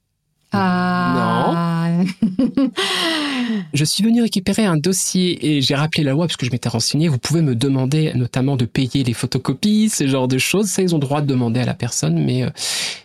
Ah. 0.51 1.99
Je 3.73 3.85
suis 3.85 4.03
venu 4.03 4.21
récupérer 4.21 4.65
un 4.65 4.77
dossier 4.77 5.57
et 5.57 5.61
j'ai 5.61 5.75
rappelé 5.75 6.03
la 6.03 6.11
loi 6.11 6.25
parce 6.25 6.37
que 6.37 6.45
je 6.45 6.51
m'étais 6.51 6.69
renseigné. 6.69 7.07
Vous 7.07 7.17
pouvez 7.17 7.41
me 7.41 7.55
demander 7.55 8.11
notamment 8.15 8.55
de 8.55 8.65
payer 8.65 9.03
les 9.03 9.13
photocopies, 9.13 9.89
ce 9.89 10.07
genre 10.07 10.27
de 10.27 10.37
choses. 10.37 10.67
Ça, 10.67 10.81
ils 10.81 10.93
ont 10.93 10.97
le 10.97 11.05
droit 11.05 11.21
de 11.21 11.27
demander 11.27 11.59
à 11.59 11.65
la 11.65 11.73
personne. 11.73 12.23
Mais 12.23 12.43
euh, 12.43 12.49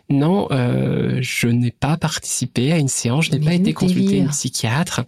non, 0.09 0.49
euh, 0.51 1.19
je 1.21 1.49
n'ai 1.49 1.71
pas 1.71 1.97
participé 1.97 2.73
à 2.73 2.79
une 2.79 2.89
séance. 2.89 3.27
Je 3.27 3.33
n'ai 3.33 3.41
pas 3.41 3.55
été 3.55 3.73
consulté 3.73 4.19
une 4.19 4.29
psychiatre. 4.29 5.03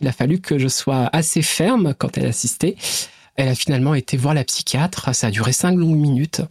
Il 0.00 0.08
a 0.08 0.12
fallu 0.12 0.40
que 0.40 0.58
je 0.58 0.68
sois 0.68 1.08
assez 1.12 1.42
ferme 1.42 1.94
quand 1.96 2.18
elle 2.18 2.26
assistait. 2.26 2.76
Elle 3.36 3.48
a 3.48 3.54
finalement 3.54 3.94
été 3.94 4.16
voir 4.16 4.34
la 4.34 4.44
psychiatre. 4.44 5.14
Ça 5.14 5.28
a 5.28 5.30
duré 5.30 5.52
cinq 5.52 5.76
longues 5.76 5.98
minutes. 5.98 6.42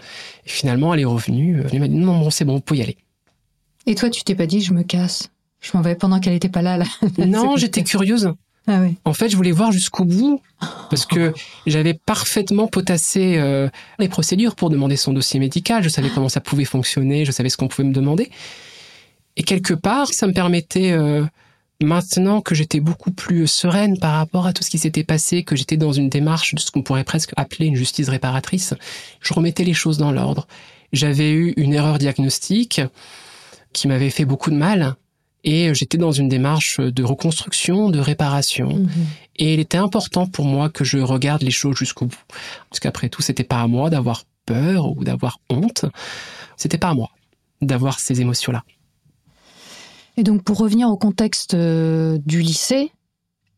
Et 0.45 0.49
finalement, 0.49 0.93
elle 0.93 1.01
est 1.01 1.05
revenue. 1.05 1.63
Elle 1.71 1.79
m'a 1.79 1.88
dit 1.88 1.95
non, 1.95 2.19
bon, 2.19 2.29
c'est 2.29 2.45
bon, 2.45 2.55
vous 2.55 2.62
pouvez 2.62 2.79
y 2.79 2.84
aller. 2.84 2.97
Et 3.88 3.95
toi, 3.95 4.10
tu 4.10 4.23
t'es 4.23 4.36
pas 4.36 4.47
dit, 4.47 4.62
je 4.62 4.73
me 4.73 4.84
casse. 4.84 5.29
Je 5.62 5.71
m'en 5.73 5.81
vais 5.81 5.95
pendant 5.95 6.19
qu'elle 6.19 6.34
n'était 6.34 6.49
pas 6.49 6.62
là. 6.62 6.77
là. 6.77 6.86
Non, 7.25 7.58
j'étais 7.58 7.84
curieuse. 7.84 8.34
Ah 8.67 8.79
oui. 8.81 8.95
En 9.05 9.13
fait, 9.13 9.29
je 9.29 9.36
voulais 9.36 9.51
voir 9.51 9.71
jusqu'au 9.71 10.05
bout 10.05 10.41
parce 10.89 11.05
que 11.05 11.34
j'avais 11.67 11.93
parfaitement 11.93 12.67
potassé 12.67 13.36
euh, 13.38 13.69
les 13.99 14.08
procédures 14.08 14.55
pour 14.55 14.71
demander 14.71 14.95
son 14.95 15.13
dossier 15.13 15.39
médical. 15.39 15.84
Je 15.84 15.89
savais 15.89 16.10
comment 16.10 16.29
ça 16.29 16.41
pouvait 16.41 16.65
fonctionner, 16.65 17.25
je 17.25 17.31
savais 17.31 17.49
ce 17.49 17.58
qu'on 17.58 17.67
pouvait 17.67 17.88
me 17.88 17.93
demander. 17.93 18.31
Et 19.38 19.43
quelque 19.43 19.73
part, 19.75 20.08
ça 20.08 20.25
me 20.25 20.34
permettait, 20.34 20.91
euh, 20.93 21.23
maintenant 21.81 22.41
que 22.41 22.55
j'étais 22.55 22.79
beaucoup 22.79 23.11
plus 23.11 23.47
sereine 23.47 23.99
par 23.99 24.13
rapport 24.13 24.47
à 24.47 24.53
tout 24.53 24.63
ce 24.63 24.69
qui 24.69 24.77
s'était 24.77 25.03
passé, 25.03 25.43
que 25.43 25.55
j'étais 25.55 25.77
dans 25.77 25.91
une 25.91 26.09
démarche 26.09 26.55
de 26.55 26.59
ce 26.59 26.71
qu'on 26.71 26.83
pourrait 26.83 27.03
presque 27.03 27.31
appeler 27.35 27.67
une 27.67 27.75
justice 27.75 28.09
réparatrice, 28.09 28.73
je 29.21 29.33
remettais 29.33 29.63
les 29.63 29.73
choses 29.73 29.97
dans 29.97 30.11
l'ordre. 30.11 30.47
J'avais 30.93 31.31
eu 31.31 31.53
une 31.57 31.73
erreur 31.73 31.97
diagnostique 31.97 32.81
qui 33.73 33.88
m'avait 33.88 34.09
fait 34.09 34.25
beaucoup 34.25 34.51
de 34.51 34.55
mal 34.55 34.95
et 35.43 35.73
j'étais 35.75 35.97
dans 35.97 36.11
une 36.11 36.29
démarche 36.29 36.79
de 36.79 37.03
reconstruction, 37.03 37.89
de 37.89 37.99
réparation. 37.99 38.73
Mhm. 38.73 38.89
Et 39.38 39.53
il 39.53 39.59
était 39.59 39.77
important 39.77 40.25
pour 40.25 40.45
moi 40.45 40.69
que 40.69 40.83
je 40.83 40.97
regarde 40.97 41.43
les 41.43 41.51
choses 41.51 41.75
jusqu'au 41.75 42.05
bout. 42.05 42.23
Parce 42.69 42.79
qu'après 42.79 43.09
tout, 43.09 43.21
c'était 43.21 43.43
pas 43.43 43.61
à 43.61 43.67
moi 43.67 43.89
d'avoir 43.91 44.23
peur 44.45 44.97
ou 44.97 45.03
d'avoir 45.03 45.39
honte. 45.49 45.85
C'était 46.57 46.77
pas 46.77 46.89
à 46.89 46.93
moi 46.93 47.09
d'avoir 47.61 47.99
ces 47.99 48.21
émotions-là. 48.21 48.63
Et 50.17 50.23
donc, 50.23 50.43
pour 50.43 50.58
revenir 50.58 50.89
au 50.89 50.97
contexte 50.97 51.56
euh, 51.56 52.17
du 52.25 52.41
lycée, 52.41 52.91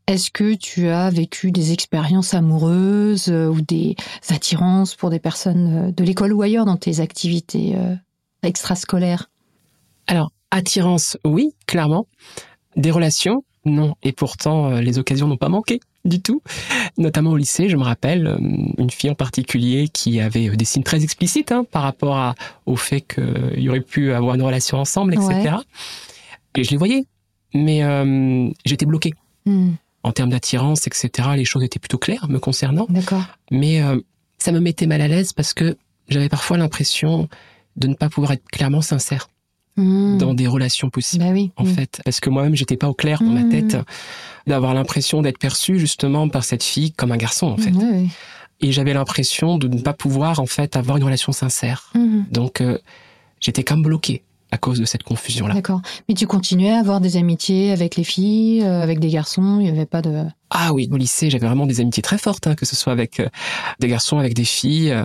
est-ce 0.08 0.32
que 0.32 0.56
tu 0.56 0.88
as 0.88 1.10
vécu 1.10 1.52
des 1.52 1.72
expériences 1.72 2.34
amoureuses 2.34 3.30
euh, 3.30 3.48
ou 3.48 3.62
des 3.62 3.96
attirances 4.30 4.96
pour 4.96 5.10
des 5.10 5.20
personnes 5.20 5.89
euh, 5.89 5.91
de 5.91 6.04
l'école 6.04 6.34
ou 6.34 6.41
ailleurs 6.41 6.65
dans 6.65 6.78
tes 6.78 7.00
activités 7.00 7.76
extrascolaires? 8.41 9.30
Alors, 10.08 10.32
attirance, 10.50 11.17
oui, 11.26 11.54
clairement. 11.67 12.08
Des 12.76 12.91
relations, 12.91 13.43
non. 13.65 13.96
Et 14.02 14.12
pourtant, 14.12 14.80
les 14.80 14.98
occasions 14.98 15.28
n'ont 15.28 15.38
pas 15.38 15.50
manqué 15.50 15.80
du 16.06 16.22
tout. 16.22 16.41
Notamment 16.98 17.32
au 17.32 17.38
lycée, 17.38 17.67
je 17.67 17.76
me 17.76 17.84
rappelle, 17.84 18.38
une 18.78 18.89
fille 18.89 19.10
en 19.10 19.15
particulier 19.15 19.89
qui 19.89 20.22
avait 20.22 20.50
des 20.50 20.65
signes 20.65 20.84
très 20.84 21.04
explicites 21.04 21.52
hein, 21.52 21.65
par 21.70 21.84
rapport 21.84 22.15
à, 22.15 22.36
au 22.65 22.78
fait 22.78 23.02
qu'il 23.02 23.60
y 23.60 23.67
aurait 23.67 23.82
pu 23.82 24.13
avoir 24.13 24.36
une 24.36 24.41
relation 24.41 24.78
ensemble, 24.78 25.13
etc. 25.15 25.58
Et 26.58 26.63
je 26.63 26.72
les 26.72 26.78
voyais, 26.78 27.06
mais 27.54 27.84
euh, 27.84 28.50
j'étais 28.65 28.86
bloqué. 28.86 29.13
Hmm, 29.46 29.74
En 30.04 30.12
termes 30.12 30.32
d'attirance, 30.32 30.88
etc., 30.88 31.30
les 31.36 31.46
choses 31.46 31.63
étaient 31.63 31.80
plutôt 31.80 31.98
claires 31.98 32.28
me 32.30 32.39
concernant. 32.39 32.88
D'accord. 32.89 33.24
Mais 33.52 33.82
euh, 33.82 34.00
ça 34.38 34.52
me 34.52 34.60
mettait 34.60 34.88
mal 34.88 35.02
à 35.02 35.08
l'aise 35.08 35.32
parce 35.34 35.54
que 35.54 35.78
j'avais 36.10 36.30
parfois 36.30 36.58
l'impression 36.58 37.30
de 37.76 37.88
ne 37.88 37.93
pas 37.93 38.10
pouvoir 38.10 38.32
être 38.34 38.46
clairement 38.50 38.82
sincère 38.82 39.30
Hmm. 39.78 40.17
dans 40.17 40.34
des 40.34 40.48
relations 40.48 40.89
possibles. 40.89 41.24
Bah 41.24 41.30
oui. 41.32 41.52
en 41.56 41.63
hmm. 41.63 41.67
fait, 41.67 42.02
parce 42.04 42.20
que 42.20 42.32
moi-même 42.32 42.56
j'étais 42.56 42.78
pas 42.78 42.89
au 42.89 42.96
clair 42.96 43.22
dans 43.22 43.30
ma 43.30 43.43
tête, 43.43 43.78
d'avoir 44.48 44.74
l'impression 44.74 45.22
d'être 45.22 45.38
perçu 45.38 45.78
justement 45.78 46.28
par 46.30 46.43
cette 46.46 46.63
fille 46.63 46.93
comme 46.93 47.12
un 47.12 47.17
garçon 47.17 47.46
en 47.46 47.58
fait, 47.58 47.74
et 48.60 48.72
j'avais 48.72 48.93
l'impression 48.93 49.60
de 49.60 49.67
ne 49.67 49.80
pas 49.80 49.93
pouvoir 49.93 50.39
en 50.39 50.48
fait 50.48 50.76
avoir 50.76 50.98
une 50.98 51.04
relation 51.04 51.32
sincère. 51.32 51.93
Donc 52.32 52.60
euh, 52.60 52.80
j'étais 53.39 53.63
comme 53.63 53.84
bloqué 53.84 54.24
à 54.51 54.57
cause 54.57 54.79
de 54.79 54.86
cette 54.86 55.03
confusion 55.03 55.47
là. 55.47 55.53
D'accord. 55.53 55.81
Mais 56.07 56.15
tu 56.15 56.25
continuais 56.27 56.71
à 56.71 56.79
avoir 56.79 57.01
des 57.01 57.17
amitiés 57.17 57.71
avec 57.71 57.95
les 57.95 58.03
filles, 58.03 58.63
euh, 58.63 58.81
avec 58.81 58.99
des 58.99 59.10
garçons, 59.10 59.57
il 59.60 59.63
n'y 59.65 59.69
avait 59.69 59.86
pas 59.86 60.01
de... 60.01 60.23
Ah 60.49 60.73
oui, 60.73 60.88
au 60.91 60.97
lycée 60.97 61.29
j'avais 61.29 61.45
vraiment 61.47 61.65
des 61.65 61.81
amitiés 61.81 62.03
très 62.03 62.17
fortes, 62.17 62.47
hein, 62.47 62.55
que 62.55 62.65
ce 62.65 62.75
soit 62.75 62.93
avec 62.93 63.19
euh, 63.19 63.27
des 63.79 63.88
garçons, 63.88 64.17
avec 64.19 64.33
des 64.33 64.45
filles, 64.45 64.91
euh, 64.91 65.03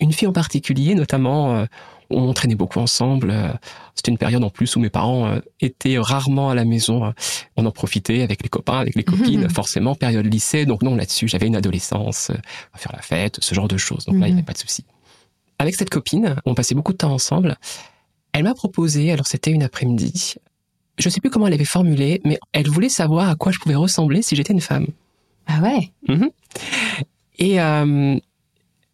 une 0.00 0.12
fille 0.12 0.28
en 0.28 0.32
particulier 0.32 0.94
notamment. 0.94 1.54
euh, 1.56 1.64
on 2.14 2.34
traînait 2.34 2.56
beaucoup 2.56 2.78
ensemble. 2.78 3.30
euh, 3.30 3.48
C'était 3.94 4.10
une 4.10 4.18
période 4.18 4.44
en 4.44 4.50
plus 4.50 4.76
où 4.76 4.80
mes 4.80 4.90
parents 4.90 5.28
euh, 5.28 5.38
étaient 5.60 5.96
rarement 5.98 6.50
à 6.50 6.54
la 6.54 6.66
maison. 6.66 7.14
On 7.56 7.64
en 7.64 7.70
profitait 7.70 8.20
avec 8.20 8.42
les 8.42 8.50
copains, 8.50 8.78
avec 8.80 8.94
les 8.96 9.02
copines, 9.04 9.44
Mhm. 9.44 9.48
forcément, 9.54 9.94
période 9.94 10.26
lycée. 10.26 10.66
Donc 10.66 10.82
non, 10.82 10.94
là-dessus, 10.94 11.26
j'avais 11.26 11.46
une 11.46 11.56
adolescence, 11.56 12.28
euh, 12.28 12.34
à 12.74 12.76
faire 12.78 12.92
la 12.94 13.00
fête, 13.00 13.38
ce 13.40 13.54
genre 13.54 13.66
de 13.66 13.78
choses. 13.78 14.04
Donc 14.04 14.16
là, 14.20 14.26
il 14.26 14.30
n'y 14.30 14.32
Mhm. 14.32 14.38
avait 14.40 14.44
pas 14.44 14.52
de 14.52 14.58
souci. 14.58 14.84
Avec 15.58 15.74
cette 15.74 15.88
copine, 15.88 16.36
on 16.44 16.52
passait 16.54 16.74
beaucoup 16.74 16.92
de 16.92 16.98
temps 16.98 17.12
ensemble. 17.14 17.56
Elle 18.32 18.44
m'a 18.44 18.54
proposé, 18.54 19.12
alors 19.12 19.26
c'était 19.26 19.50
une 19.50 19.62
après-midi, 19.62 20.34
je 20.98 21.08
sais 21.08 21.20
plus 21.20 21.30
comment 21.30 21.46
elle 21.46 21.52
avait 21.54 21.64
formulé, 21.64 22.20
mais 22.24 22.38
elle 22.52 22.68
voulait 22.68 22.88
savoir 22.88 23.28
à 23.28 23.34
quoi 23.36 23.52
je 23.52 23.58
pouvais 23.58 23.74
ressembler 23.74 24.22
si 24.22 24.36
j'étais 24.36 24.52
une 24.52 24.60
femme. 24.60 24.86
Ah 25.46 25.60
ouais? 25.60 25.90
Et 27.38 27.60
euh, 27.60 28.16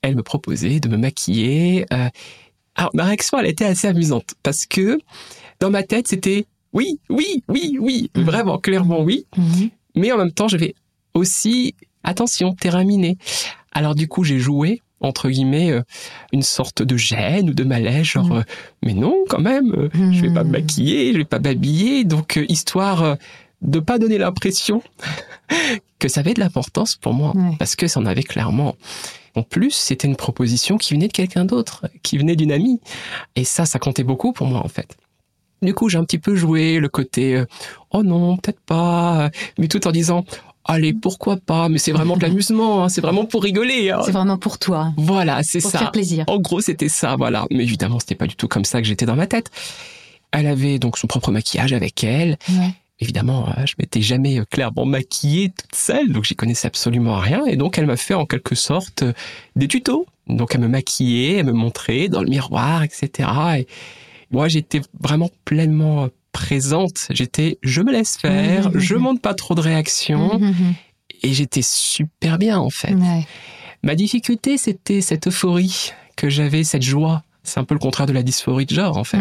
elle 0.03 0.17
me 0.17 0.23
proposait 0.23 0.81
de 0.81 0.89
me 0.89 0.97
maquiller. 0.97 1.87
euh. 1.93 2.09
Alors 2.75 2.91
ma 2.95 3.05
réaction, 3.05 3.39
elle 3.39 3.47
était 3.47 3.65
assez 3.65 3.87
amusante 3.89 4.35
parce 4.43 4.65
que 4.67 4.99
dans 5.61 5.71
ma 5.71 5.83
tête, 5.83 6.09
c'était 6.09 6.47
oui, 6.73 7.01
oui, 7.11 7.43
oui, 7.49 7.77
oui, 7.81 8.11
Mhm. 8.17 8.23
vraiment, 8.25 8.59
clairement 8.59 9.03
oui. 9.03 9.27
Mhm. 9.37 9.71
Mais 9.97 10.13
en 10.13 10.19
même 10.19 10.33
temps, 10.33 10.49
j'avais 10.49 10.75
aussi 11.15 11.75
attention, 12.05 12.55
terrain 12.55 12.85
miné. 12.85 13.19
Alors 13.73 13.95
du 13.95 14.07
coup, 14.09 14.23
j'ai 14.25 14.39
joué 14.39 14.81
entre 15.01 15.29
guillemets 15.29 15.71
euh, 15.71 15.83
une 16.33 16.43
sorte 16.43 16.83
de 16.83 16.97
gêne 16.97 17.51
ou 17.51 17.55
de 17.55 17.65
malaise, 17.65 18.05
genre 18.05 18.27
Mhm. 18.27 18.37
euh, 18.39 18.43
mais 18.83 18.95
non, 18.95 19.17
quand 19.29 19.41
même, 19.41 19.73
euh, 19.75 19.89
je 20.13 20.23
vais 20.23 20.33
pas 20.33 20.45
me 20.45 20.51
maquiller, 20.51 21.13
je 21.13 21.19
vais 21.19 21.25
pas 21.25 21.39
m'habiller, 21.39 22.05
donc 22.05 22.39
histoire 22.49 23.17
de 23.63 23.81
pas 23.81 23.99
donner 23.99 24.19
l'impression 24.19 24.83
que 25.99 26.09
ça 26.09 26.21
avait 26.21 26.35
de 26.35 26.41
l'importance 26.41 26.97
pour 26.97 27.15
moi, 27.15 27.33
Ouais. 27.37 27.57
parce 27.59 27.77
que 27.77 27.87
ça 27.89 28.01
en 28.01 28.07
avait 28.07 28.23
clairement. 28.23 28.77
En 29.35 29.43
plus, 29.43 29.71
c'était 29.73 30.09
une 30.09 30.17
proposition 30.17 30.79
qui 30.79 30.95
venait 30.95 31.09
de 31.09 31.13
quelqu'un 31.13 31.45
d'autre, 31.45 31.87
qui 32.03 32.19
venait 32.19 32.35
d'une 32.37 32.51
amie, 32.53 32.81
et 33.37 33.45
ça, 33.45 33.67
ça 33.67 33.79
comptait 33.79 34.05
beaucoup 34.05 34.33
pour 34.33 34.47
moi 34.47 34.61
en 34.65 34.69
fait. 34.69 34.97
Du 35.61 35.75
coup, 35.75 35.89
j'ai 35.89 35.99
un 35.99 36.05
petit 36.05 36.19
peu 36.19 36.37
joué 36.37 36.79
le 36.79 36.89
côté 36.89 37.35
euh, 37.37 37.45
oh 37.91 38.05
non, 38.05 38.37
peut-être 38.37 38.61
pas, 38.61 39.29
mais 39.59 39.67
tout 39.67 39.87
en 39.89 39.91
disant 39.93 40.25
allez, 40.69 40.93
pourquoi 40.93 41.37
pas, 41.39 41.69
mais 41.69 41.79
c'est 41.79 41.93
vraiment 41.93 42.17
de 42.17 42.23
l'amusement, 42.23 42.85
hein, 42.85 42.89
c'est 42.89 43.01
vraiment 43.01 43.25
pour 43.25 43.43
rigoler. 43.43 43.91
hein. 43.91 44.01
C'est 44.05 44.13
vraiment 44.13 44.39
pour 44.39 44.59
toi, 44.59 44.93
Voilà, 44.97 45.43
c'est 45.43 45.61
pour 45.61 45.71
ça. 45.71 45.79
faire 45.79 45.91
plaisir. 45.91 46.25
En 46.29 46.39
gros, 46.39 46.61
c'était 46.61 46.89
ça, 46.89 47.17
voilà. 47.17 47.47
Mais 47.51 47.65
évidemment, 47.65 47.99
c'était 47.99 48.15
pas 48.15 48.27
du 48.27 48.37
tout 48.37 48.47
comme 48.49 48.65
ça 48.65 48.81
que 48.81 48.87
j'étais 48.87 49.07
dans 49.07 49.17
ma 49.17 49.27
tête. 49.27 49.51
Elle 50.31 50.47
avait 50.47 50.79
donc 50.79 50.99
son 50.99 51.07
propre 51.07 51.31
maquillage 51.33 51.73
avec 51.73 52.05
elle. 52.05 52.37
Ouais. 52.51 52.71
Évidemment, 53.01 53.49
euh, 53.57 53.65
je 53.65 53.75
m'étais 53.79 54.03
jamais 54.03 54.41
euh, 54.41 54.45
clairement 54.51 54.85
maquillée 54.85 55.51
toute 55.51 55.75
seule, 55.75 56.11
donc 56.13 56.25
j'y 56.25 56.35
connaissais 56.35 56.67
absolument 56.67 57.17
rien. 57.17 57.45
Et 57.47 57.57
donc, 57.57 57.79
elle 57.79 57.87
m'a 57.87 57.97
fait 57.97 58.15
en 58.15 58.27
quelque 58.27 58.55
sorte 58.55 59.03
euh, 59.05 59.13
des 59.57 59.69
tutos. 59.69 60.07
Donc, 60.27 60.55
à 60.55 60.59
me 60.59 60.69
maquiller, 60.69 61.41
à 61.41 61.43
me 61.45 61.53
montrer 61.53 62.09
dans 62.09 62.23
le 62.23 62.29
miroir, 62.29 62.83
etc. 62.83 63.29
Et 63.59 63.67
moi, 64.31 64.49
j'étais 64.49 64.83
vraiment 65.01 65.31
pleinement 65.47 66.09
présente. 66.39 67.07
J'étais, 67.11 67.59
je 67.63 67.83
me 67.83 67.91
laisse 67.93 68.17
faire, 68.17 68.71
Mhm. 68.71 68.79
je 68.79 68.95
montre 68.95 69.21
pas 69.21 69.35
trop 69.35 69.55
de 69.55 69.61
réactions. 69.61 70.39
Mhm. 70.39 70.75
Et 71.23 71.33
j'étais 71.35 71.63
super 71.63 72.39
bien, 72.39 72.59
en 72.59 72.71
fait. 72.71 72.95
Ouais. 72.95 73.27
Ma 73.83 73.95
difficulté, 73.97 74.57
c'était 74.57 75.01
cette 75.01 75.27
euphorie 75.27 75.93
que 76.17 76.29
j'avais, 76.29 76.63
cette 76.65 76.83
joie. 76.83 77.23
C'est 77.43 77.59
un 77.59 77.65
peu 77.65 77.75
le 77.75 77.81
contraire 77.81 78.07
de 78.07 78.13
la 78.13 78.23
dysphorie 78.23 78.67
de 78.67 78.75
genre, 78.75 78.97
en 78.97 79.05
fait. 79.05 79.19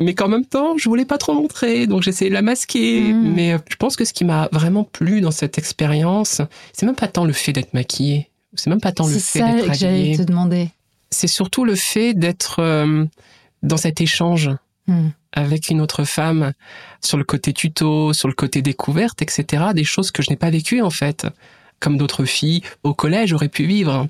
Mais 0.00 0.14
qu'en 0.14 0.28
même 0.28 0.44
temps, 0.44 0.76
je 0.76 0.88
voulais 0.88 1.04
pas 1.06 1.18
trop 1.18 1.34
montrer, 1.34 1.86
donc 1.86 2.02
j'essayais 2.02 2.28
de 2.30 2.34
la 2.34 2.42
masquer. 2.42 3.00
Mais 3.12 3.54
euh, 3.54 3.58
je 3.68 3.76
pense 3.76 3.96
que 3.96 4.04
ce 4.04 4.12
qui 4.12 4.24
m'a 4.24 4.48
vraiment 4.52 4.84
plu 4.84 5.20
dans 5.20 5.30
cette 5.32 5.58
expérience, 5.58 6.40
c'est 6.72 6.86
même 6.86 6.94
pas 6.94 7.08
tant 7.08 7.24
le 7.24 7.32
fait 7.32 7.52
d'être 7.52 7.74
maquillée. 7.74 8.28
C'est 8.54 8.70
même 8.70 8.80
pas 8.80 8.92
tant 8.92 9.06
le 9.06 9.14
C'est 9.14 9.20
fait 9.20 9.38
ça 9.40 9.52
d'être 9.52 9.66
que 9.66 9.74
j'allais 9.74 9.98
habillée. 10.00 10.16
te 10.18 10.22
demander. 10.22 10.70
C'est 11.10 11.26
surtout 11.26 11.64
le 11.64 11.74
fait 11.74 12.12
d'être 12.14 12.60
euh, 12.60 13.06
dans 13.62 13.76
cet 13.78 14.00
échange 14.00 14.50
Mhm. 14.88 15.12
avec 15.34 15.68
une 15.68 15.80
autre 15.80 16.04
femme 16.04 16.52
sur 17.04 17.16
le 17.18 17.24
côté 17.24 17.52
tuto, 17.52 18.12
sur 18.12 18.26
le 18.28 18.34
côté 18.34 18.62
découverte, 18.62 19.22
etc. 19.22 19.66
Des 19.74 19.84
choses 19.84 20.10
que 20.10 20.22
je 20.22 20.30
n'ai 20.30 20.36
pas 20.36 20.50
vécues 20.50 20.82
en 20.82 20.90
fait, 20.90 21.26
comme 21.80 21.96
d'autres 21.98 22.24
filles 22.24 22.62
au 22.82 22.94
collège 22.94 23.32
auraient 23.32 23.48
pu 23.50 23.64
vivre. 23.66 24.08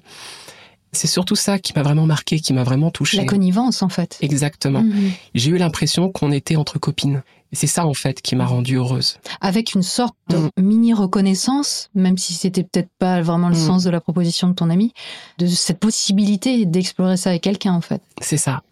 C'est 0.92 1.06
surtout 1.08 1.36
ça 1.36 1.58
qui 1.58 1.72
m'a 1.76 1.82
vraiment 1.82 2.06
marqué, 2.06 2.40
qui 2.40 2.54
m'a 2.54 2.64
vraiment 2.64 2.90
touché. 2.90 3.18
La 3.18 3.24
connivence, 3.26 3.82
en 3.82 3.90
fait. 3.90 4.16
Exactement. 4.22 4.80
Mhm. 4.82 5.10
J'ai 5.34 5.50
eu 5.50 5.58
l'impression 5.58 6.10
qu'on 6.10 6.32
était 6.32 6.56
entre 6.56 6.78
copines. 6.78 7.22
C'est 7.52 7.66
ça 7.66 7.86
en 7.86 7.94
fait 7.94 8.20
qui 8.22 8.36
m'a 8.36 8.44
rendue 8.46 8.76
heureuse. 8.76 9.18
Avec 9.40 9.74
une 9.74 9.82
sorte 9.82 10.14
de 10.28 10.36
Mhm. 10.36 10.50
mini 10.60 10.94
reconnaissance, 10.94 11.88
même 11.94 12.16
si 12.18 12.34
c'était 12.34 12.62
peut-être 12.62 12.90
pas 12.98 13.20
vraiment 13.22 13.48
le 13.48 13.54
sens 13.54 13.84
de 13.84 13.90
la 13.90 14.00
proposition 14.00 14.48
de 14.48 14.54
ton 14.54 14.68
ami, 14.70 14.92
de 15.38 15.46
cette 15.46 15.78
possibilité 15.78 16.64
d'explorer 16.66 17.16
ça 17.16 17.30
avec 17.30 17.42
quelqu'un, 17.42 17.72
en 17.72 17.80
fait. 17.80 18.02
C'est 18.20 18.36
ça. 18.36 18.62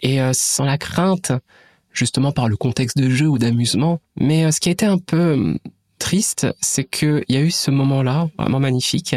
Et 0.00 0.20
euh, 0.20 0.30
sans 0.32 0.64
la 0.64 0.78
crainte, 0.78 1.32
justement 1.92 2.32
par 2.32 2.48
le 2.48 2.56
contexte 2.56 2.96
de 2.98 3.10
jeu 3.10 3.26
ou 3.26 3.38
d'amusement. 3.38 4.00
Mais 4.16 4.44
euh, 4.44 4.50
ce 4.52 4.60
qui 4.60 4.68
a 4.68 4.72
été 4.72 4.86
un 4.86 4.98
peu 4.98 5.32
hum, 5.34 5.58
triste, 5.98 6.46
c'est 6.60 6.84
qu'il 6.84 7.24
y 7.28 7.36
a 7.36 7.40
eu 7.40 7.50
ce 7.50 7.70
moment-là, 7.70 8.28
vraiment 8.38 8.60
magnifique. 8.60 9.16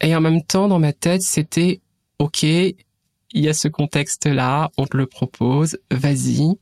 Et 0.00 0.14
en 0.14 0.20
même 0.20 0.42
temps, 0.42 0.68
dans 0.68 0.78
ma 0.78 0.92
tête, 0.92 1.22
c'était, 1.22 1.80
OK, 2.18 2.42
il 2.42 2.74
y 3.32 3.48
a 3.48 3.54
ce 3.54 3.68
contexte-là, 3.68 4.70
on 4.76 4.86
te 4.86 4.96
le 4.96 5.06
propose, 5.06 5.78
vas-y. 5.90 6.54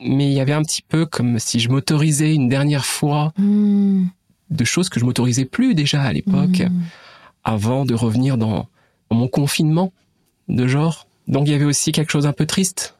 Mais 0.00 0.26
il 0.26 0.32
y 0.32 0.40
avait 0.40 0.52
un 0.52 0.62
petit 0.62 0.82
peu 0.82 1.06
comme 1.06 1.38
si 1.38 1.60
je 1.60 1.68
m'autorisais 1.68 2.34
une 2.34 2.48
dernière 2.48 2.84
fois 2.84 3.32
Mhm. 3.38 4.08
de 4.50 4.64
choses 4.64 4.88
que 4.88 4.98
je 4.98 5.04
m'autorisais 5.04 5.44
plus 5.44 5.74
déjà 5.74 6.02
à 6.02 6.12
l'époque, 6.12 6.60
Mhm. 6.60 6.82
avant 7.44 7.84
de 7.84 7.94
revenir 7.94 8.36
dans, 8.36 8.66
dans 9.10 9.16
mon 9.16 9.28
confinement 9.28 9.92
de 10.48 10.66
genre. 10.66 11.06
Donc 11.28 11.46
il 11.46 11.52
y 11.52 11.54
avait 11.54 11.64
aussi 11.64 11.92
quelque 11.92 12.10
chose 12.10 12.26
un 12.26 12.32
peu 12.32 12.46
triste 12.46 12.96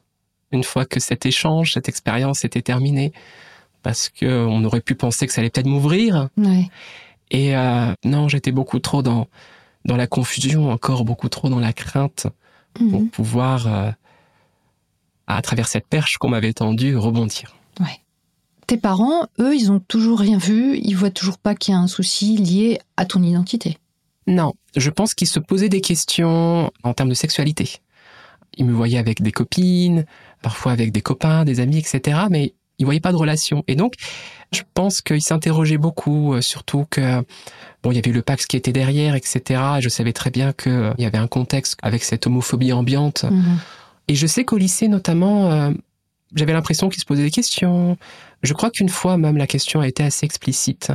une 0.52 0.64
fois 0.64 0.84
que 0.84 1.00
cet 1.00 1.24
échange, 1.24 1.72
cette 1.72 1.88
expérience 1.88 2.44
était 2.44 2.60
terminée, 2.60 3.12
parce 3.82 4.10
que 4.10 4.44
on 4.46 4.62
aurait 4.64 4.82
pu 4.82 4.94
penser 4.94 5.26
que 5.26 5.32
ça 5.32 5.40
allait 5.40 5.48
peut-être 5.50 5.66
m'ouvrir. 5.66 6.28
Ouais. 6.36 6.68
Et 7.30 7.56
euh, 7.56 7.92
non, 8.04 8.28
j'étais 8.28 8.52
beaucoup 8.52 8.78
trop 8.78 9.02
dans 9.02 9.28
dans 9.86 9.96
la 9.96 10.06
confusion, 10.06 10.70
encore 10.70 11.04
beaucoup 11.04 11.28
trop 11.28 11.48
dans 11.48 11.58
la 11.58 11.72
crainte 11.72 12.26
pour 12.74 13.00
Mhm. 13.00 13.08
pouvoir, 13.08 13.66
euh, 13.66 13.90
à 15.26 15.42
travers 15.42 15.66
cette 15.68 15.86
perche 15.86 16.18
qu'on 16.18 16.28
m'avait 16.28 16.52
tendue, 16.52 16.96
rebondir. 16.96 17.56
Ouais. 17.80 17.98
Tes 18.66 18.76
parents, 18.76 19.26
eux, 19.40 19.56
ils 19.56 19.72
ont 19.72 19.80
toujours 19.80 20.20
rien 20.20 20.38
vu, 20.38 20.78
ils 20.78 20.94
voient 20.96 21.10
toujours 21.10 21.38
pas 21.38 21.54
qu'il 21.54 21.72
y 21.72 21.76
a 21.76 21.80
un 21.80 21.88
souci 21.88 22.36
lié 22.36 22.78
à 22.96 23.04
ton 23.06 23.22
identité. 23.22 23.78
Non, 24.26 24.52
je 24.76 24.88
pense 24.90 25.14
qu'ils 25.14 25.26
se 25.28 25.40
posaient 25.40 25.68
des 25.68 25.80
questions 25.80 26.70
en 26.84 26.94
termes 26.94 27.08
de 27.08 27.14
sexualité. 27.14 27.80
Ils 28.56 28.64
me 28.66 28.72
voyaient 28.72 28.98
avec 28.98 29.22
des 29.22 29.32
copines, 29.32 30.04
parfois 30.42 30.72
avec 30.72 30.92
des 30.92 31.00
copains, 31.00 31.44
des 31.44 31.60
amis, 31.60 31.78
etc. 31.78 32.20
Mais 32.30 32.54
ils 32.78 32.84
voyaient 32.84 33.00
pas 33.00 33.12
de 33.12 33.16
relation. 33.16 33.64
Et 33.68 33.76
donc, 33.76 33.94
je 34.52 34.62
pense 34.74 35.00
qu'ils 35.00 35.22
s'interrogeaient 35.22 35.78
beaucoup, 35.78 36.34
euh, 36.34 36.40
surtout 36.40 36.86
que 36.90 37.22
bon, 37.82 37.90
il 37.92 37.96
y 37.96 37.98
avait 37.98 38.10
le 38.10 38.22
Pax 38.22 38.46
qui 38.46 38.56
était 38.56 38.72
derrière, 38.72 39.14
etc. 39.14 39.60
Et 39.78 39.80
je 39.80 39.88
savais 39.88 40.12
très 40.12 40.30
bien 40.30 40.52
qu'il 40.52 40.94
y 40.98 41.04
avait 41.04 41.18
un 41.18 41.28
contexte 41.28 41.78
avec 41.82 42.04
cette 42.04 42.26
homophobie 42.26 42.72
ambiante. 42.72 43.24
Mhm. 43.24 43.58
Et 44.08 44.14
je 44.14 44.26
sais 44.26 44.44
qu'au 44.44 44.58
lycée, 44.58 44.88
notamment, 44.88 45.50
euh, 45.50 45.70
j'avais 46.34 46.52
l'impression 46.52 46.88
qu'ils 46.88 47.00
se 47.00 47.06
posaient 47.06 47.22
des 47.22 47.30
questions. 47.30 47.96
Je 48.42 48.52
crois 48.52 48.70
qu'une 48.70 48.88
fois, 48.88 49.16
même, 49.16 49.36
la 49.36 49.46
question 49.46 49.80
a 49.80 49.86
été 49.86 50.02
assez 50.02 50.26
explicite. 50.26 50.92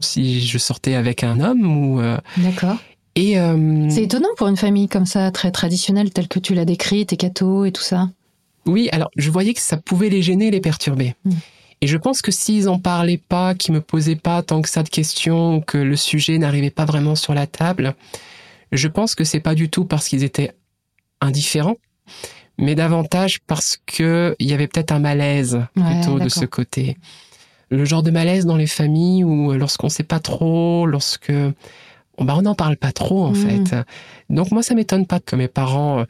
Si 0.00 0.46
je 0.46 0.58
sortais 0.58 0.94
avec 0.94 1.22
un 1.22 1.40
homme 1.40 1.64
ou... 1.66 2.00
euh, 2.00 2.18
D'accord. 2.36 2.76
Et 3.18 3.36
euh, 3.36 3.88
C'est 3.90 4.04
étonnant 4.04 4.28
pour 4.36 4.46
une 4.46 4.56
famille 4.56 4.86
comme 4.86 5.04
ça, 5.04 5.32
très 5.32 5.50
traditionnelle, 5.50 6.10
telle 6.10 6.28
que 6.28 6.38
tu 6.38 6.54
l'as 6.54 6.64
décrite, 6.64 7.12
et 7.12 7.16
catho 7.16 7.64
et 7.64 7.72
tout 7.72 7.82
ça. 7.82 8.08
oui, 8.64 8.88
alors 8.92 9.10
je 9.16 9.30
voyais 9.30 9.54
que 9.54 9.60
ça 9.60 9.76
pouvait 9.76 10.08
les 10.08 10.22
gêner, 10.22 10.52
les 10.52 10.60
perturber. 10.60 11.16
Mm. 11.24 11.32
Et 11.80 11.86
je 11.88 11.96
pense 11.96 12.22
que 12.22 12.30
s'ils 12.30 12.68
en 12.68 12.78
parlaient 12.78 13.20
pas, 13.28 13.54
qu'ils 13.54 13.74
me 13.74 13.80
posaient 13.80 14.16
pas 14.16 14.42
tant 14.42 14.62
que 14.62 14.68
ça 14.68 14.84
de 14.84 14.88
questions, 14.88 15.60
que 15.60 15.78
le 15.78 15.96
sujet 15.96 16.38
n'arrivait 16.38 16.70
pas 16.70 16.84
vraiment 16.84 17.16
sur 17.16 17.34
la 17.34 17.48
table, 17.48 17.94
je 18.70 18.86
pense 18.86 19.16
que 19.16 19.24
c'est 19.24 19.40
pas 19.40 19.56
du 19.56 19.68
tout 19.68 19.84
parce 19.84 20.08
qu'ils 20.08 20.22
étaient 20.22 20.52
indifférents, 21.20 21.76
mais 22.56 22.76
davantage 22.76 23.40
parce 23.48 23.80
que 23.84 24.36
il 24.38 24.48
y 24.48 24.52
avait 24.52 24.68
peut-être 24.68 24.92
un 24.92 24.98
malaise 25.00 25.64
Ouais, 25.76 25.82
plutôt 26.00 26.20
de 26.20 26.28
ce 26.28 26.44
côté. 26.44 26.96
Le 27.70 27.84
genre 27.84 28.04
de 28.04 28.12
malaise 28.12 28.46
dans 28.46 28.56
les 28.56 28.66
familles 28.68 29.24
où 29.24 29.52
euh, 29.52 29.58
lorsqu'on 29.58 29.88
sait 29.88 30.04
pas 30.04 30.20
trop, 30.20 30.86
lorsque 30.86 31.32
bah, 32.24 32.34
on 32.36 32.42
n'en 32.42 32.54
parle 32.54 32.76
pas 32.76 32.92
trop 32.92 33.24
en 33.26 33.32
Mm. 33.32 33.34
fait. 33.66 33.76
Donc 34.30 34.50
moi 34.50 34.62
ça 34.62 34.74
m'étonne 34.74 35.06
pas 35.06 35.20
que 35.20 35.36
mes 35.36 35.48
parents 35.48 36.00
euh, 36.00 36.04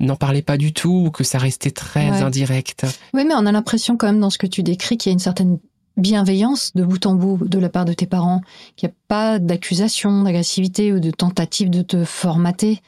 n'en 0.00 0.16
parlaient 0.16 0.42
pas 0.42 0.56
du 0.56 0.72
tout 0.72 1.04
ou 1.06 1.10
que 1.10 1.24
ça 1.24 1.38
restait 1.38 1.70
très 1.70 2.10
Ouais. 2.10 2.22
indirect. 2.22 2.86
Oui, 3.14 3.24
mais 3.26 3.34
on 3.34 3.46
a 3.46 3.52
l'impression 3.52 3.96
quand 3.96 4.06
même 4.06 4.20
dans 4.20 4.30
ce 4.30 4.38
que 4.38 4.46
tu 4.46 4.62
décris 4.62 4.96
qu'il 4.96 5.10
y 5.10 5.12
a 5.12 5.14
une 5.14 5.18
certaine 5.18 5.58
bienveillance 5.96 6.72
de 6.74 6.84
bout 6.84 7.04
en 7.04 7.14
bout 7.14 7.38
de 7.46 7.58
la 7.58 7.68
part 7.68 7.84
de 7.84 7.92
tes 7.92 8.06
parents, 8.06 8.40
qu'il 8.76 8.88
n'y 8.88 8.92
a 8.92 8.96
pas 9.08 9.38
d'accusation, 9.38 10.22
d'agressivité 10.22 10.92
ou 10.92 11.00
de 11.00 11.10
tentative 11.10 11.68
de 11.68 11.82
te 11.82 12.04
formater. 12.04 12.80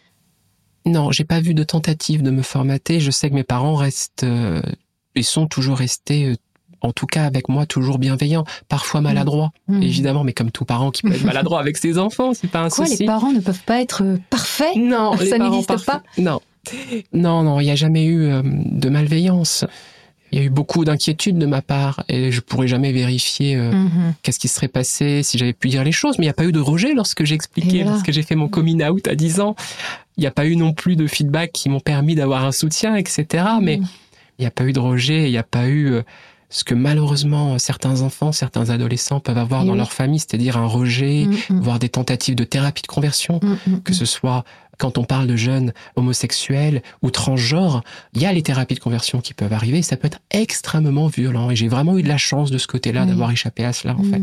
Non, 0.86 1.10
j'ai 1.10 1.24
pas 1.24 1.40
vu 1.40 1.52
de 1.54 1.62
tentative 1.62 2.22
de 2.22 2.30
me 2.30 2.42
formater. 2.42 3.00
Je 3.00 3.10
sais 3.10 3.28
que 3.28 3.34
mes 3.34 3.44
parents 3.44 3.74
restent 3.76 4.24
euh, 4.24 4.62
et 5.14 5.22
sont 5.22 5.46
toujours 5.46 5.76
restés, 5.76 6.26
euh, 6.30 6.34
en 6.82 6.92
tout 6.92 7.06
cas 7.06 7.24
avec 7.24 7.48
moi, 7.48 7.64
toujours 7.66 7.98
bienveillants, 7.98 8.44
parfois 8.68 9.00
maladroits, 9.00 9.52
Mhm. 9.68 9.82
évidemment, 9.82 10.24
mais 10.24 10.32
comme 10.32 10.50
tout 10.50 10.64
parent 10.64 10.90
qui 10.90 11.02
peut 11.02 11.12
être 11.12 11.24
maladroit 11.24 11.60
avec 11.60 11.76
ses 11.76 11.98
enfants, 11.98 12.34
c'est 12.34 12.50
pas 12.50 12.60
un 12.60 12.68
Quoi, 12.68 12.86
souci. 12.86 12.98
les 13.00 13.06
parents 13.06 13.32
ne 13.32 13.40
peuvent 13.40 13.62
pas 13.64 13.80
être 13.80 14.02
euh, 14.02 14.16
parfaits? 14.30 14.76
Non, 14.76 15.16
Ça 15.16 15.38
n'existe 15.38 15.84
pas? 15.86 16.02
Non, 16.18 16.40
non, 17.12 17.42
non, 17.42 17.60
il 17.60 17.64
n'y 17.64 17.70
a 17.70 17.74
jamais 17.76 18.04
eu 18.04 18.24
euh, 18.24 18.42
de 18.44 18.88
malveillance. 18.88 19.64
Il 20.30 20.38
y 20.38 20.40
a 20.40 20.44
eu 20.44 20.50
beaucoup 20.50 20.84
d'inquiétude 20.86 21.36
de 21.36 21.44
ma 21.44 21.60
part 21.60 22.04
et 22.08 22.32
je 22.32 22.40
pourrais 22.40 22.66
jamais 22.66 22.90
vérifier 22.92 23.54
euh, 23.56 23.70
Mhm. 23.70 24.14
qu'est-ce 24.22 24.38
qui 24.38 24.48
serait 24.48 24.68
passé 24.68 25.22
si 25.22 25.36
j'avais 25.36 25.52
pu 25.52 25.68
dire 25.68 25.84
les 25.84 25.92
choses. 25.92 26.18
Mais 26.18 26.24
il 26.24 26.28
n'y 26.28 26.30
a 26.30 26.34
pas 26.34 26.44
eu 26.46 26.52
de 26.52 26.60
rejet 26.60 26.94
lorsque 26.94 27.24
j'ai 27.24 27.34
expliqué, 27.34 27.84
lorsque 27.84 28.10
j'ai 28.12 28.22
fait 28.22 28.34
mon 28.34 28.48
coming 28.48 28.82
out 28.82 29.06
à 29.08 29.14
10 29.14 29.40
ans. 29.40 29.54
Il 30.16 30.22
n'y 30.22 30.26
a 30.26 30.30
pas 30.30 30.46
eu 30.46 30.56
non 30.56 30.72
plus 30.72 30.96
de 30.96 31.06
feedback 31.06 31.52
qui 31.52 31.68
m'ont 31.68 31.80
permis 31.80 32.14
d'avoir 32.14 32.44
un 32.46 32.52
soutien, 32.52 32.96
etc. 32.96 33.44
Mais 33.60 33.74
il 34.38 34.40
n'y 34.40 34.46
a 34.46 34.50
pas 34.50 34.64
eu 34.64 34.72
de 34.72 34.80
rejet, 34.80 35.24
il 35.28 35.32
n'y 35.32 35.38
a 35.38 35.42
pas 35.42 35.66
eu 35.66 35.92
euh, 35.92 36.02
ce 36.52 36.62
que 36.64 36.74
malheureusement 36.74 37.58
certains 37.58 38.02
enfants, 38.02 38.30
certains 38.30 38.70
adolescents 38.70 39.18
peuvent 39.20 39.38
avoir 39.38 39.62
Et 39.62 39.66
dans 39.66 39.72
oui. 39.72 39.78
leur 39.78 39.92
famille, 39.92 40.18
c'est-à-dire 40.20 40.56
un 40.58 40.66
rejet, 40.66 41.26
Mhm. 41.50 41.60
voire 41.60 41.78
des 41.80 41.88
tentatives 41.88 42.34
de 42.36 42.44
thérapie 42.44 42.82
de 42.82 42.86
conversion 42.86 43.40
Mhm. 43.42 43.80
que 43.82 43.92
ce 43.94 44.04
soit 44.04 44.44
quand 44.78 44.98
on 44.98 45.04
parle 45.04 45.26
de 45.28 45.36
jeunes 45.36 45.72
homosexuels 45.96 46.82
ou 47.02 47.10
transgenres, 47.10 47.82
il 48.14 48.22
y 48.22 48.26
a 48.26 48.32
les 48.32 48.42
thérapies 48.42 48.74
de 48.74 48.80
conversion 48.80 49.20
qui 49.20 49.32
peuvent 49.32 49.52
arriver 49.52 49.78
et 49.78 49.82
ça 49.82 49.96
peut 49.96 50.08
être 50.08 50.18
extrêmement 50.30 51.06
violent. 51.06 51.50
Et 51.50 51.56
j'ai 51.56 51.68
vraiment 51.68 51.96
eu 51.98 52.02
de 52.02 52.08
la 52.08 52.16
chance 52.18 52.50
de 52.50 52.58
ce 52.58 52.66
côté-là 52.66 53.02
Oui. 53.02 53.08
d'avoir 53.08 53.30
échappé 53.30 53.64
à 53.64 53.72
cela, 53.72 53.94
en 53.96 54.02
fait. 54.02 54.20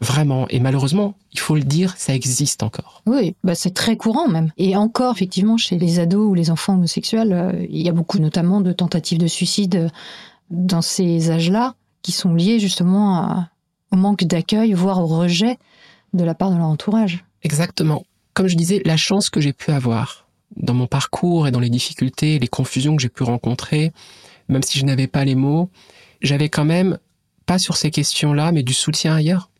Vraiment. 0.00 0.46
Et 0.48 0.58
malheureusement, 0.60 1.14
il 1.32 1.38
faut 1.38 1.54
le 1.54 1.62
dire, 1.62 1.94
ça 1.96 2.14
existe 2.14 2.62
encore. 2.62 3.02
Oui, 3.06 3.34
bah 3.44 3.54
c'est 3.54 3.74
très 3.74 3.96
courant 3.96 4.28
même. 4.28 4.50
Et 4.58 4.74
encore, 4.76 5.14
effectivement, 5.14 5.56
chez 5.56 5.78
les 5.78 5.98
ados 6.00 6.28
ou 6.30 6.34
les 6.34 6.50
enfants 6.50 6.74
homosexuels, 6.74 7.32
euh, 7.32 7.66
il 7.70 7.80
y 7.82 7.88
a 7.88 7.92
beaucoup 7.92 8.18
notamment 8.18 8.60
de 8.60 8.72
tentatives 8.72 9.18
de 9.18 9.26
suicide 9.28 9.74
euh, 9.76 9.88
dans 10.52 10.82
ces 10.82 11.30
âges-là 11.30 11.74
qui 12.02 12.12
sont 12.12 12.34
liées 12.34 12.60
justement 12.60 13.16
à- 13.16 13.48
au 13.90 13.96
manque 13.96 14.24
d'accueil, 14.24 14.72
voire 14.74 15.00
au 15.00 15.06
rejet 15.06 15.58
de 16.14 16.24
la 16.24 16.34
part 16.34 16.50
de 16.50 16.56
leur 16.56 16.66
entourage. 16.66 17.24
Exactement. 17.42 18.04
Comme 18.34 18.46
je 18.48 18.56
disais, 18.56 18.82
la 18.84 18.96
chance 18.96 19.30
que 19.30 19.40
j'ai 19.40 19.52
pu 19.52 19.70
avoir 19.70 20.26
dans 20.56 20.74
mon 20.74 20.86
parcours 20.86 21.48
et 21.48 21.50
dans 21.50 21.60
les 21.60 21.70
difficultés, 21.70 22.38
les 22.38 22.48
confusions 22.48 22.94
que 22.96 23.02
j'ai 23.02 23.08
pu 23.08 23.22
rencontrer, 23.22 23.92
même 24.48 24.62
si 24.62 24.78
je 24.78 24.84
n'avais 24.84 25.06
pas 25.06 25.24
les 25.24 25.34
mots, 25.34 25.70
j'avais 26.20 26.48
quand 26.48 26.64
même, 26.64 26.98
pas 27.46 27.58
sur 27.58 27.76
ces 27.76 27.90
questions-là, 27.90 28.52
mais 28.52 28.62
du 28.62 28.74
soutien 28.74 29.14
ailleurs. 29.14 29.50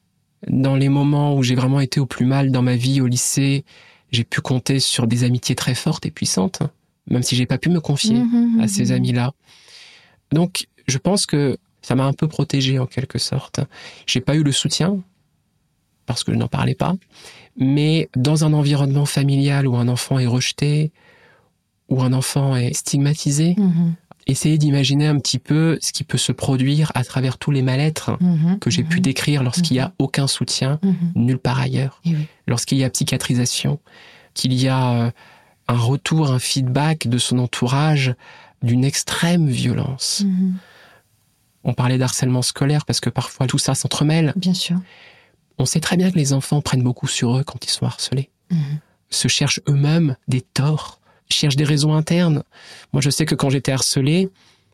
Dans 0.49 0.77
les 0.77 0.89
moments 0.89 1.35
où 1.37 1.43
j'ai 1.43 1.55
vraiment 1.55 1.81
été 1.81 2.01
au 2.01 2.07
plus 2.07 2.27
mal 2.27 2.51
dans 2.51 2.63
ma 2.63 2.77
vie, 2.77 3.01
au 3.01 3.07
lycée, 3.07 3.65
j'ai 4.11 4.25
pu 4.25 4.41
compter 4.41 4.81
sur 4.81 5.07
des 5.07 5.25
amitiés 5.25 5.55
très 5.55 5.75
fortes 5.75 6.05
et 6.05 6.11
puissantes, 6.11 6.61
même 7.09 7.23
si 7.23 7.37
j'ai 7.37 7.47
pas 7.47 7.59
pu 7.59 7.71
me 7.71 7.81
confier 7.81 8.19
Mhm, 8.19 8.61
à 8.61 8.69
ces 8.69 8.87
mhm. 8.87 8.93
amis-là. 8.97 9.33
Donc, 10.33 10.67
je 10.93 10.99
pense 10.99 11.27
que 11.27 11.59
ça 11.81 11.95
m'a 11.95 12.05
un 12.05 12.13
peu 12.13 12.29
protégé 12.29 12.79
en 12.79 12.87
quelque 12.87 13.19
sorte. 13.19 13.61
J'ai 14.07 14.21
pas 14.21 14.37
eu 14.37 14.43
le 14.43 14.53
soutien 14.53 14.99
parce 16.07 16.23
que 16.23 16.33
je 16.33 16.37
n'en 16.37 16.49
parlais 16.49 16.75
pas, 16.75 16.95
mais 17.57 18.09
dans 18.17 18.45
un 18.45 18.53
environnement 18.53 19.07
familial 19.07 19.67
où 19.67 19.77
un 19.77 19.89
enfant 19.89 20.19
est 20.19 20.27
rejeté, 20.27 20.93
où 21.89 22.03
un 22.03 22.13
enfant 22.13 22.57
est 22.57 22.75
stigmatisé, 22.75 23.55
Mhm, 23.57 23.95
essayez 24.27 24.59
d'imaginer 24.59 25.07
un 25.07 25.19
petit 25.19 25.39
peu 25.39 25.79
ce 25.81 25.93
qui 25.93 26.05
peut 26.05 26.19
se 26.19 26.33
produire 26.33 26.93
à 26.95 27.05
travers 27.05 27.39
tous 27.39 27.51
les 27.51 27.63
mal-être 27.63 28.17
mhm, 28.21 28.59
que 28.59 28.71
j'ai 28.71 28.85
pu 28.85 28.97
mhm, 28.97 29.03
décrire 29.03 29.43
lorsqu'il 29.43 29.77
y 29.77 29.81
a 29.81 29.93
aucun 29.99 30.27
soutien 30.27 30.79
nulle 31.15 31.39
part 31.39 31.61
ailleurs, 31.61 32.01
oui. 32.07 32.27
lorsqu'il 32.47 32.79
y 32.79 32.85
a 32.85 32.91
psychiatrisation, 32.91 33.81
qu'il 34.35 34.53
y 34.55 34.69
a 34.69 34.93
euh, 34.93 35.11
un 35.69 35.79
retour, 35.79 36.31
un 36.31 36.39
feedback 36.39 37.09
de 37.09 37.19
son 37.19 37.39
entourage 37.39 38.15
d'une 38.63 38.85
extrême 38.85 39.49
violence. 39.49 40.25
On 41.65 41.75
parlait 41.75 41.99
d'harcèlement 41.99 42.43
scolaire 42.43 42.85
parce 42.85 43.01
que 43.01 43.11
parfois 43.11 43.47
tout 43.47 43.59
ça 43.59 43.75
s'entremêle. 43.75 44.33
Bien 44.37 44.55
sûr. 44.55 44.81
On 45.59 45.65
sait 45.65 45.81
très 45.81 45.97
bien 45.97 46.11
que 46.11 46.17
les 46.19 46.33
enfants 46.33 46.61
prennent 46.61 46.83
beaucoup 46.83 47.07
sur 47.07 47.37
eux 47.39 47.45
quand 47.45 47.65
ils 47.65 47.71
sont 47.71 47.87
harcelés, 47.87 48.31
Mhm. 48.51 48.79
se 49.11 49.29
cherchent 49.29 49.61
eux-mêmes 49.69 50.17
des 50.29 50.41
torts, 50.41 51.01
cherchent 51.31 51.57
des 51.57 51.65
raisons 51.65 51.95
internes. 51.95 52.43
Moi, 52.93 53.01
je 53.01 53.11
sais 53.11 53.25
que 53.27 53.35
quand 53.35 53.49
j'étais 53.51 53.73
harcelé, 53.73 54.29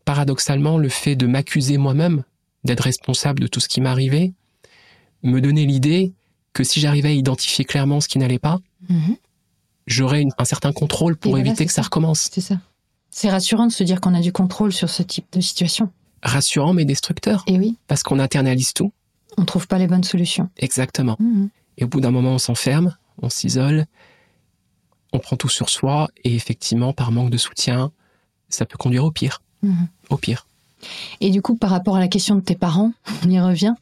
paradoxalement, 0.04 0.78
le 0.78 0.88
fait 0.88 1.14
de 1.16 1.26
m'accuser 1.26 1.76
moi-même 1.76 2.24
d'être 2.64 2.80
responsable 2.84 3.40
de 3.40 3.46
tout 3.46 3.60
ce 3.60 3.68
qui 3.68 3.80
m'arrivait 3.80 4.32
me 5.22 5.40
donnait 5.40 5.66
l'idée 5.66 6.12
que 6.54 6.64
si 6.64 6.80
j'arrivais 6.80 7.08
à 7.10 7.12
identifier 7.12 7.64
clairement 7.64 8.00
ce 8.00 8.08
qui 8.08 8.18
n'allait 8.18 8.38
pas, 8.38 8.58
Mhm. 8.88 9.16
j'aurais 9.86 10.24
un 10.38 10.44
certain 10.44 10.72
contrôle 10.72 11.16
pour 11.16 11.36
Et 11.36 11.40
éviter 11.40 11.66
que 11.66 11.72
ça 11.72 11.76
ça. 11.76 11.82
recommence. 11.82 12.28
C'est 12.32 12.40
ça. 12.40 12.58
C'est 13.10 13.30
rassurant 13.30 13.66
de 13.66 13.72
se 13.72 13.84
dire 13.84 14.00
qu'on 14.00 14.14
a 14.14 14.20
du 14.20 14.32
contrôle 14.32 14.72
sur 14.72 14.88
ce 14.90 15.02
type 15.02 15.26
de 15.32 15.40
situation. 15.40 15.90
Rassurant 16.22 16.72
mais 16.74 16.84
destructeur, 16.84 17.44
Et 17.46 17.58
oui, 17.58 17.76
parce 17.86 18.02
qu'on 18.02 18.18
internalise 18.18 18.72
tout. 18.72 18.92
on 19.36 19.44
trouve 19.44 19.66
pas 19.68 19.78
les 19.78 19.86
bonnes 19.86 20.04
solutions. 20.04 20.48
Exactement. 20.56 21.16
Mhm. 21.20 21.48
Et 21.78 21.84
au 21.84 21.88
bout 21.88 22.00
d'un 22.00 22.10
moment, 22.10 22.32
on 22.32 22.38
s'enferme, 22.38 22.96
on 23.22 23.28
s'isole, 23.28 23.86
on 25.12 25.18
prend 25.20 25.36
tout 25.36 25.48
sur 25.48 25.68
soi, 25.68 26.08
et 26.24 26.34
effectivement, 26.34 26.92
par 26.92 27.12
manque 27.12 27.30
de 27.30 27.38
soutien, 27.38 27.92
ça 28.48 28.66
peut 28.66 28.76
conduire 28.78 29.04
au 29.04 29.10
pire. 29.10 29.42
Mhm. 29.62 29.88
Au 30.10 30.16
pire. 30.16 30.46
Et 31.20 31.30
du 31.30 31.42
coup, 31.42 31.56
par 31.56 31.70
rapport 31.70 31.96
à 31.96 32.00
la 32.00 32.08
question 32.08 32.34
de 32.36 32.40
tes 32.40 32.54
parents, 32.54 32.92
on 33.24 33.30
y 33.30 33.40
revient. 33.40 33.74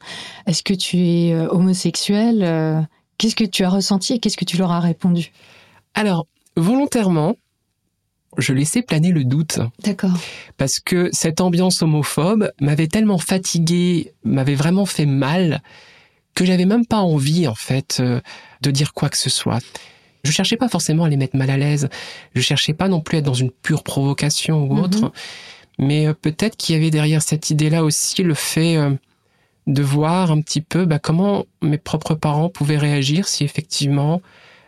Est-ce 0.45 0.63
que 0.63 0.73
tu 0.73 0.97
es 0.97 1.33
euh, 1.33 1.47
homosexuel 1.49 2.43
euh, 2.43 2.81
Qu'est-ce 3.17 3.35
que 3.35 3.43
tu 3.43 3.63
as 3.63 3.69
ressenti 3.69 4.13
et 4.13 4.19
qu'est-ce 4.19 4.37
que 4.37 4.45
tu 4.45 4.57
leur 4.57 4.71
as 4.71 4.79
répondu? 4.79 5.31
Alors, 5.95 6.27
volontairement, 6.55 7.35
je 8.37 8.53
laissais 8.53 8.81
planer 8.81 9.11
le 9.11 9.23
doute, 9.23 9.59
D'accord. 9.83 10.11
parce 10.57 10.79
que 10.79 11.09
cette 11.11 11.41
ambiance 11.41 11.81
homophobe 11.81 12.51
m'avait 12.61 12.87
tellement 12.87 13.17
fatigué, 13.17 14.13
m'avait 14.23 14.55
vraiment 14.55 14.85
fait 14.85 15.05
mal, 15.05 15.61
que 16.35 16.45
j'avais 16.45 16.65
même 16.65 16.85
pas 16.85 16.99
envie, 16.99 17.47
en 17.47 17.55
fait, 17.55 17.97
euh, 17.99 18.19
de 18.61 18.69
dire 18.71 18.93
quoi 18.93 19.09
que 19.09 19.17
ce 19.17 19.29
soit. 19.29 19.59
Je 20.23 20.31
cherchais 20.31 20.57
pas 20.57 20.67
forcément 20.67 21.05
à 21.05 21.09
les 21.09 21.17
mettre 21.17 21.35
mal 21.37 21.49
à 21.49 21.57
l'aise, 21.57 21.89
je 22.35 22.41
cherchais 22.41 22.73
pas 22.73 22.89
non 22.89 22.99
plus 23.01 23.15
à 23.15 23.19
être 23.19 23.25
dans 23.25 23.33
une 23.33 23.49
pure 23.51 23.83
provocation 23.83 24.63
ou 24.69 24.73
Mhm. 24.75 24.79
autre, 24.83 25.11
Mais 25.79 26.07
euh, 26.07 26.13
peut-être 26.13 26.57
qu'il 26.57 26.73
y 26.75 26.77
avait 26.77 26.89
derrière 26.91 27.21
cette 27.21 27.49
idée-là 27.51 27.83
aussi 27.83 28.23
le 28.23 28.33
fait 28.33 28.77
euh, 28.77 28.91
de 29.67 29.81
voir 29.83 30.31
un 30.31 30.41
petit 30.41 30.61
peu 30.61 30.85
bah, 30.85 30.97
comment 30.99 31.45
mes 31.61 31.77
propres 31.77 32.15
parents 32.15 32.49
pouvaient 32.49 32.77
réagir 32.79 33.27
si 33.27 33.43
effectivement 33.43 34.21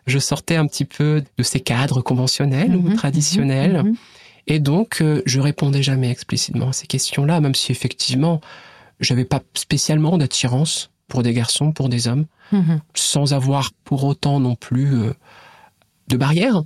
je 0.10 0.20
sortais 0.20 0.56
un 0.56 0.66
petit 0.68 0.86
peu 0.86 1.24
de 1.38 1.44
ces 1.44 1.60
cadres 1.60 2.02
conventionnels 2.02 2.76
ou 2.76 2.82
Mhm, 2.90 2.96
traditionnels. 2.96 3.78
mhm, 3.84 3.90
mhm. 3.90 3.96
Et 4.48 4.60
donc, 4.60 5.02
euh, 5.02 5.22
je 5.26 5.40
répondais 5.40 5.84
jamais 5.84 6.10
explicitement 6.10 6.70
à 6.70 6.74
ces 6.74 6.88
questions-là, 6.88 7.40
même 7.40 7.54
si 7.56 7.72
effectivement, 7.72 8.42
j'avais 9.00 9.26
pas 9.26 9.42
spécialement 9.54 10.18
d'attirance 10.18 10.90
pour 11.08 11.22
des 11.24 11.34
garçons, 11.34 11.72
pour 11.72 11.88
des 11.90 12.08
hommes, 12.08 12.26
sans 12.96 13.34
avoir 13.34 13.72
pour 13.84 14.04
autant 14.06 14.40
non 14.40 14.56
plus 14.56 14.94
euh, 14.96 15.14
de 16.08 16.18
barrière. 16.18 16.64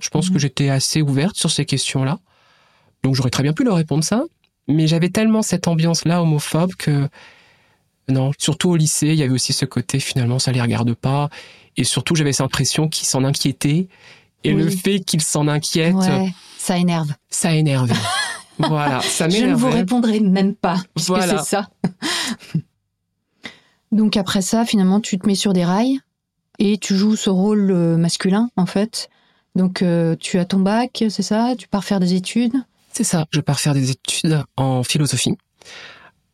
Je 0.00 0.08
pense 0.08 0.30
que 0.30 0.38
j'étais 0.38 0.70
assez 0.70 1.02
ouverte 1.02 1.36
sur 1.36 1.50
ces 1.50 1.66
questions-là. 1.66 2.18
Donc, 3.02 3.14
j'aurais 3.14 3.28
très 3.30 3.42
bien 3.42 3.52
pu 3.52 3.62
leur 3.64 3.76
répondre 3.76 4.02
ça. 4.02 4.24
Mais 4.66 4.86
j'avais 4.86 5.10
tellement 5.10 5.42
cette 5.42 5.68
ambiance-là 5.68 6.22
homophobe 6.22 6.74
que, 6.74 7.08
non, 8.08 8.32
surtout 8.38 8.70
au 8.70 8.76
lycée, 8.76 9.08
il 9.08 9.14
y 9.16 9.22
avait 9.22 9.32
aussi 9.32 9.52
ce 9.52 9.66
côté, 9.66 10.00
finalement, 10.00 10.38
ça 10.38 10.52
les 10.52 10.62
regarde 10.62 10.94
pas. 10.94 11.28
Et 11.78 11.84
surtout, 11.84 12.14
j'avais 12.14 12.32
cette 12.32 12.44
impression 12.44 12.88
qu'ils 12.88 13.06
s'en 13.06 13.24
inquiétaient. 13.24 13.88
Et 14.44 14.52
Oui. 14.52 14.62
le 14.64 14.70
fait 14.70 15.00
qu'ils 15.00 15.22
s'en 15.22 15.48
inquiètent, 15.48 15.94
Ouais, 15.94 16.32
ça 16.58 16.76
énerve. 16.76 17.12
ça 17.30 17.54
énervait. 17.54 17.94
voilà, 18.58 19.00
ça 19.00 19.28
Je 19.28 19.36
ne 19.46 19.54
vous 19.54 19.66
m'énervait. 19.66 19.70
répondrai 19.80 20.20
même 20.20 20.54
pas, 20.54 20.76
puisque 20.94 21.08
Voilà. 21.08 21.38
c'est 21.38 21.48
ça. 21.50 21.70
Donc 23.92 24.16
après 24.16 24.42
ça, 24.42 24.64
finalement, 24.64 25.00
tu 25.00 25.18
te 25.18 25.26
mets 25.26 25.34
sur 25.34 25.52
des 25.52 25.64
rails 25.64 25.98
et 26.58 26.78
tu 26.78 26.96
joues 26.96 27.16
ce 27.16 27.30
rôle 27.30 27.70
euh, 27.70 27.96
masculin, 27.96 28.50
en 28.56 28.66
fait. 28.66 29.08
Donc 29.54 29.82
euh, 29.82 30.14
tu 30.18 30.38
as 30.38 30.44
ton 30.44 30.58
bac, 30.60 31.04
c'est 31.08 31.22
ça? 31.22 31.54
Tu 31.56 31.68
pars 31.68 31.84
faire 31.84 32.00
des 32.00 32.14
études? 32.14 32.54
C'est 32.92 33.04
ça, 33.04 33.24
je 33.30 33.40
pars 33.40 33.58
faire 33.60 33.74
des 33.74 33.90
études 33.90 34.42
en 34.56 34.82
philosophie. 34.82 35.36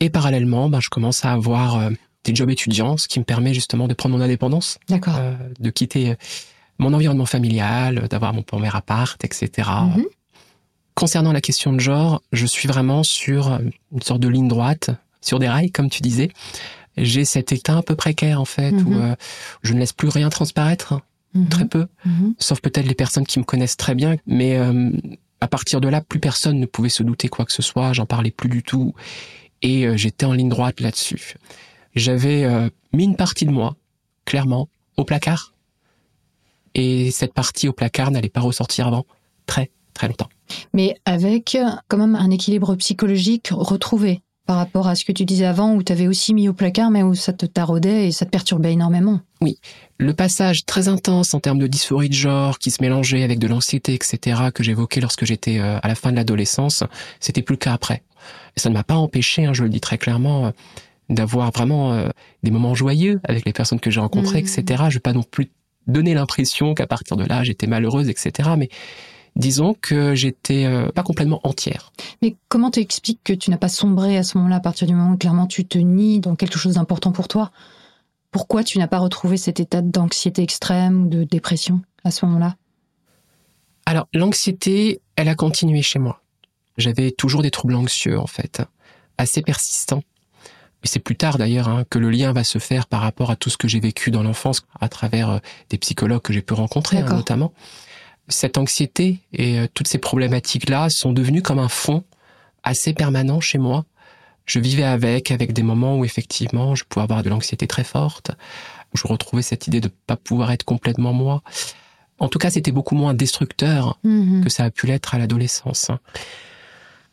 Et 0.01 0.11
parallèlement, 0.11 0.69
ben, 0.69 0.81
je 0.81 0.89
commence 0.89 1.25
à 1.25 1.33
avoir 1.33 1.77
euh, 1.77 1.91
des 2.25 2.35
jobs 2.35 2.51
étudiants, 2.51 2.97
ce 2.97 3.07
qui 3.09 3.19
me 3.19 3.25
permet 3.25 3.55
justement 3.55 3.87
de 3.89 3.95
prendre 3.95 4.17
mon 4.17 4.23
indépendance, 4.25 4.79
D'accord. 4.89 5.17
euh, 5.19 5.35
de 5.61 5.71
quitter 5.71 6.11
euh, 6.11 6.15
mon 6.79 6.93
environnement 6.95 7.27
familial, 7.27 7.99
euh, 7.99 8.09
d'avoir 8.09 8.33
mon 8.35 8.43
premier 8.43 8.75
appart, 8.75 9.23
etc. 9.25 9.69
Mhm. 9.97 10.05
Concernant 10.95 11.33
la 11.33 11.41
question 11.41 11.73
de 11.73 11.81
genre, 11.81 12.23
je 12.33 12.47
suis 12.47 12.69
vraiment 12.69 13.03
sur 13.03 13.59
une 13.93 14.03
sorte 14.03 14.21
de 14.21 14.29
ligne 14.29 14.47
droite, 14.49 14.91
sur 15.21 15.39
des 15.41 15.49
rails, 15.49 15.71
comme 15.73 15.91
tu 15.91 16.03
disais. 16.03 16.31
J'ai 16.97 17.25
cet 17.25 17.51
état 17.51 17.75
un 17.75 17.83
peu 17.83 17.97
précaire, 17.97 18.41
en 18.41 18.45
fait, 18.45 18.71
où 18.73 18.91
Mhm. 18.91 19.01
euh, 19.03 19.15
je 19.63 19.73
ne 19.75 19.81
laisse 19.81 19.93
plus 19.93 20.09
rien 20.09 20.29
transparaître, 20.29 21.01
Mhm, 21.35 21.49
très 21.49 21.65
peu 21.67 21.87
sauf 22.39 22.61
peut-être 22.61 22.87
les 22.87 22.95
personnes 22.95 23.27
qui 23.27 23.41
me 23.41 23.45
connaissent 23.45 23.77
très 23.77 23.97
bien. 23.97 24.15
Mais 24.25 24.57
euh, 24.57 24.93
à 25.41 25.49
partir 25.49 25.81
de 25.81 25.89
là, 25.89 26.01
plus 26.01 26.21
personne 26.21 26.61
ne 26.61 26.67
pouvait 26.67 26.89
se 26.89 27.03
douter 27.03 27.27
quoi 27.27 27.45
que 27.45 27.53
ce 27.53 27.61
soit. 27.63 27.93
J'en 27.93 28.07
parlais 28.07 28.31
plus 28.31 28.49
du 28.49 28.63
tout. 28.63 28.95
Et 29.61 29.89
j'étais 29.99 30.27
en 30.27 30.33
ligne 30.33 30.49
droite 30.51 30.79
là-dessus. 30.81 31.35
J'avais 31.95 32.45
euh, 32.45 32.69
mis 32.93 33.05
une 33.05 33.17
partie 33.17 33.47
de 33.47 33.51
moi, 33.51 33.77
clairement, 34.25 34.69
au 34.97 35.05
placard. 35.05 35.55
Et 36.75 37.11
cette 37.11 37.35
partie 37.35 37.69
au 37.69 37.73
placard 37.73 38.11
n'allait 38.11 38.29
pas 38.29 38.41
ressortir 38.41 38.87
avant 38.87 39.05
très, 39.47 39.71
très 39.93 40.09
longtemps. 40.09 40.29
Mais 40.73 40.97
avec 41.05 41.55
euh, 41.55 41.71
quand 41.89 41.99
même 41.99 42.17
un 42.17 42.31
équilibre 42.31 42.75
psychologique 42.77 43.49
retrouvé 43.53 44.23
par 44.47 44.57
rapport 44.57 44.89
à 44.89 44.95
ce 44.95 45.05
que 45.05 45.13
tu 45.13 45.25
disais 45.25 45.47
avant, 45.47 45.75
où 45.75 45.83
tu 45.83 45.93
avais 45.93 46.07
aussi 46.07 46.35
mis 46.35 46.49
au 46.49 46.53
placard, 46.53 46.91
mais 46.91 47.03
où 47.03 47.15
ça 47.15 47.33
te 47.33 47.47
taraudait 47.47 48.09
et 48.09 48.13
ça 48.13 48.27
te 48.27 48.31
perturbait 48.31 48.73
énormément. 48.73 49.21
Le 49.99 50.13
passage 50.13 50.67
très 50.67 50.89
intense 50.89 51.33
en 51.33 51.41
termes 51.41 51.59
de 51.59 51.67
dysphorie 51.67 52.09
de 52.09 52.15
genre 52.15 52.59
qui 52.59 52.71
se 52.71 52.83
mélangeait 52.83 53.23
avec 53.23 53.39
de 53.39 53.47
l'anxiété, 53.47 53.95
etc., 53.95 54.51
que 54.55 54.63
j'évoquais 54.63 55.01
lorsque 55.01 55.25
j'étais 55.25 55.59
euh, 55.59 55.79
à 55.83 55.89
la 55.89 55.95
fin 55.95 56.11
de 56.11 56.17
l'adolescence, 56.17 56.83
c'était 57.21 57.43
plus 57.43 57.55
le 57.55 57.59
cas 57.59 57.73
après. 57.73 58.03
Et 58.57 58.61
ça 58.61 58.69
ne 58.69 58.75
m'a 58.75 58.85
pas 58.85 58.97
empêché, 58.97 59.47
hein, 59.47 59.55
je 59.55 59.63
le 59.63 59.71
dis 59.71 59.81
très 59.81 59.99
clairement, 59.99 60.47
euh, 60.47 60.51
d'avoir 61.11 61.51
vraiment 61.51 61.93
euh, 61.93 62.09
des 62.43 62.51
moments 62.51 62.75
joyeux 62.75 63.21
avec 63.25 63.45
les 63.45 63.53
personnes 63.53 63.81
que 63.81 63.91
j'ai 63.91 64.01
rencontrées, 64.01 64.41
Mhm. 64.43 64.47
etc. 64.49 64.85
Je 64.89 64.95
vais 64.95 65.01
pas 65.01 65.13
non 65.13 65.23
plus 65.23 65.51
donner 65.87 66.15
l'impression 66.15 66.75
qu'à 66.75 66.87
partir 66.87 67.17
de 67.17 67.25
là, 67.25 67.43
j'étais 67.45 67.67
malheureuse, 67.67 68.09
etc. 68.09 68.51
Mais 68.57 68.69
disons 69.37 69.75
que 69.81 70.15
j'étais 70.15 70.65
euh, 70.65 70.91
pas 70.93 71.03
complètement 71.03 71.41
entière. 71.45 71.93
Mais 72.23 72.37
comment 72.49 72.71
tu 72.71 72.81
expliques 72.81 73.21
que 73.25 73.33
tu 73.35 73.51
n'as 73.51 73.59
pas 73.59 73.69
sombré 73.69 74.17
à 74.17 74.23
ce 74.23 74.39
moment-là, 74.39 74.57
à 74.57 74.61
partir 74.61 74.87
du 74.87 74.95
moment 74.95 75.13
où 75.13 75.17
clairement 75.19 75.47
tu 75.47 75.65
te 75.67 75.77
nies 75.79 76.21
dans 76.21 76.37
quelque 76.37 76.59
chose 76.59 76.75
d'important 76.75 77.13
pour 77.13 77.29
toi? 77.29 77.51
Pourquoi 78.31 78.65
tu 78.65 78.79
n'as 78.79 78.89
pas 78.89 78.99
retrouvé 78.99 79.37
cet 79.37 79.61
état 79.61 79.83
d'anxiété 79.83 80.43
extrême 80.43 81.05
ou 81.05 81.09
de 81.09 81.25
dépression 81.25 81.83
à 82.03 82.11
ce 82.11 82.25
moment-là? 82.27 82.57
Alors, 83.87 84.09
l'anxiété, 84.15 85.01
elle 85.17 85.29
a 85.29 85.35
continué 85.35 85.83
chez 85.83 85.99
moi. 85.99 86.21
J'avais 86.79 87.11
toujours 87.13 87.43
des 87.43 87.51
troubles 87.51 87.75
anxieux, 87.75 88.19
en 88.19 88.27
fait, 88.27 88.63
assez 89.19 89.43
persistants. 89.43 90.03
Et 90.85 90.87
c'est 90.87 91.01
plus 91.01 91.17
tard, 91.17 91.39
d'ailleurs, 91.39 91.69
hein, 91.69 91.85
que 91.89 91.99
le 91.99 92.11
lien 92.11 92.33
va 92.33 92.45
se 92.45 92.59
faire 92.59 92.87
par 92.87 93.01
rapport 93.01 93.31
à 93.31 93.37
tout 93.37 93.49
ce 93.51 93.57
que 93.57 93.67
j'ai 93.69 93.81
vécu 93.81 94.11
dans 94.11 94.23
l'enfance, 94.23 94.63
à 94.81 94.89
travers 94.89 95.31
euh, 95.31 95.39
des 95.71 95.79
psychologues 95.79 96.21
que 96.23 96.33
j'ai 96.33 96.43
pu 96.43 96.53
rencontrer, 96.55 96.99
hein, 96.99 97.07
notamment. 97.17 97.53
Cette 98.29 98.59
anxiété 98.59 99.21
et 99.33 99.59
euh, 99.59 99.67
toutes 99.73 99.89
ces 99.89 99.99
problématiques-là 99.99 100.91
sont 100.91 101.13
devenues 101.13 101.43
comme 101.43 101.59
un 101.59 101.69
fond 101.69 102.05
assez 102.63 102.93
permanent 102.93 103.41
chez 103.41 103.59
moi. 103.59 103.85
Je 104.47 104.59
vivais 104.59 104.85
avec, 104.85 105.31
avec 105.31 105.55
des 105.55 105.63
moments 105.63 105.97
où, 105.97 106.05
effectivement, 106.05 106.75
je 106.75 106.85
pouvais 106.85 107.03
avoir 107.03 107.23
de 107.23 107.31
l'anxiété 107.31 107.67
très 107.67 107.85
forte, 107.85 108.31
où 108.93 108.99
je 108.99 109.07
retrouvais 109.07 109.43
cette 109.43 109.67
idée 109.67 109.81
de 109.81 109.89
pas 110.07 110.17
pouvoir 110.17 110.53
être 110.53 110.65
complètement 110.65 111.15
moi. 111.15 111.43
En 112.19 112.29
tout 112.29 112.39
cas, 112.39 112.51
c'était 112.51 112.73
beaucoup 112.73 112.95
moins 112.95 113.15
destructeur 113.15 113.99
Mhm. 114.05 114.45
que 114.45 114.51
ça 114.51 114.65
a 114.65 114.71
pu 114.71 114.87
l'être 114.87 115.15
à 115.15 115.19
l'adolescence. 115.19 115.91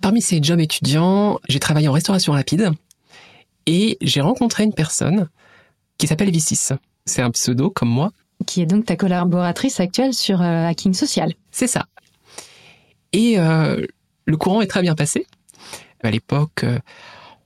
Parmi 0.01 0.21
ces 0.21 0.41
jobs 0.43 0.59
étudiants, 0.59 1.39
j'ai 1.47 1.59
travaillé 1.59 1.87
en 1.87 1.93
restauration 1.93 2.33
rapide 2.33 2.71
et 3.65 3.97
j'ai 4.01 4.21
rencontré 4.21 4.63
une 4.63 4.73
personne 4.73 5.29
qui 5.97 6.07
s'appelle 6.07 6.31
Vicis. 6.31 6.73
C'est 7.05 7.21
un 7.21 7.31
pseudo 7.31 7.69
comme 7.69 7.89
moi. 7.89 8.11
Qui 8.47 8.61
est 8.61 8.65
donc 8.65 8.85
ta 8.85 8.95
collaboratrice 8.95 9.79
actuelle 9.79 10.13
sur 10.13 10.41
euh, 10.41 10.67
Hacking 10.67 10.93
Social. 10.93 11.33
C'est 11.51 11.67
ça. 11.67 11.85
Et 13.13 13.37
euh, 13.37 13.85
le 14.25 14.37
courant 14.37 14.61
est 14.61 14.67
très 14.67 14.81
bien 14.81 14.95
passé. 14.95 15.27
À 16.03 16.09
l'époque, 16.09 16.63
euh, 16.63 16.79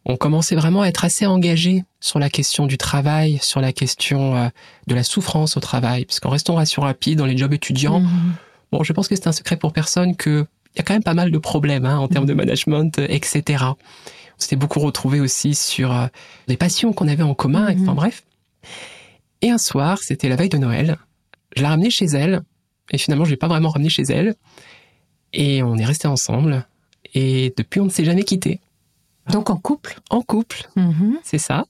on 0.06 0.16
commençait 0.16 0.56
vraiment 0.56 0.84
à 0.84 0.88
être 0.88 1.04
assez 1.04 1.26
engagé 1.26 1.84
sur 2.00 2.20
la 2.20 2.30
question 2.30 2.68
du 2.68 2.78
travail, 2.78 3.40
sur 3.42 3.60
la 3.60 3.74
question 3.74 4.52
de 4.86 4.96
la 4.96 5.04
souffrance 5.04 5.58
au 5.58 5.60
travail, 5.60 6.06
puisqu'en 6.06 6.30
restauration 6.30 6.84
rapide, 6.84 7.18
dans 7.18 7.26
les 7.26 7.36
jobs 7.36 7.54
étudiants, 7.54 8.02
Mhm. 8.02 8.36
Bon, 8.72 8.84
je 8.84 8.94
pense 8.94 9.08
que 9.08 9.16
c'est 9.16 9.28
un 9.28 9.32
secret 9.32 9.58
pour 9.58 9.74
personne 9.74 10.16
que 10.16 10.46
il 10.74 10.80
y 10.80 10.82
a 10.82 10.84
quand 10.84 10.94
même 10.94 11.04
pas 11.04 11.14
mal 11.14 11.32
de 11.32 11.38
problèmes 11.38 11.86
hein, 11.86 11.98
en 11.98 12.10
termes 12.10 12.26
de 12.26 12.34
management, 12.34 13.00
etc. 13.00 13.64
On 14.38 14.42
s'était 14.42 14.56
beaucoup 14.56 14.80
retrouvé 14.80 15.20
aussi 15.20 15.56
sur 15.56 15.92
euh, 15.92 16.08
des 16.48 16.58
passions 16.58 16.94
qu'on 16.94 17.08
avait 17.08 17.24
en 17.24 17.34
commun, 17.34 17.68
et- 17.70 17.76
Mhm. 17.76 17.84
enfin 17.84 17.94
bref. 17.96 18.24
Et 19.42 19.50
un 19.50 19.58
soir, 19.58 20.00
c'était 20.00 20.30
la 20.30 20.36
veille 20.36 20.50
de 20.50 20.58
Noël, 20.58 20.98
je 21.56 21.62
l'ai 21.62 21.68
ramenée 21.68 21.90
chez 21.90 22.06
elle, 22.06 22.42
et 22.92 22.98
finalement, 22.98 23.26
je 23.26 23.32
l'ai 23.32 23.38
pas 23.38 23.48
vraiment 23.48 23.70
ramenée 23.70 23.90
chez 23.90 24.04
elle, 24.04 24.36
et 25.34 25.62
on 25.64 25.78
est 25.78 25.86
restés 25.86 26.08
ensemble, 26.08 26.66
et 27.14 27.54
depuis, 27.58 27.80
on 27.80 27.86
ne 27.86 27.90
s'est 27.90 28.06
jamais 28.06 28.24
quittés. 28.24 28.60
Donc 29.32 29.50
en 29.50 29.58
couple? 29.58 30.00
En 30.10 30.22
couple, 30.22 30.68
Mhm. 30.76 31.18
c'est 31.24 31.38
ça, 31.38 31.66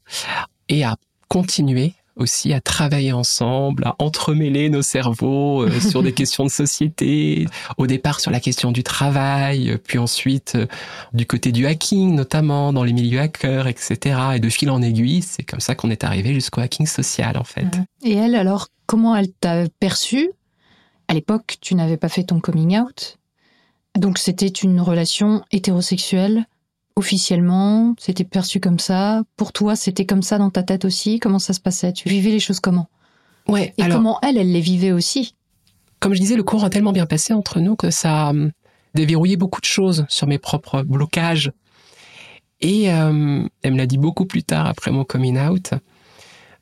et 0.69 0.83
à 0.83 0.95
continuer 1.27 1.93
aussi 2.15 2.53
à 2.53 2.61
travailler 2.61 3.11
ensemble, 3.11 3.83
à 3.85 3.95
entremêler 3.99 4.69
nos 4.69 4.81
cerveaux 4.81 5.63
euh, 5.63 5.79
sur 5.79 6.01
des 6.01 6.13
questions 6.13 6.43
de 6.45 6.49
société, 6.49 7.47
au 7.77 7.87
départ 7.87 8.19
sur 8.19 8.31
la 8.31 8.39
question 8.39 8.71
du 8.71 8.83
travail, 8.83 9.71
euh, 9.71 9.77
puis 9.77 9.97
ensuite 9.97 10.55
euh, 10.55 10.67
du 11.13 11.25
côté 11.25 11.51
du 11.51 11.65
hacking, 11.65 12.15
notamment 12.15 12.73
dans 12.73 12.83
les 12.83 12.93
milieux 12.93 13.19
hackers, 13.19 13.67
etc. 13.67 14.19
Et 14.35 14.39
de 14.39 14.49
fil 14.49 14.69
en 14.69 14.81
aiguille, 14.81 15.21
c'est 15.21 15.43
comme 15.43 15.59
ça 15.59 15.75
qu'on 15.75 15.89
est 15.89 16.03
arrivé 16.03 16.33
jusqu'au 16.33 16.61
hacking 16.61 16.87
social, 16.87 17.37
en 17.37 17.43
fait. 17.43 17.67
Et 18.03 18.13
elle, 18.13 18.35
alors, 18.35 18.69
comment 18.85 19.15
elle 19.15 19.31
t'a 19.31 19.63
perçu 19.79 20.29
À 21.07 21.13
l'époque, 21.13 21.57
tu 21.61 21.75
n'avais 21.75 21.97
pas 21.97 22.09
fait 22.09 22.23
ton 22.23 22.39
coming 22.39 22.79
out. 22.79 23.17
Donc 23.97 24.17
c'était 24.17 24.47
une 24.47 24.81
relation 24.81 25.43
hétérosexuelle 25.51 26.45
officiellement, 26.95 27.95
c'était 27.99 28.23
perçu 28.23 28.59
comme 28.59 28.79
ça. 28.79 29.23
Pour 29.35 29.51
toi, 29.51 29.75
c'était 29.75 30.05
comme 30.05 30.21
ça 30.21 30.37
dans 30.37 30.49
ta 30.49 30.63
tête 30.63 30.85
aussi? 30.85 31.19
Comment 31.19 31.39
ça 31.39 31.53
se 31.53 31.59
passait? 31.59 31.93
Tu 31.93 32.09
vivais 32.09 32.31
les 32.31 32.39
choses 32.39 32.59
comment? 32.59 32.89
Ouais, 33.47 33.73
Et 33.77 33.83
alors, 33.83 33.97
comment 33.97 34.19
elle, 34.21 34.37
elle 34.37 34.51
les 34.51 34.61
vivait 34.61 34.91
aussi? 34.91 35.35
Comme 35.99 36.13
je 36.13 36.19
disais, 36.19 36.35
le 36.35 36.43
cours 36.43 36.63
a 36.63 36.69
tellement 36.69 36.93
bien 36.93 37.05
passé 37.05 37.33
entre 37.33 37.59
nous 37.59 37.75
que 37.75 37.91
ça 37.91 38.27
a 38.27 38.29
hum, 38.29 38.51
déverrouillé 38.93 39.37
beaucoup 39.37 39.61
de 39.61 39.65
choses 39.65 40.05
sur 40.09 40.27
mes 40.27 40.39
propres 40.39 40.83
blocages. 40.83 41.51
Et 42.61 42.91
euh, 42.91 43.45
elle 43.61 43.73
me 43.73 43.77
l'a 43.77 43.85
dit 43.85 43.97
beaucoup 43.97 44.25
plus 44.25 44.43
tard, 44.43 44.65
après 44.65 44.91
mon 44.91 45.03
coming 45.03 45.37
out. 45.37 45.73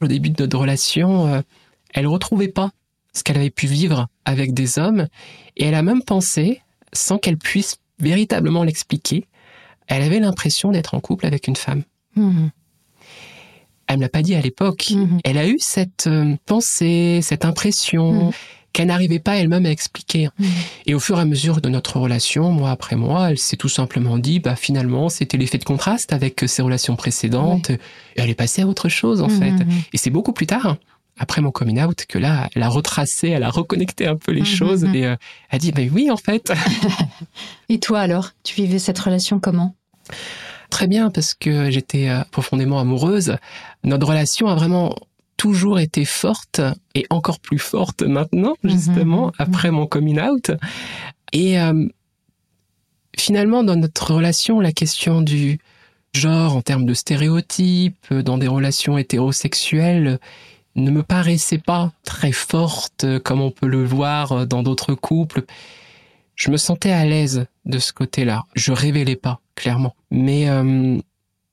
Au 0.02 0.08
début 0.08 0.32
de 0.32 0.44
notre 0.44 0.58
relation, 0.58 1.28
euh, 1.28 1.42
elle 1.94 2.08
retrouvait 2.08 2.48
pas 2.48 2.72
ce 3.14 3.24
qu'elle 3.24 3.38
avait 3.38 3.52
pu 3.52 3.68
vivre 3.68 4.08
avec 4.26 4.54
des 4.54 4.80
hommes. 4.80 5.08
Et 5.56 5.66
elle 5.66 5.76
a 5.76 5.84
même 5.84 6.02
pensé, 6.02 6.62
sans 6.92 7.20
qu'elle 7.20 7.38
puisse 7.38 7.78
véritablement 8.00 8.64
l'expliquer, 8.64 9.28
elle 9.88 10.02
avait 10.04 10.20
l'impression 10.20 10.72
d'être 10.72 10.94
en 10.94 11.00
couple 11.00 11.26
avec 11.26 11.48
une 11.48 11.56
femme. 11.56 11.84
Mhm. 12.16 12.52
Elle 13.88 13.98
me 13.98 14.02
l'a 14.04 14.10
pas 14.10 14.22
dit 14.22 14.36
à 14.36 14.42
l'époque. 14.42 14.92
Mhm. 14.92 15.20
Elle 15.24 15.38
a 15.38 15.48
eu 15.48 15.58
cette 15.60 16.08
euh, 16.08 16.36
pensée, 16.46 17.20
cette 17.22 17.44
impression 17.46 18.12
Mhm. 18.28 18.32
qu'elle 18.72 18.88
n'arrivait 18.88 19.20
pas 19.20 19.36
elle-même 19.36 19.66
à 19.66 19.72
expliquer. 19.72 20.30
Et 20.88 20.96
au 20.96 21.00
fur 21.00 21.18
et 21.20 21.22
à 21.22 21.26
mesure 21.26 21.62
de 21.62 21.70
notre 21.70 22.00
relation, 22.00 22.50
mois 22.52 22.72
après 22.72 22.96
mois, 22.96 23.30
elle 23.30 23.38
s'est 23.38 23.58
tout 23.58 23.70
simplement 23.70 24.18
dit, 24.18 24.40
bah 24.40 24.56
finalement, 24.56 25.10
c'était 25.10 25.38
l'effet 25.38 25.60
de 25.60 25.64
contraste 25.64 26.12
avec 26.14 26.44
ses 26.48 26.62
relations 26.64 26.96
précédentes. 26.96 27.70
Et 27.70 27.78
elle 28.16 28.30
est 28.30 28.36
passée 28.36 28.64
à 28.64 28.68
autre 28.68 28.90
chose, 28.90 29.22
en 29.22 29.30
fait. 29.30 29.54
Et 29.92 29.98
c'est 29.98 30.10
beaucoup 30.10 30.34
plus 30.34 30.48
tard, 30.48 30.78
après 31.18 31.42
mon 31.42 31.52
coming 31.52 31.80
out, 31.82 32.06
que 32.08 32.18
là, 32.18 32.50
elle 32.56 32.64
a 32.64 32.70
retracé, 32.70 33.30
elle 33.30 33.44
a 33.44 33.50
reconnecté 33.50 34.08
un 34.08 34.16
peu 34.16 34.32
les 34.32 34.42
Mhm, 34.42 34.46
choses 34.48 34.84
mhm. 34.84 34.96
et 34.96 35.06
euh, 35.06 35.16
elle 35.50 35.56
a 35.56 35.60
dit, 35.60 35.72
mais 35.76 35.90
oui, 35.90 36.10
en 36.10 36.18
fait, 36.18 36.52
Et 37.70 37.80
toi 37.80 38.00
alors, 38.00 38.32
tu 38.44 38.56
vivais 38.56 38.80
cette 38.80 39.00
relation 39.00 39.40
comment? 39.40 39.76
Très 40.70 40.88
bien, 40.88 41.12
parce 41.12 41.34
que 41.36 41.70
j'étais 41.70 42.10
euh, 42.10 42.22
profondément 42.32 42.80
amoureuse. 42.80 43.38
Notre 43.84 44.08
relation 44.08 44.48
a 44.48 44.56
vraiment 44.56 44.96
toujours 45.38 45.80
été 45.80 46.04
forte 46.06 46.62
et 46.96 47.06
encore 47.10 47.40
plus 47.40 47.60
forte 47.60 48.02
maintenant, 48.04 48.56
Mhm, 48.64 48.72
justement, 48.72 49.28
mhm. 49.28 49.32
après 49.38 49.72
mon 49.72 49.86
coming 49.86 50.20
out. 50.20 50.52
Et 51.32 51.60
euh, 51.60 51.88
finalement, 53.18 53.64
dans 53.64 53.76
notre 53.76 54.14
relation, 54.16 54.60
la 54.60 54.72
question 54.72 55.22
du 55.22 55.60
genre 56.14 56.56
en 56.56 56.62
termes 56.62 56.86
de 56.86 56.94
stéréotypes, 56.94 58.14
dans 58.14 58.38
des 58.38 58.48
relations 58.48 58.98
hétérosexuelles, 58.98 60.20
ne 60.76 60.92
me 60.92 61.04
paraissait 61.04 61.60
pas 61.60 61.92
très 62.04 62.32
forte 62.32 63.04
euh, 63.04 63.20
comme 63.20 63.42
on 63.42 63.52
peut 63.52 63.68
le 63.68 63.84
voir 63.84 64.32
euh, 64.32 64.46
dans 64.46 64.64
d'autres 64.64 64.96
couples. 64.96 65.44
Je 66.36 66.50
me 66.50 66.58
sentais 66.58 66.92
à 66.92 67.06
l'aise 67.06 67.46
de 67.66 67.80
ce 67.80 67.94
côté-là. 67.94 68.44
Je 68.56 68.72
révélais 68.72 69.16
pas, 69.16 69.40
clairement. 69.56 69.96
Mais 70.10 70.50
euh, 70.50 70.98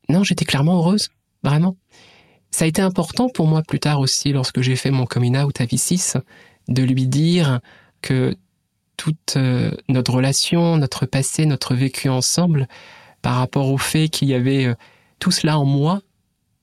non, 0.08 0.24
j'étais 0.24 0.44
clairement 0.44 0.78
heureuse, 0.78 1.10
vraiment. 1.42 1.76
Ça 2.50 2.64
a 2.64 2.68
été 2.68 2.82
important 2.82 3.28
pour 3.28 3.46
moi 3.46 3.62
plus 3.62 3.78
tard 3.78 4.00
aussi, 4.00 4.32
lorsque 4.32 4.60
j'ai 4.60 4.76
fait 4.76 4.90
mon 4.90 5.06
coming 5.06 5.36
out 5.36 5.60
à 5.60 5.66
V6, 5.66 6.20
de 6.68 6.82
lui 6.82 7.06
dire 7.06 7.60
que 8.02 8.36
toute 8.96 9.34
euh, 9.36 9.70
notre 9.88 10.14
relation, 10.14 10.76
notre 10.76 11.06
passé, 11.06 11.46
notre 11.46 11.74
vécu 11.74 12.08
ensemble, 12.08 12.66
par 13.22 13.36
rapport 13.36 13.70
au 13.70 13.78
fait 13.78 14.08
qu'il 14.08 14.28
y 14.28 14.34
avait 14.34 14.74
tout 15.18 15.30
cela 15.30 15.58
en 15.58 15.66
moi 15.66 16.00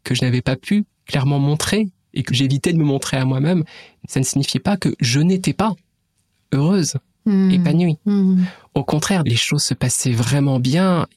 que 0.03 0.15
je 0.15 0.25
n'avais 0.25 0.41
pas 0.41 0.55
pu 0.55 0.85
clairement 1.05 1.39
montrer 1.39 1.87
et 2.13 2.23
que 2.23 2.33
j'évitais 2.33 2.73
de 2.73 2.77
me 2.77 2.83
montrer 2.83 3.17
à 3.17 3.25
moi-même, 3.25 3.63
ça 4.07 4.19
ne 4.19 4.25
signifiait 4.25 4.59
pas 4.59 4.77
que 4.77 4.95
je 4.99 5.19
n'étais 5.19 5.53
pas 5.53 5.73
heureuse, 6.53 6.95
Mhm. 7.25 7.51
épanouie. 7.51 7.97
Mhm. 8.05 8.45
Au 8.73 8.83
contraire, 8.83 9.23
les 9.23 9.35
choses 9.35 9.63
se 9.63 9.73
passaient 9.73 10.11
vraiment 10.13 10.59
bien 10.59 11.07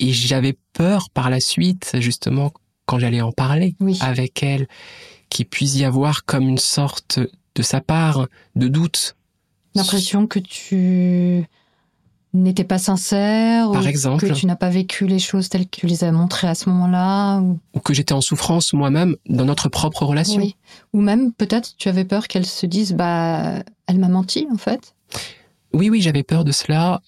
et 0.00 0.12
j'avais 0.12 0.56
peur 0.72 1.10
par 1.10 1.30
la 1.30 1.38
suite, 1.40 1.92
justement, 2.00 2.52
quand 2.86 2.98
j'allais 2.98 3.20
en 3.20 3.30
parler 3.32 3.76
Oui. 3.80 3.96
avec 4.00 4.42
elle, 4.42 4.66
qu'il 5.30 5.46
puisse 5.46 5.76
y 5.76 5.84
avoir 5.84 6.24
comme 6.24 6.48
une 6.48 6.58
sorte 6.58 7.20
de 7.54 7.62
sa 7.62 7.80
part 7.80 8.26
de 8.56 8.66
doute. 8.68 9.14
L'impression 9.76 10.26
que 10.26 10.38
tu 10.40 11.44
n'étais 12.34 12.64
pas 12.64 12.78
sincère 12.78 13.70
Par 13.70 13.82
ou 13.82 13.86
exemple. 13.86 14.26
que 14.28 14.32
tu 14.34 14.46
n'as 14.46 14.56
pas 14.56 14.68
vécu 14.70 15.06
les 15.06 15.18
choses 15.18 15.48
telles 15.48 15.66
que 15.66 15.80
tu 15.80 15.86
les 15.86 16.04
as 16.04 16.12
montrées 16.12 16.48
à 16.48 16.54
ce 16.54 16.68
moment-là 16.68 17.38
ou... 17.40 17.58
Ou 17.74 17.80
que 17.80 17.94
j'étais 17.94 18.12
en 18.12 18.20
souffrance 18.20 18.72
moi-même 18.72 19.16
dans 19.28 19.44
notre 19.44 19.68
propre 19.68 20.04
relation. 20.04 20.40
Oui. 20.40 20.56
Ou 20.92 21.00
même 21.00 21.32
peut-être 21.32 21.76
tu 21.76 21.88
avais 21.88 22.04
peur 22.04 22.26
qu'elle 22.28 22.46
se 22.46 22.66
dise 22.66 22.92
bah 22.92 23.62
elle 23.86 23.98
m'a 23.98 24.08
menti 24.08 24.46
en 24.52 24.56
fait. 24.58 24.94
Oui, 25.72 25.90
oui, 25.90 26.00
j'avais 26.02 26.22
peur 26.22 26.44
de 26.44 26.52
cela 26.52 27.00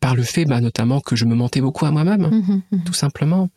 par 0.00 0.14
le 0.14 0.22
fait, 0.22 0.44
bah, 0.44 0.60
notamment, 0.60 1.00
que 1.00 1.16
je 1.16 1.24
me 1.24 1.34
mentais 1.34 1.62
beaucoup 1.62 1.86
à 1.86 1.90
moi-même, 1.90 2.26
Mhm, 2.28 2.62
mhm. 2.72 2.84
tout 2.84 2.92
simplement. 2.92 3.48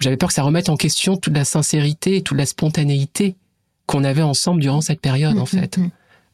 J'avais 0.00 0.16
peur 0.16 0.28
que 0.28 0.34
ça 0.34 0.42
remette 0.42 0.70
en 0.70 0.76
question 0.76 1.16
toute 1.18 1.34
la 1.36 1.44
sincérité 1.44 2.16
et 2.16 2.22
toute 2.22 2.38
la 2.38 2.46
spontanéité 2.46 3.36
qu'on 3.86 4.04
avait 4.04 4.22
ensemble 4.22 4.60
durant 4.62 4.80
cette 4.80 5.00
période, 5.00 5.38
en 5.38 5.44
fait. 5.46 5.78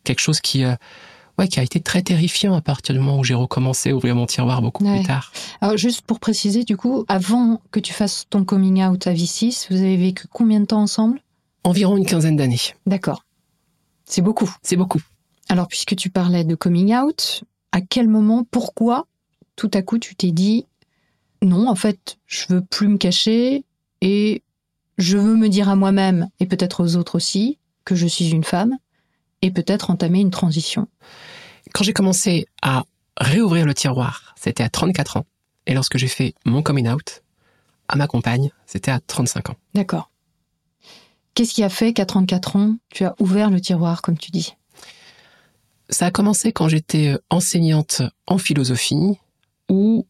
Quelque 0.04 0.20
chose 0.20 0.40
qui, 0.40 0.64
euh, 0.64 0.74
ouais, 1.38 1.48
qui 1.48 1.60
a 1.60 1.62
été 1.62 1.80
très 1.80 2.02
terrifiant 2.02 2.54
à 2.54 2.60
partir 2.60 2.94
du 2.94 3.00
moment 3.00 3.18
où 3.18 3.24
j'ai 3.24 3.34
recommencé 3.34 3.90
à 3.90 3.96
ouvrir 3.96 4.14
mon 4.14 4.26
tiroir 4.26 4.62
beaucoup 4.62 4.84
Ouais. 4.84 4.98
plus 4.98 5.06
tard. 5.06 5.32
Alors 5.60 5.76
juste 5.76 6.02
pour 6.02 6.20
préciser 6.20 6.64
du 6.64 6.76
coup, 6.76 7.04
avant 7.08 7.60
que 7.70 7.80
tu 7.80 7.92
fasses 7.92 8.26
ton 8.30 8.44
coming 8.44 8.82
out 8.84 9.06
à 9.06 9.12
V6, 9.14 9.66
vous 9.70 9.76
avez 9.80 9.96
vécu 9.96 10.26
combien 10.32 10.60
de 10.60 10.66
temps 10.66 10.82
ensemble? 10.82 11.20
Environ 11.64 11.96
une 11.96 12.06
quinzaine 12.06 12.36
d'années. 12.36 12.60
D'accord. 12.86 13.24
C'est 14.04 14.20
beaucoup. 14.22 14.54
C'est 14.62 14.76
beaucoup. 14.76 15.00
Alors 15.48 15.68
puisque 15.68 15.96
tu 15.96 16.10
parlais 16.10 16.44
de 16.44 16.54
coming 16.54 16.94
out, 16.94 17.44
à 17.72 17.80
quel 17.80 18.08
moment, 18.08 18.44
pourquoi 18.50 19.06
tout 19.56 19.70
à 19.74 19.82
coup 19.82 19.98
tu 19.98 20.14
t'es 20.14 20.30
dit 20.32 20.66
non, 21.42 21.68
en 21.68 21.74
fait, 21.74 22.16
je 22.26 22.46
veux 22.48 22.62
plus 22.62 22.88
me 22.88 22.96
cacher 22.96 23.64
et 24.00 24.42
je 24.96 25.18
veux 25.18 25.36
me 25.36 25.48
dire 25.48 25.68
à 25.68 25.76
moi-même 25.76 26.28
et 26.40 26.46
peut-être 26.46 26.82
aux 26.82 26.96
autres 26.96 27.16
aussi 27.16 27.58
que 27.84 27.94
je 27.94 28.06
suis 28.06 28.30
une 28.30 28.44
femme? 28.44 28.78
Et 29.44 29.50
peut-être 29.50 29.90
entamer 29.90 30.20
une 30.20 30.30
transition. 30.30 30.88
Quand 31.74 31.84
j'ai 31.84 31.92
commencé 31.92 32.46
à 32.62 32.84
réouvrir 33.18 33.66
le 33.66 33.74
tiroir, 33.74 34.34
c'était 34.40 34.62
à 34.62 34.70
34 34.70 35.18
ans. 35.18 35.26
Et 35.66 35.74
lorsque 35.74 35.98
j'ai 35.98 36.08
fait 36.08 36.34
mon 36.46 36.62
coming 36.62 36.88
out 36.88 37.22
à 37.88 37.96
ma 37.96 38.06
compagne, 38.06 38.50
c'était 38.64 38.90
à 38.90 39.00
35 39.00 39.50
ans. 39.50 39.56
D'accord. 39.74 40.10
Qu'est-ce 41.34 41.52
qui 41.52 41.62
a 41.62 41.68
fait 41.68 41.92
qu'à 41.92 42.06
34 42.06 42.56
ans, 42.56 42.76
tu 42.88 43.04
as 43.04 43.14
ouvert 43.18 43.50
le 43.50 43.60
tiroir, 43.60 44.00
comme 44.00 44.16
tu 44.16 44.30
dis? 44.30 44.54
Ça 45.90 46.06
a 46.06 46.10
commencé 46.10 46.50
quand 46.52 46.68
j'étais 46.68 47.08
euh, 47.08 47.18
enseignante 47.28 48.00
en 48.26 48.38
philosophie, 48.38 49.18
où 49.68 50.06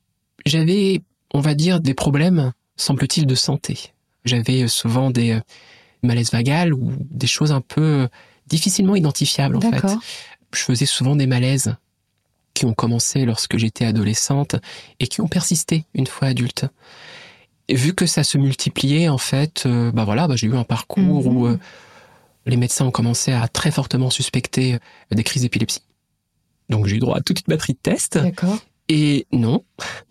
j'avais, 0.47 1.03
on 1.33 1.41
va 1.41 1.55
dire, 1.55 1.81
des 1.81 1.95
problèmes, 1.95 2.53
semble-t-il, 2.77 3.27
de 3.27 3.35
santé. 3.35 3.93
J'avais 4.25 4.63
euh, 4.63 4.69
souvent 4.69 5.11
des 5.11 5.33
euh, 5.33 5.41
malaises 6.05 6.31
vagales 6.31 6.73
ou 6.73 6.93
des 7.01 7.27
choses 7.27 7.51
un 7.51 7.61
peu 7.61 8.09
difficilement 8.47 8.95
identifiables, 8.97 9.57
en 9.57 9.61
fait. 9.61 9.83
Je 10.55 10.61
faisais 10.61 10.87
souvent 10.87 11.17
des 11.17 11.27
malaises 11.27 11.75
qui 12.55 12.65
ont 12.67 12.75
commencé 12.75 13.25
lorsque 13.25 13.57
j'étais 13.57 13.85
adolescente 13.85 14.57
et 15.01 15.09
qui 15.09 15.21
ont 15.21 15.27
persisté 15.29 15.85
une 15.95 16.07
fois 16.07 16.29
adulte. 16.29 16.67
Et 17.69 17.75
vu 17.75 17.95
que 17.95 18.07
ça 18.07 18.23
se 18.23 18.39
multipliait, 18.39 19.09
en 19.09 19.19
fait, 19.19 19.65
euh, 19.67 19.91
bah 19.91 20.05
voilà, 20.05 20.29
bah 20.29 20.37
j'ai 20.37 20.47
eu 20.47 20.55
un 20.57 20.65
parcours 20.65 21.03
Mhm. 21.25 21.37
où 21.37 21.47
euh, 21.47 21.59
les 22.47 22.57
médecins 22.57 22.85
ont 22.85 22.91
commencé 22.91 23.33
à 23.33 23.49
très 23.49 23.71
fortement 23.71 24.11
suspecter 24.11 24.75
euh, 24.75 24.79
des 25.13 25.25
crises 25.25 25.43
d'épilepsie. 25.43 25.81
Donc 26.69 26.87
j'ai 26.87 26.97
eu 26.97 26.99
droit 27.01 27.17
à 27.17 27.21
toute 27.23 27.39
une 27.41 27.45
batterie 27.49 27.73
de 27.73 27.79
tests. 27.83 28.19
D'accord. 28.19 28.59
Et 28.89 29.27
non. 29.33 29.65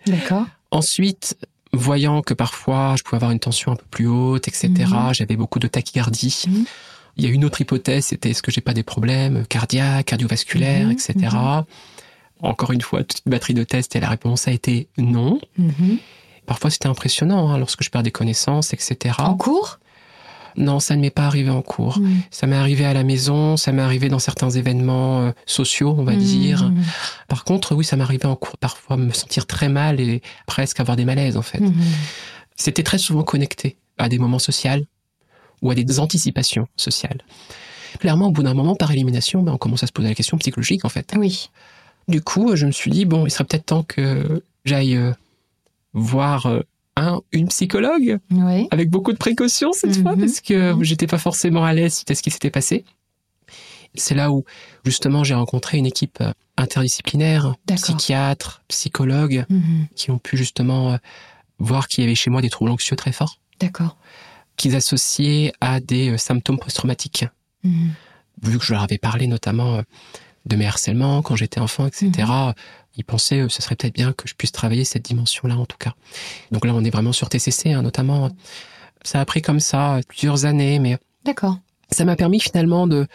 D'accord. 0.07 0.45
Ensuite, 0.71 1.37
voyant 1.71 2.21
que 2.23 2.33
parfois 2.33 2.95
je 2.97 3.03
pouvais 3.03 3.17
avoir 3.17 3.31
une 3.31 3.39
tension 3.39 3.71
un 3.71 3.75
peu 3.75 3.85
plus 3.89 4.07
haute, 4.07 4.47
etc., 4.47 4.69
Mhm. 4.69 5.13
j'avais 5.13 5.35
beaucoup 5.35 5.59
de 5.59 5.67
tachycardie. 5.67 6.43
Mhm. 6.47 6.65
Il 7.17 7.23
y 7.23 7.27
a 7.27 7.31
une 7.31 7.45
autre 7.45 7.61
hypothèse, 7.61 8.05
c'était 8.05 8.31
est-ce 8.31 8.41
que 8.41 8.51
j'ai 8.51 8.61
pas 8.61 8.73
des 8.73 8.83
problèmes 8.83 9.45
cardiaques, 9.47 10.07
cardiovasculaires, 10.07 10.87
Mhm. 10.87 10.91
etc. 10.91 11.13
Mhm. 11.33 11.63
Encore 12.41 12.71
une 12.71 12.81
fois, 12.81 13.03
toute 13.03 13.21
une 13.25 13.29
batterie 13.31 13.53
de 13.53 13.63
tests 13.63 13.95
et 13.95 13.99
la 13.99 14.09
réponse 14.09 14.47
a 14.47 14.51
été 14.51 14.87
non. 14.97 15.39
Mhm. 15.57 15.97
Parfois 16.45 16.69
c'était 16.69 16.87
impressionnant 16.89 17.49
hein, 17.49 17.57
lorsque 17.57 17.83
je 17.83 17.89
perds 17.89 18.03
des 18.03 18.11
connaissances, 18.11 18.73
etc. 18.73 19.15
En 19.19 19.35
cours? 19.35 19.79
Non, 20.55 20.79
ça 20.79 20.95
ne 20.95 21.01
m'est 21.01 21.09
pas 21.09 21.25
arrivé 21.25 21.49
en 21.49 21.63
cours. 21.63 21.99
Ça 22.29 22.45
m'est 22.45 22.55
arrivé 22.55 22.85
à 22.85 22.93
la 22.93 23.03
maison, 23.03 23.57
ça 23.57 23.71
m'est 23.71 23.81
arrivé 23.81 24.07
dans 24.09 24.19
certains 24.19 24.51
événements 24.51 25.21
euh, 25.21 25.31
sociaux, 25.47 25.95
on 25.97 26.03
va 26.03 26.15
dire. 26.15 26.71
Par 27.27 27.43
contre, 27.43 27.73
oui, 27.73 27.83
ça 27.85 27.95
m'est 27.95 28.03
arrivé 28.03 28.25
en 28.27 28.35
cours 28.35 28.57
parfois 28.59 28.95
me 28.97 29.11
sentir 29.13 29.47
très 29.47 29.67
mal 29.69 29.99
et 29.99 30.21
presque 30.45 30.79
avoir 30.79 30.95
des 30.95 31.05
malaises 31.05 31.37
en 31.37 31.41
fait. 31.41 31.61
C'était 32.55 32.83
très 32.83 32.99
souvent 32.99 33.23
connecté 33.23 33.77
à 33.97 34.09
des 34.09 34.19
moments 34.19 34.37
sociaux 34.39 34.85
ou 35.63 35.71
à 35.71 35.75
des 35.75 35.99
anticipations 35.99 36.67
sociales. 36.77 37.21
Clairement, 37.99 38.27
au 38.27 38.31
bout 38.31 38.43
d'un 38.43 38.53
moment, 38.53 38.75
par 38.75 38.91
élimination, 38.91 39.41
ben, 39.41 39.53
on 39.53 39.57
commence 39.57 39.81
à 39.83 39.87
se 39.87 39.91
poser 39.91 40.09
la 40.09 40.15
question 40.15 40.37
psychologique 40.37 40.85
en 40.85 40.89
fait. 40.89 41.11
Oui. 41.17 41.49
Du 42.07 42.21
coup, 42.21 42.55
je 42.55 42.65
me 42.67 42.71
suis 42.71 42.91
dit 42.91 43.05
bon, 43.05 43.25
il 43.25 43.31
serait 43.31 43.45
peut-être 43.45 43.65
temps 43.65 43.83
que 43.83 44.43
j'aille 44.65 44.95
euh, 44.97 45.11
voir 45.93 46.45
euh, 46.47 46.59
un, 46.97 47.21
une 47.31 47.47
psychologue 47.47 48.19
Oui. 48.31 48.67
avec 48.71 48.89
beaucoup 48.89 49.13
de 49.13 49.17
précautions 49.17 49.71
cette 49.73 49.95
fois 50.01 50.15
Mhm. 50.15 50.19
parce 50.19 50.41
que 50.41 50.73
Mhm. 50.73 50.83
j'étais 50.83 51.07
pas 51.07 51.17
forcément 51.17 51.63
à 51.65 51.73
l'aise 51.73 51.95
suite 51.95 52.11
à 52.11 52.15
ce 52.15 52.21
qui 52.21 52.29
s'était 52.31 52.51
passé. 52.51 52.83
C'est 53.95 54.15
là 54.15 54.31
où 54.31 54.43
justement 54.85 55.23
j'ai 55.23 55.35
rencontré 55.35 55.77
une 55.77 55.85
équipe 55.85 56.17
euh, 56.21 56.33
interdisciplinaire, 56.57 57.55
D'accord. 57.67 57.95
psychiatres, 57.95 58.63
psychologues, 58.67 59.45
Mhm. 59.49 59.87
qui 59.95 60.11
ont 60.11 60.17
pu 60.17 60.35
justement 60.35 60.97
voir 61.59 61.87
qu'il 61.87 62.03
y 62.03 62.07
avait 62.07 62.15
chez 62.15 62.29
moi 62.31 62.41
des 62.41 62.49
troubles 62.49 62.71
anxieux 62.71 62.95
très 62.95 63.11
forts, 63.11 63.39
D'accord. 63.59 63.95
Qu'ils 64.57 64.75
associaient 64.75 65.51
à 65.61 65.79
des 65.79 66.09
euh, 66.11 66.17
symptômes 66.17 66.59
post-traumatiques. 66.59 67.25
Mhm. 67.63 67.91
Vu 68.43 68.59
que 68.59 68.65
je 68.65 68.73
leur 68.73 68.83
avais 68.83 68.97
parlé 68.97 69.27
notamment 69.27 69.75
euh, 69.77 69.81
de 70.45 70.55
mes 70.55 70.65
harcèlements 70.65 71.21
quand 71.21 71.35
j'étais 71.35 71.59
enfant, 71.59 71.87
etc., 71.87 72.09
Mhm. 72.17 72.53
ils 72.97 73.03
pensaient 73.05 73.39
que 73.39 73.47
ce 73.49 73.61
serait 73.61 73.75
peut-être 73.75 73.93
bien 73.93 74.11
que 74.13 74.27
je 74.27 74.33
puisse 74.35 74.51
travailler 74.51 74.83
cette 74.85 75.03
dimension-là 75.05 75.55
en 75.57 75.65
tout 75.65 75.77
cas. 75.77 75.93
Donc 76.51 76.65
là, 76.65 76.73
on 76.75 76.83
est 76.83 76.89
vraiment 76.89 77.13
sur 77.13 77.29
TCC, 77.29 77.71
hein, 77.73 77.81
notamment. 77.81 78.29
Ça 79.03 79.19
a 79.19 79.25
pris 79.25 79.41
comme 79.41 79.59
ça 79.59 79.95
euh, 79.95 80.01
plusieurs 80.07 80.45
années, 80.45 80.79
mais 80.79 80.97
D'accord. 81.25 81.57
ça 81.89 82.05
m'a 82.05 82.15
permis 82.15 82.39
finalement 82.39 82.85
de 82.87 83.07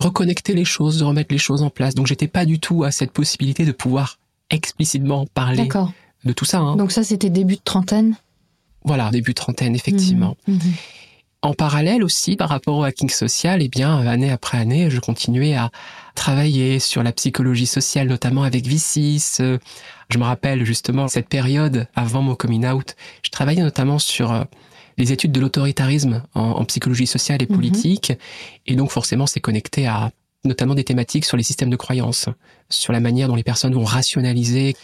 reconnecter 0.00 0.54
les 0.54 0.64
choses, 0.64 0.98
de 0.98 1.04
remettre 1.04 1.32
les 1.32 1.38
choses 1.38 1.62
en 1.62 1.68
place. 1.70 1.94
Donc 1.94 2.06
j'étais 2.06 2.26
pas 2.28 2.46
du 2.46 2.58
tout 2.58 2.84
à 2.84 2.90
cette 2.90 3.12
possibilité 3.12 3.64
de 3.66 3.72
pouvoir 3.72 4.18
explicitement 4.48 5.26
parler 5.34 5.68
de 6.24 6.32
tout 6.32 6.44
ça. 6.44 6.58
hein. 6.58 6.76
Donc 6.76 6.90
ça, 6.92 7.04
c'était 7.04 7.30
début 7.30 7.56
de 7.56 7.60
trentaine 7.62 8.16
Voilà, 8.84 9.10
début 9.10 9.34
trentaine, 9.34 9.74
effectivement. 9.74 10.36
Mhm. 10.46 10.54
Mhm. 10.54 10.72
En 11.42 11.54
parallèle 11.54 12.04
aussi, 12.04 12.36
par 12.36 12.50
rapport 12.50 12.76
au 12.76 12.84
hacking 12.84 13.08
social, 13.08 13.62
eh 13.62 13.68
bien, 13.68 14.06
année 14.06 14.30
après 14.30 14.58
année, 14.58 14.90
je 14.90 15.00
continuais 15.00 15.54
à 15.54 15.70
travailler 16.14 16.78
sur 16.78 17.02
la 17.02 17.12
psychologie 17.12 17.66
sociale, 17.66 18.08
notamment 18.08 18.42
avec 18.42 18.66
V6. 18.66 19.58
Je 20.10 20.18
me 20.18 20.24
rappelle 20.24 20.66
justement 20.66 21.08
cette 21.08 21.28
période 21.28 21.86
avant 21.94 22.20
mon 22.20 22.34
coming 22.34 22.66
out. 22.66 22.94
Je 23.22 23.30
travaillais 23.30 23.62
notamment 23.62 23.98
sur 23.98 24.32
euh, 24.32 24.44
les 24.98 25.12
études 25.12 25.32
de 25.32 25.40
l'autoritarisme 25.40 26.22
en, 26.34 26.62
psychologie 26.66 27.06
sociale 27.06 27.42
et 27.42 27.46
mhm. 27.48 27.54
politique. 27.54 28.12
Et 28.66 28.76
donc, 28.76 28.90
forcément, 28.90 29.26
c'est 29.26 29.40
connecté 29.40 29.86
à 29.86 30.10
notamment 30.44 30.74
des 30.74 30.84
thématiques 30.84 31.24
sur 31.24 31.38
les 31.38 31.42
systèmes 31.42 31.70
de 31.70 31.76
croyance, 31.76 32.28
sur 32.68 32.92
la 32.92 33.00
manière 33.00 33.28
dont 33.28 33.36
les 33.36 33.42
personnes 33.42 33.74
vont 33.74 33.84
rationaliser. 33.84 34.76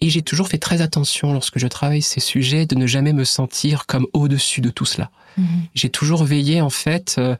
Et 0.00 0.08
j'ai 0.08 0.22
toujours 0.22 0.48
fait 0.48 0.58
très 0.58 0.80
attention 0.80 1.32
lorsque 1.32 1.58
je 1.58 1.66
travaille 1.66 2.02
ces 2.02 2.20
sujets 2.20 2.66
de 2.66 2.74
ne 2.74 2.86
jamais 2.86 3.12
me 3.12 3.24
sentir 3.24 3.86
comme 3.86 4.06
au-dessus 4.12 4.60
de 4.60 4.70
tout 4.70 4.86
cela. 4.86 5.10
Mhm. 5.36 5.46
J'ai 5.74 5.90
toujours 5.90 6.24
veillé 6.24 6.60
en 6.60 6.70
fait 6.70 7.16
euh, 7.18 7.36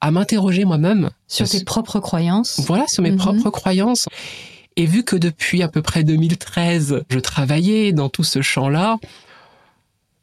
à 0.00 0.10
m'interroger 0.10 0.64
moi-même 0.64 1.10
sur 1.26 1.48
tes 1.48 1.64
propres 1.64 2.00
croyances. 2.00 2.60
Voilà, 2.66 2.86
sur 2.86 3.02
mes 3.02 3.12
mhm. 3.12 3.18
propres 3.18 3.50
croyances. 3.50 4.08
Et 4.76 4.86
vu 4.86 5.04
que 5.04 5.16
depuis 5.16 5.62
à 5.62 5.68
peu 5.68 5.82
près 5.82 6.02
2013, 6.04 7.04
je 7.08 7.18
travaillais 7.18 7.92
dans 7.92 8.08
tout 8.08 8.24
ce 8.24 8.42
champ-là, 8.42 8.96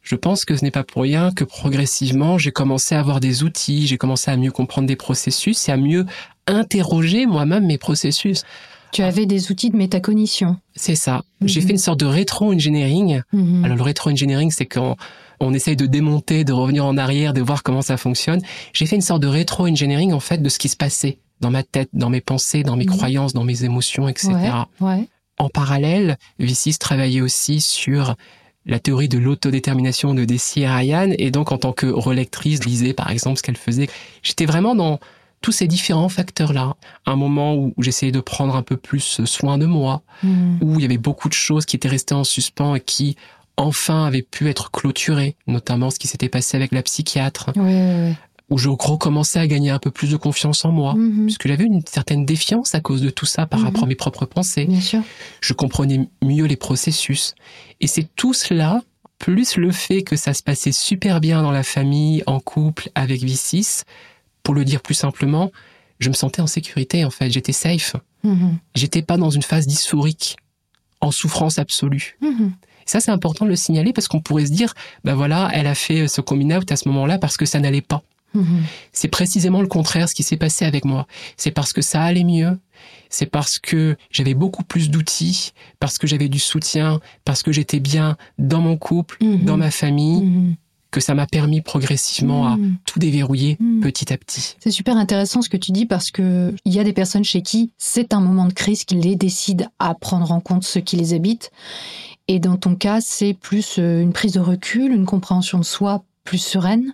je 0.01 0.15
pense 0.15 0.43
que 0.43 0.55
ce 0.55 0.63
n'est 0.63 0.71
pas 0.71 0.83
pour 0.83 1.03
rien 1.03 1.31
que 1.31 1.43
progressivement, 1.43 2.39
j'ai 2.39 2.51
commencé 2.51 2.95
à 2.95 2.99
avoir 2.99 3.19
des 3.19 3.43
outils, 3.43 3.85
j'ai 3.85 3.97
commencé 3.97 4.31
à 4.31 4.37
mieux 4.37 4.51
comprendre 4.51 4.87
des 4.87 4.95
processus 4.95 5.69
et 5.69 5.71
à 5.71 5.77
mieux 5.77 6.05
interroger 6.47 7.27
moi-même 7.27 7.67
mes 7.67 7.77
processus. 7.77 8.43
Tu 8.91 9.01
avais 9.01 9.25
des 9.25 9.51
outils 9.51 9.69
de 9.69 9.77
métacognition. 9.77 10.57
C'est 10.75 10.95
ça. 10.95 11.23
J'ai 11.41 11.61
mhm. 11.61 11.67
fait 11.67 11.73
une 11.73 11.79
sorte 11.79 11.99
de 11.99 12.05
rétro-engineering. 12.05 13.21
Mhm. 13.31 13.65
Alors 13.65 13.77
le 13.77 13.83
rétro-engineering, 13.83 14.51
c'est 14.51 14.65
quand 14.65 14.95
on 15.39 15.53
essaye 15.53 15.75
de 15.75 15.85
démonter, 15.85 16.43
de 16.43 16.53
revenir 16.53 16.85
en 16.85 16.97
arrière, 16.97 17.33
de 17.33 17.41
voir 17.41 17.63
comment 17.63 17.81
ça 17.81 17.97
fonctionne. 17.97 18.41
J'ai 18.73 18.85
fait 18.85 18.95
une 18.95 19.01
sorte 19.01 19.21
de 19.21 19.27
rétro-engineering 19.27 20.13
en 20.13 20.19
fait 20.19 20.39
de 20.39 20.49
ce 20.49 20.59
qui 20.59 20.69
se 20.69 20.75
passait 20.75 21.19
dans 21.39 21.51
ma 21.51 21.63
tête, 21.63 21.89
dans 21.93 22.09
mes 22.09 22.21
pensées, 22.21 22.63
dans 22.63 22.75
mes 22.75 22.85
mhm. 22.85 22.95
croyances, 22.95 23.33
dans 23.33 23.43
mes 23.43 23.63
émotions, 23.63 24.07
etc. 24.09 24.33
En 25.37 25.47
parallèle, 25.47 26.17
Vicis 26.37 26.77
travaillait 26.77 27.21
aussi 27.21 27.61
sur 27.61 28.15
la 28.65 28.79
théorie 28.79 29.07
de 29.07 29.17
l'autodétermination 29.17 30.13
de 30.13 30.25
Desi 30.25 30.61
et 30.61 30.67
Ryan. 30.67 31.11
Et 31.17 31.31
donc, 31.31 31.51
en 31.51 31.57
tant 31.57 31.71
que 31.71 31.85
relectrice, 31.87 32.59
je 32.61 32.67
lisais 32.67 32.93
par 32.93 33.09
exemple 33.09 33.37
ce 33.37 33.43
qu'elle 33.43 33.57
faisait. 33.57 33.89
J'étais 34.21 34.45
vraiment 34.45 34.75
dans 34.75 34.99
tous 35.41 35.51
ces 35.51 35.67
différents 35.67 36.09
facteurs-là. 36.09 36.75
Un 37.05 37.15
moment 37.15 37.55
où, 37.55 37.73
j'essayais 37.79 38.11
de 38.11 38.19
prendre 38.19 38.55
un 38.55 38.63
peu 38.63 38.77
plus 38.77 39.23
soin 39.25 39.57
de 39.57 39.65
moi, 39.65 40.01
hmm. 40.23 40.57
où 40.61 40.75
il 40.75 40.81
y 40.81 40.85
avait 40.85 40.97
beaucoup 40.97 41.29
de 41.29 41.33
choses 41.33 41.65
qui 41.65 41.75
étaient 41.75 41.87
restées 41.87 42.15
en 42.15 42.23
suspens 42.23 42.75
et 42.75 42.81
qui, 42.81 43.15
enfin, 43.57 44.05
avaient 44.05 44.21
pu 44.21 44.49
être 44.49 44.71
clôturées, 44.71 45.35
notamment 45.47 45.89
ce 45.89 45.99
qui 45.99 46.07
s'était 46.07 46.29
passé 46.29 46.57
avec 46.57 46.71
la 46.71 46.83
psychiatre. 46.83 47.51
où 48.51 48.57
je 48.57 48.67
recommençais 48.67 49.37
à 49.37 49.45
gagner 49.45 49.69
un 49.69 49.77
peu 49.77 49.91
plus 49.91 50.09
de 50.09 50.17
confiance 50.17 50.65
en 50.65 50.71
moi, 50.71 50.95
hmm. 50.95 51.25
puisque 51.25 51.47
j'avais 51.47 51.65
une 51.65 51.83
certaine 51.85 52.25
défiance 52.25 52.73
à 52.73 52.81
cause 52.81 53.01
de 53.01 53.11
tout 53.11 53.27
ça 53.27 53.45
par 53.45 53.59
hmm. 53.59 53.65
rapport 53.65 53.83
à 53.83 53.85
mes 53.85 53.95
propres 53.95 54.25
pensées. 54.25 54.65
Bien 54.65 54.81
sûr. 54.81 55.01
Je 55.39 55.53
comprenais 55.53 56.09
mieux 56.23 56.45
les 56.45 56.55
processus. 56.55 57.35
Et 57.79 57.85
c'est 57.85 58.09
tout 58.15 58.33
cela, 58.33 58.81
plus 59.19 59.57
le 59.57 59.71
fait 59.71 60.01
que 60.01 60.15
ça 60.15 60.33
se 60.33 60.41
passait 60.41 60.71
super 60.71 61.19
bien 61.19 61.43
dans 61.43 61.51
la 61.51 61.61
famille, 61.61 62.23
en 62.25 62.39
couple, 62.39 62.89
avec 62.95 63.21
V6, 63.21 63.83
pour 64.43 64.53
le 64.53 64.65
dire 64.65 64.81
plus 64.81 64.93
simplement, 64.93 65.51
je 65.99 66.09
me 66.09 66.13
sentais 66.13 66.41
en 66.41 66.47
sécurité 66.47 67.05
en 67.05 67.09
fait, 67.09 67.29
j'étais 67.29 67.51
safe. 67.51 67.95
Mm-hmm. 68.25 68.53
J'étais 68.75 69.01
pas 69.01 69.17
dans 69.17 69.29
une 69.29 69.41
phase 69.41 69.67
dysphorique, 69.67 70.37
en 71.01 71.11
souffrance 71.11 71.59
absolue. 71.59 72.17
Mm-hmm. 72.21 72.51
Ça 72.85 72.99
c'est 72.99 73.11
important 73.11 73.45
de 73.45 73.49
le 73.49 73.55
signaler 73.55 73.93
parce 73.93 74.07
qu'on 74.07 74.21
pourrait 74.21 74.45
se 74.45 74.51
dire, 74.51 74.73
ben 75.03 75.15
voilà, 75.15 75.49
elle 75.53 75.67
a 75.67 75.75
fait 75.75 76.07
ce 76.07 76.21
coming 76.21 76.53
out 76.53 76.71
à 76.71 76.75
ce 76.75 76.87
moment-là 76.89 77.17
parce 77.17 77.37
que 77.37 77.45
ça 77.45 77.59
n'allait 77.59 77.81
pas. 77.81 78.01
Mm-hmm. 78.35 78.61
C'est 78.91 79.07
précisément 79.07 79.61
le 79.61 79.67
contraire 79.67 80.09
ce 80.09 80.15
qui 80.15 80.23
s'est 80.23 80.37
passé 80.37 80.65
avec 80.65 80.85
moi. 80.85 81.07
C'est 81.37 81.51
parce 81.51 81.73
que 81.73 81.81
ça 81.81 82.03
allait 82.03 82.23
mieux, 82.23 82.57
c'est 83.09 83.25
parce 83.25 83.59
que 83.59 83.97
j'avais 84.11 84.33
beaucoup 84.33 84.63
plus 84.63 84.89
d'outils, 84.89 85.53
parce 85.79 85.97
que 85.97 86.07
j'avais 86.07 86.29
du 86.29 86.39
soutien, 86.39 86.99
parce 87.25 87.43
que 87.43 87.51
j'étais 87.51 87.79
bien 87.79 88.17
dans 88.37 88.61
mon 88.61 88.77
couple, 88.77 89.17
dans 89.21 89.57
ma 89.57 89.71
famille, 89.71 90.55
que 90.91 90.99
ça 90.99 91.13
m'a 91.13 91.27
permis 91.27 91.61
progressivement 91.61 92.47
à 92.47 92.57
hmm. 92.57 92.77
tout 92.85 92.99
déverrouiller 92.99 93.57
hmm. 93.59 93.81
petit 93.81 94.11
à 94.11 94.17
petit. 94.17 94.55
C'est 94.59 94.71
super 94.71 94.97
intéressant 94.97 95.41
ce 95.41 95.49
que 95.49 95.57
tu 95.57 95.71
dis 95.71 95.85
parce 95.85 96.11
que 96.11 96.53
il 96.65 96.73
y 96.73 96.79
a 96.79 96.83
des 96.83 96.93
personnes 96.93 97.23
chez 97.23 97.41
qui 97.41 97.71
c'est 97.77 98.13
un 98.13 98.21
moment 98.21 98.45
de 98.45 98.53
crise 98.53 98.85
qui 98.85 98.95
les 98.95 99.15
décide 99.15 99.69
à 99.77 99.93
prendre 99.93 100.31
en 100.31 100.39
compte 100.39 100.63
ce 100.63 100.79
qui 100.79 100.95
les 100.95 101.13
habite. 101.13 101.51
Et 102.27 102.39
dans 102.39 102.57
ton 102.57 102.75
cas, 102.75 103.01
c'est 103.01 103.33
plus 103.33 103.79
euh, 103.79 104.01
une 104.01 104.13
prise 104.13 104.33
de 104.33 104.39
recul, 104.39 104.91
une 104.91 105.05
compréhension 105.05 105.57
de 105.57 105.63
soi 105.63 106.03
plus 106.23 106.37
sereine 106.37 106.93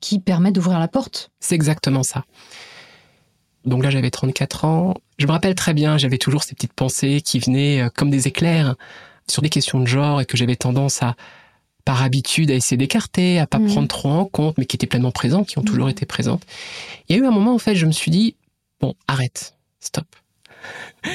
qui 0.00 0.20
permet 0.20 0.52
d'ouvrir 0.52 0.78
la 0.78 0.86
porte. 0.86 1.30
C'est 1.40 1.56
exactement 1.56 2.04
ça. 2.04 2.24
Donc 3.64 3.82
là, 3.82 3.90
j'avais 3.90 4.10
34 4.10 4.64
ans. 4.64 4.94
Je 5.18 5.26
me 5.26 5.32
rappelle 5.32 5.56
très 5.56 5.74
bien, 5.74 5.98
j'avais 5.98 6.18
toujours 6.18 6.44
ces 6.44 6.54
petites 6.54 6.72
pensées 6.72 7.20
qui 7.20 7.40
venaient 7.40 7.82
euh, 7.82 7.88
comme 7.92 8.10
des 8.10 8.28
éclairs 8.28 8.76
sur 9.28 9.42
des 9.42 9.48
questions 9.48 9.80
de 9.80 9.86
genre 9.86 10.20
et 10.20 10.26
que 10.26 10.36
j'avais 10.36 10.54
tendance 10.54 11.02
à 11.02 11.16
par 11.86 12.02
habitude 12.02 12.50
à 12.50 12.54
essayer 12.54 12.76
d'écarter, 12.76 13.38
à 13.38 13.46
pas 13.46 13.60
mm. 13.60 13.68
prendre 13.68 13.88
trop 13.88 14.10
en 14.10 14.24
compte, 14.26 14.58
mais 14.58 14.66
qui 14.66 14.76
étaient 14.76 14.88
pleinement 14.88 15.12
présentes, 15.12 15.46
qui 15.46 15.58
ont 15.58 15.62
toujours 15.62 15.86
mm. 15.86 15.90
été 15.90 16.04
présentes. 16.04 16.42
Il 17.08 17.16
y 17.16 17.18
a 17.18 17.22
eu 17.22 17.26
un 17.26 17.30
moment, 17.30 17.54
en 17.54 17.58
fait, 17.58 17.76
je 17.76 17.86
me 17.86 17.92
suis 17.92 18.10
dit, 18.10 18.34
bon, 18.80 18.94
arrête, 19.06 19.54
stop. 19.80 20.04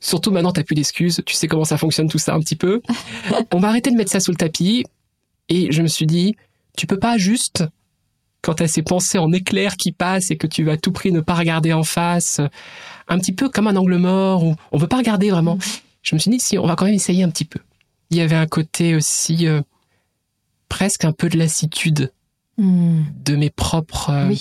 Surtout 0.00 0.30
maintenant, 0.30 0.52
t'as 0.52 0.64
plus 0.64 0.74
d'excuses, 0.74 1.22
tu 1.24 1.34
sais 1.34 1.46
comment 1.46 1.64
ça 1.64 1.76
fonctionne 1.76 2.08
tout 2.08 2.18
ça 2.18 2.34
un 2.34 2.40
petit 2.40 2.56
peu. 2.56 2.80
On 3.52 3.58
va 3.58 3.68
arrêter 3.68 3.90
de 3.90 3.96
mettre 3.96 4.10
ça 4.10 4.18
sous 4.18 4.30
le 4.30 4.36
tapis. 4.36 4.84
Et 5.50 5.70
je 5.70 5.82
me 5.82 5.88
suis 5.88 6.06
dit, 6.06 6.36
tu 6.76 6.86
peux 6.86 6.98
pas 6.98 7.18
juste, 7.18 7.64
quand 8.40 8.54
t'as 8.54 8.66
ces 8.66 8.82
pensées 8.82 9.18
en 9.18 9.30
éclair 9.30 9.76
qui 9.76 9.92
passent 9.92 10.30
et 10.30 10.38
que 10.38 10.46
tu 10.46 10.64
vas 10.64 10.72
à 10.72 10.76
tout 10.78 10.90
prix 10.90 11.12
ne 11.12 11.20
pas 11.20 11.34
regarder 11.34 11.74
en 11.74 11.84
face, 11.84 12.40
un 13.08 13.18
petit 13.18 13.32
peu 13.32 13.50
comme 13.50 13.66
un 13.66 13.76
angle 13.76 13.96
mort 13.98 14.42
où 14.42 14.56
on 14.72 14.78
veut 14.78 14.88
pas 14.88 14.96
regarder 14.96 15.30
vraiment. 15.30 15.56
Mm. 15.56 15.60
Je 16.00 16.14
me 16.14 16.18
suis 16.18 16.30
dit, 16.30 16.40
si, 16.40 16.56
on 16.56 16.66
va 16.66 16.76
quand 16.76 16.86
même 16.86 16.94
essayer 16.94 17.24
un 17.24 17.30
petit 17.30 17.44
peu. 17.44 17.60
Il 18.08 18.16
y 18.16 18.22
avait 18.22 18.36
un 18.36 18.46
côté 18.46 18.94
aussi, 18.94 19.46
euh, 19.46 19.60
presque 20.68 21.04
un 21.04 21.12
peu 21.12 21.28
de 21.28 21.38
lassitude 21.38 22.12
hmm. 22.58 23.02
de 23.24 23.36
mes 23.36 23.50
propres 23.50 24.10
euh, 24.10 24.34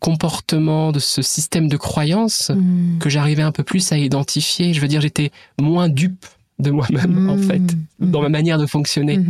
comportements, 0.00 0.92
de 0.92 0.98
ce 0.98 1.22
système 1.22 1.68
de 1.68 1.76
croyances 1.76 2.50
hmm. 2.54 2.98
que 2.98 3.08
j'arrivais 3.08 3.42
un 3.42 3.52
peu 3.52 3.62
plus 3.62 3.92
à 3.92 3.98
identifier. 3.98 4.72
Je 4.74 4.80
veux 4.80 4.88
dire, 4.88 5.00
j'étais 5.00 5.30
moins 5.60 5.88
dupe 5.88 6.26
de 6.58 6.70
moi-même, 6.70 7.28
en 7.28 7.36
hmm. 7.36 7.42
fait, 7.42 7.62
dans 8.00 8.22
ma 8.22 8.28
manière 8.28 8.58
de 8.58 8.66
fonctionner. 8.66 9.20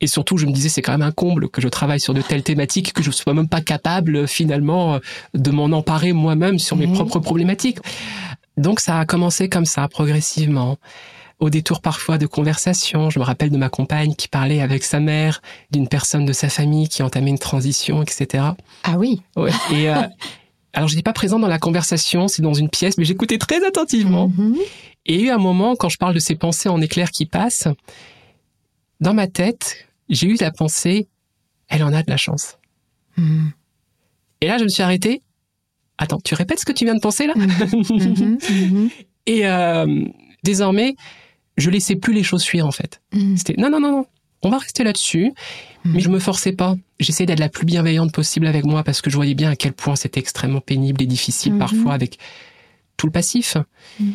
Et 0.00 0.06
surtout, 0.06 0.36
je 0.36 0.46
me 0.46 0.52
disais, 0.52 0.68
c'est 0.68 0.82
quand 0.82 0.92
même 0.92 1.02
un 1.02 1.12
comble 1.12 1.48
que 1.48 1.60
je 1.60 1.68
travaille 1.68 2.00
sur 2.00 2.12
de 2.12 2.22
telles 2.22 2.42
thématiques 2.42 2.92
que 2.92 3.02
je 3.02 3.10
ne 3.10 3.14
sois 3.14 3.34
même 3.34 3.48
pas 3.48 3.60
capable, 3.60 4.26
finalement, 4.26 4.98
de 5.34 5.50
m'en 5.50 5.66
emparer 5.66 6.12
moi-même 6.12 6.58
sur 6.58 6.76
mes 6.76 6.88
propres 6.88 7.20
problématiques. 7.20 7.78
Donc, 8.56 8.80
ça 8.80 8.98
a 8.98 9.06
commencé 9.06 9.48
comme 9.48 9.66
ça, 9.66 9.86
progressivement 9.88 10.78
au 11.42 11.50
détour 11.50 11.80
parfois 11.80 12.18
de 12.18 12.26
conversations. 12.26 13.10
Je 13.10 13.18
me 13.18 13.24
rappelle 13.24 13.50
de 13.50 13.56
ma 13.56 13.68
compagne 13.68 14.14
qui 14.14 14.28
parlait 14.28 14.60
avec 14.60 14.84
sa 14.84 15.00
mère, 15.00 15.42
d'une 15.72 15.88
personne 15.88 16.24
de 16.24 16.32
sa 16.32 16.48
famille 16.48 16.88
qui 16.88 17.02
entamait 17.02 17.30
une 17.30 17.38
transition, 17.38 18.00
etc. 18.00 18.44
Ah 18.84 18.96
oui. 18.96 19.22
Ouais. 19.34 19.50
Et 19.72 19.90
euh, 19.90 20.02
alors, 20.72 20.88
je 20.88 20.94
n'étais 20.94 21.02
pas 21.02 21.12
présente 21.12 21.40
dans 21.40 21.48
la 21.48 21.58
conversation, 21.58 22.28
c'est 22.28 22.42
dans 22.42 22.54
une 22.54 22.68
pièce, 22.68 22.96
mais 22.96 23.04
j'écoutais 23.04 23.38
très 23.38 23.66
attentivement. 23.66 24.28
Mm-hmm. 24.28 24.56
Et 25.06 25.14
il 25.14 25.20
y 25.20 25.24
a 25.24 25.26
eu 25.26 25.34
un 25.34 25.38
moment, 25.38 25.74
quand 25.74 25.88
je 25.88 25.98
parle 25.98 26.14
de 26.14 26.20
ces 26.20 26.36
pensées 26.36 26.68
en 26.68 26.80
éclair 26.80 27.10
qui 27.10 27.26
passent, 27.26 27.66
dans 29.00 29.12
ma 29.12 29.26
tête, 29.26 29.88
j'ai 30.08 30.28
eu 30.28 30.36
la 30.36 30.52
pensée, 30.52 31.08
elle 31.66 31.82
en 31.82 31.92
a 31.92 32.04
de 32.04 32.10
la 32.10 32.18
chance. 32.18 32.56
Mm. 33.16 33.48
Et 34.42 34.46
là, 34.46 34.58
je 34.58 34.62
me 34.62 34.68
suis 34.68 34.84
arrêtée. 34.84 35.22
Attends, 35.98 36.20
tu 36.24 36.36
répètes 36.36 36.60
ce 36.60 36.64
que 36.64 36.72
tu 36.72 36.84
viens 36.84 36.94
de 36.94 37.00
penser 37.00 37.26
là? 37.26 37.34
Mm-hmm. 37.34 38.38
Mm-hmm. 38.48 38.90
Et 39.26 39.46
euh, 39.46 40.04
désormais, 40.44 40.94
je 41.56 41.70
laissais 41.70 41.96
plus 41.96 42.12
les 42.12 42.22
choses 42.22 42.44
fuir 42.44 42.66
en 42.66 42.72
fait. 42.72 43.00
Mm. 43.12 43.36
C'était 43.36 43.54
non 43.58 43.70
non 43.70 43.80
non 43.80 43.90
non, 43.92 44.06
on 44.42 44.50
va 44.50 44.58
rester 44.58 44.84
là-dessus, 44.84 45.32
mm. 45.84 45.92
mais 45.92 46.00
je 46.00 46.08
me 46.08 46.18
forçais 46.18 46.52
pas. 46.52 46.76
J'essayais 47.00 47.26
d'être 47.26 47.40
la 47.40 47.48
plus 47.48 47.66
bienveillante 47.66 48.12
possible 48.12 48.46
avec 48.46 48.64
moi 48.64 48.82
parce 48.82 49.00
que 49.00 49.10
je 49.10 49.16
voyais 49.16 49.34
bien 49.34 49.50
à 49.50 49.56
quel 49.56 49.72
point 49.72 49.96
c'était 49.96 50.20
extrêmement 50.20 50.60
pénible 50.60 51.02
et 51.02 51.06
difficile 51.06 51.54
mm-hmm. 51.54 51.58
parfois 51.58 51.94
avec 51.94 52.18
tout 52.96 53.06
le 53.06 53.12
passif. 53.12 53.56
Mm. 54.00 54.10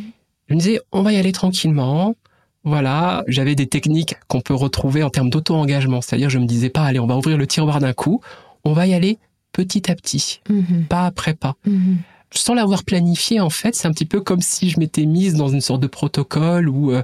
Je 0.50 0.54
me 0.54 0.60
disais 0.60 0.80
on 0.92 1.02
va 1.02 1.14
y 1.14 1.18
aller 1.18 1.32
tranquillement. 1.32 2.16
Voilà, 2.64 3.24
j'avais 3.28 3.56
des 3.56 3.68
techniques 3.68 4.16
qu'on 4.28 4.42
peut 4.42 4.54
retrouver 4.54 5.02
en 5.02 5.10
termes 5.10 5.30
d'auto-engagement, 5.30 6.02
c'est-à-dire 6.02 6.30
je 6.30 6.38
me 6.38 6.46
disais 6.46 6.70
pas 6.70 6.84
allez 6.84 7.00
on 7.00 7.08
va 7.08 7.16
ouvrir 7.16 7.38
le 7.38 7.48
tiroir 7.48 7.80
d'un 7.80 7.94
coup, 7.94 8.20
on 8.66 8.74
va 8.74 8.88
y 8.88 8.94
aller 8.94 9.20
petit 9.54 9.90
à 9.90 9.96
petit, 9.96 10.42
mm-hmm. 10.50 10.88
pas 10.88 11.06
après 11.06 11.34
pas. 11.34 11.56
Mm-hmm 11.66 11.96
sans 12.32 12.54
l'avoir 12.54 12.84
planifié, 12.84 13.40
en 13.40 13.50
fait, 13.50 13.76
c'est 13.76 13.88
un 13.88 13.92
petit 13.92 14.06
peu 14.06 14.22
comme 14.22 14.42
si 14.42 14.70
je 14.70 14.80
m'étais 14.80 15.06
mise 15.06 15.36
dans 15.36 15.48
une 15.48 15.62
sorte 15.62 15.82
de 15.82 15.88
protocole 15.88 16.70
où 16.70 16.92
euh, 16.92 17.04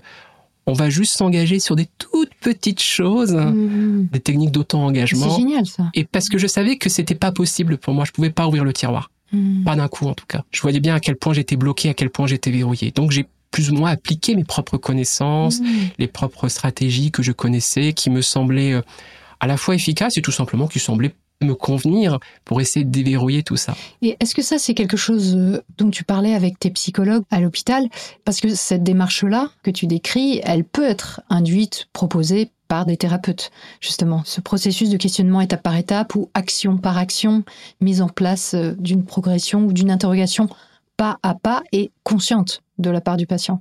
on 0.66 0.74
va 0.74 0.90
juste 0.90 1.18
s'engager 1.18 1.60
sur 1.60 1.76
des 1.76 1.88
toutes 1.98 2.34
petites 2.42 2.82
choses, 2.82 3.34
mmh. 3.34 4.08
des 4.12 4.20
techniques 4.20 4.52
d'auto-engagement. 4.52 5.30
C'est 5.30 5.42
génial 5.42 5.66
ça. 5.66 5.90
Et 5.94 6.06
parce 6.06 6.30
que 6.30 6.38
je 6.38 6.48
savais 6.48 6.78
que 6.78 6.90
c'était 6.90 7.16
pas 7.16 7.32
possible 7.32 7.78
pour 7.78 7.94
moi, 7.94 8.06
je 8.06 8.12
pouvais 8.12 8.30
pas 8.30 8.48
ouvrir 8.48 8.64
le 8.64 8.74
tiroir. 8.74 9.12
Mmh. 9.32 9.64
Pas 9.64 9.76
d'un 9.76 9.88
coup 9.88 10.08
en 10.08 10.14
tout 10.14 10.26
cas. 10.26 10.44
Je 10.52 10.62
voyais 10.62 10.80
bien 10.80 10.96
à 10.96 11.00
quel 11.00 11.16
point 11.16 11.34
j'étais 11.34 11.58
bloqué, 11.58 11.90
à 11.90 11.94
quel 11.94 12.10
point 12.10 12.28
j'étais 12.28 12.52
verrouillé. 12.52 12.92
Donc 12.92 13.12
j'ai 13.12 13.26
plus 13.52 13.70
ou 13.72 13.76
moins 13.76 13.92
appliqué 13.92 14.36
mes 14.36 14.44
propres 14.44 14.78
connaissances, 14.78 15.60
mmh. 15.60 15.66
les 16.00 16.08
propres 16.08 16.48
stratégies 16.48 17.12
que 17.12 17.22
je 17.22 17.32
connaissais, 17.32 17.94
qui 17.94 18.10
me 18.10 18.22
semblaient 18.22 18.74
euh, 18.74 18.82
à 19.40 19.48
la 19.48 19.58
fois 19.58 19.76
efficaces 19.76 20.18
et 20.18 20.22
tout 20.22 20.32
simplement 20.32 20.68
qui 20.68 20.80
semblaient 20.80 21.14
me 21.44 21.56
convenir 21.56 22.20
pour 22.46 22.62
essayer 22.62 22.86
de 22.86 22.92
déverrouiller 22.92 23.44
tout 23.44 23.58
ça. 23.58 23.76
Et 24.02 24.18
est-ce 24.20 24.36
que 24.36 24.42
ça, 24.42 24.58
c'est 24.58 24.74
quelque 24.74 24.98
chose 24.98 25.36
euh, 25.36 25.62
dont 25.78 25.90
tu 25.90 26.04
parlais 26.04 26.34
avec 26.34 26.60
tes 26.60 26.70
psychologues 26.72 27.24
à 27.32 27.40
l'hôpital? 27.40 27.88
Parce 28.26 28.40
que 28.40 28.56
cette 28.56 28.84
démarche-là 28.84 29.50
que 29.64 29.72
tu 29.72 29.88
décris, 29.88 30.42
elle 30.44 30.64
peut 30.64 30.86
être 30.86 31.22
induite, 31.30 31.88
proposée 31.94 32.50
par 32.68 32.86
des 32.86 32.98
thérapeutes, 32.98 33.52
justement. 33.82 34.24
Ce 34.26 34.42
processus 34.42 34.90
de 34.90 34.98
questionnement 34.98 35.42
étape 35.42 35.62
par 35.62 35.76
étape 35.76 36.16
ou 36.16 36.30
action 36.34 36.78
par 36.78 36.98
action, 36.98 37.44
mise 37.82 38.02
en 38.02 38.10
place 38.10 38.54
euh, 38.56 38.74
d'une 38.80 39.06
progression 39.06 39.66
ou 39.66 39.74
d'une 39.74 39.92
interrogation 39.92 40.50
pas 40.98 41.18
à 41.24 41.36
pas 41.36 41.64
et 41.72 41.92
consciente 42.04 42.62
de 42.78 42.90
la 42.90 43.02
part 43.02 43.18
du 43.18 43.28
patient. 43.28 43.60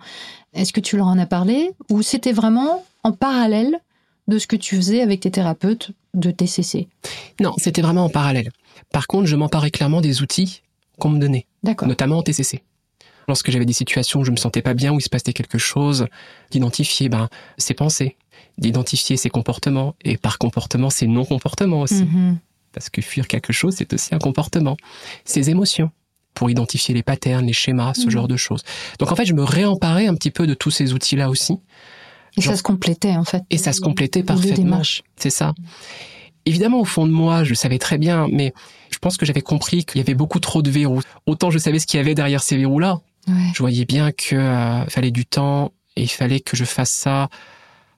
Est-ce 0.55 0.73
que 0.73 0.81
tu 0.81 0.97
leur 0.97 1.07
en 1.07 1.19
as 1.19 1.27
parlé 1.27 1.73
ou 1.91 2.03
c'était 2.03 2.33
vraiment 2.33 2.85
en 3.05 3.13
parallèle 3.13 3.81
de 4.29 4.39
ce 4.39 4.47
que 4.47 4.57
tu 4.57 4.77
faisais 4.77 5.01
avec 5.01 5.21
tes 5.21 5.31
thérapeutes 5.31 5.93
de 6.15 6.31
TCC 6.31 6.89
Non, 7.41 7.53
c'était 7.59 7.83
vraiment 7.83 8.05
en 8.05 8.09
parallèle. 8.09 8.51
Par 8.93 9.07
contre, 9.07 9.27
je 9.27 9.37
m'emparais 9.37 9.71
clairement 9.71 10.01
des 10.01 10.23
outils 10.23 10.63
qu'on 10.99 11.11
me 11.11 11.19
donnait, 11.19 11.47
notamment 11.83 12.19
en 12.19 12.23
TCC. 12.23 12.63
Lorsque 13.29 13.51
j'avais 13.51 13.65
des 13.65 13.73
situations 13.73 14.21
où 14.21 14.25
je 14.25 14.31
me 14.31 14.37
sentais 14.37 14.63
pas 14.63 14.75
bien, 14.75 14.93
où 14.93 14.99
il 14.99 15.03
se 15.03 15.09
passait 15.09 15.33
quelque 15.33 15.59
chose, 15.59 16.07
d'identifier 16.51 17.09
ben, 17.09 17.29
ses 17.57 17.75
pensées, 17.75 18.17
d'identifier 18.59 19.17
ses 19.17 19.31
comportements, 19.31 19.95
et 20.05 20.17
par 20.17 20.39
comportement, 20.39 20.91
ses 20.91 21.07
non-comportements 21.07 21.81
aussi. 21.81 22.05
Mm-hmm. 22.05 22.37
Parce 22.73 22.91
que 22.91 23.01
fuir 23.03 23.29
quelque 23.29 23.53
chose, 23.53 23.75
c'est 23.77 23.93
aussi 23.93 24.15
un 24.15 24.19
comportement. 24.19 24.77
Ses 25.25 25.51
émotions, 25.51 25.91
pour 26.35 26.51
identifier 26.51 26.95
les 26.95 27.03
patterns, 27.03 27.47
les 27.47 27.53
schémas, 27.53 27.95
ce 27.95 28.01
mm-hmm. 28.01 28.11
genre 28.11 28.29
de 28.29 28.37
choses. 28.37 28.63
Donc 28.99 29.13
en 29.13 29.17
fait, 29.17 29.27
je 29.27 29.35
me 29.35 29.45
réemparais 29.45 30.07
un 30.07 30.15
petit 30.15 30.31
peu 30.31 30.47
de 30.47 30.55
tous 30.55 30.71
ces 30.71 30.93
outils-là 30.93 31.29
aussi. 31.29 31.59
Et 32.37 32.41
ça 32.41 32.57
se 32.57 32.63
complétait 32.63 33.17
en 33.17 33.25
fait. 33.25 33.43
Et 33.51 33.59
ça 33.59 33.73
se 33.73 33.81
complétait 33.81 34.23
parfaitement. 34.23 34.83
C'est 35.17 35.31
ça. 35.31 35.55
Évidemment, 36.45 36.81
au 36.81 36.85
fond 36.85 37.07
de 37.07 37.13
moi, 37.13 37.45
je 37.45 37.55
savais 37.55 37.79
très 37.79 37.99
bien, 37.99 38.27
mais 38.31 38.53
je 38.91 38.99
pense 38.99 39.17
que 39.17 39.25
j'avais 39.25 39.43
compris 39.43 39.85
qu'il 39.85 39.99
y 39.99 40.01
avait 40.01 40.15
beaucoup 40.15 40.41
trop 40.41 40.61
de 40.63 40.71
verrous. 40.71 41.03
Autant 41.27 41.51
je 41.51 41.59
savais 41.59 41.79
ce 41.79 41.87
qu'il 41.87 41.99
y 41.99 42.01
avait 42.01 42.15
derrière 42.15 42.43
ces 42.43 42.57
verrous-là. 42.57 43.01
Je 43.27 43.59
voyais 43.59 43.85
bien 43.85 44.11
qu'il 44.11 44.39
euh, 44.39 44.85
fallait 44.87 45.13
du 45.13 45.25
temps 45.25 45.73
et 45.97 46.03
il 46.03 46.11
fallait 46.11 46.41
que 46.41 46.57
je 46.57 46.65
fasse 46.65 46.91
ça 46.91 47.29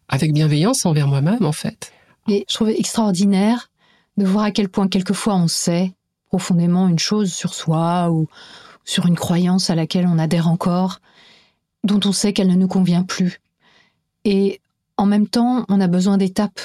avec 0.09 0.33
bienveillance 0.33 0.85
envers 0.85 1.09
moi-même, 1.09 1.45
en 1.45 1.53
fait. 1.53 1.93
Et 2.29 2.45
je 2.49 2.55
trouvais 2.55 2.79
extraordinaire 2.79 3.71
de 4.17 4.27
voir 4.27 4.45
à 4.45 4.51
quel 4.51 4.69
point 4.69 4.89
quelquefois 4.89 5.35
on 5.35 5.49
sait 5.49 5.93
profondément 6.29 6.89
une 6.89 6.99
chose 6.99 7.33
sur 7.33 7.55
soi 7.55 8.11
ou 8.11 8.29
sur 8.85 9.07
une 9.07 9.17
croyance 9.17 9.71
à 9.71 9.75
laquelle 9.75 10.07
on 10.07 10.19
adhère 10.19 10.49
encore, 10.49 11.01
dont 11.85 12.01
on 12.05 12.13
sait 12.13 12.33
qu'elle 12.33 12.49
ne 12.49 12.57
nous 12.57 12.69
convient 12.69 13.03
plus. 13.03 13.41
Et 14.25 14.61
en 14.97 15.07
même 15.07 15.27
temps, 15.27 15.65
on 15.69 15.81
a 15.81 15.87
besoin 15.87 16.19
d'étapes. 16.19 16.61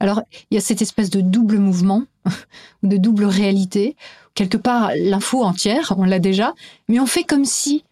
Alors, 0.00 0.22
il 0.50 0.54
y 0.54 0.58
a 0.58 0.60
cette 0.60 0.82
espèce 0.82 1.10
de 1.10 1.20
double 1.20 1.58
mouvement, 1.58 2.04
de 2.82 2.96
double 2.96 3.24
réalité. 3.24 3.96
Quelque 4.34 4.56
part, 4.56 4.92
l'info 4.96 5.42
entière, 5.42 5.94
on 5.98 6.04
l'a 6.04 6.20
déjà, 6.20 6.54
mais 6.88 7.00
on 7.00 7.06
fait 7.06 7.24
comme 7.24 7.44
si 7.44 7.84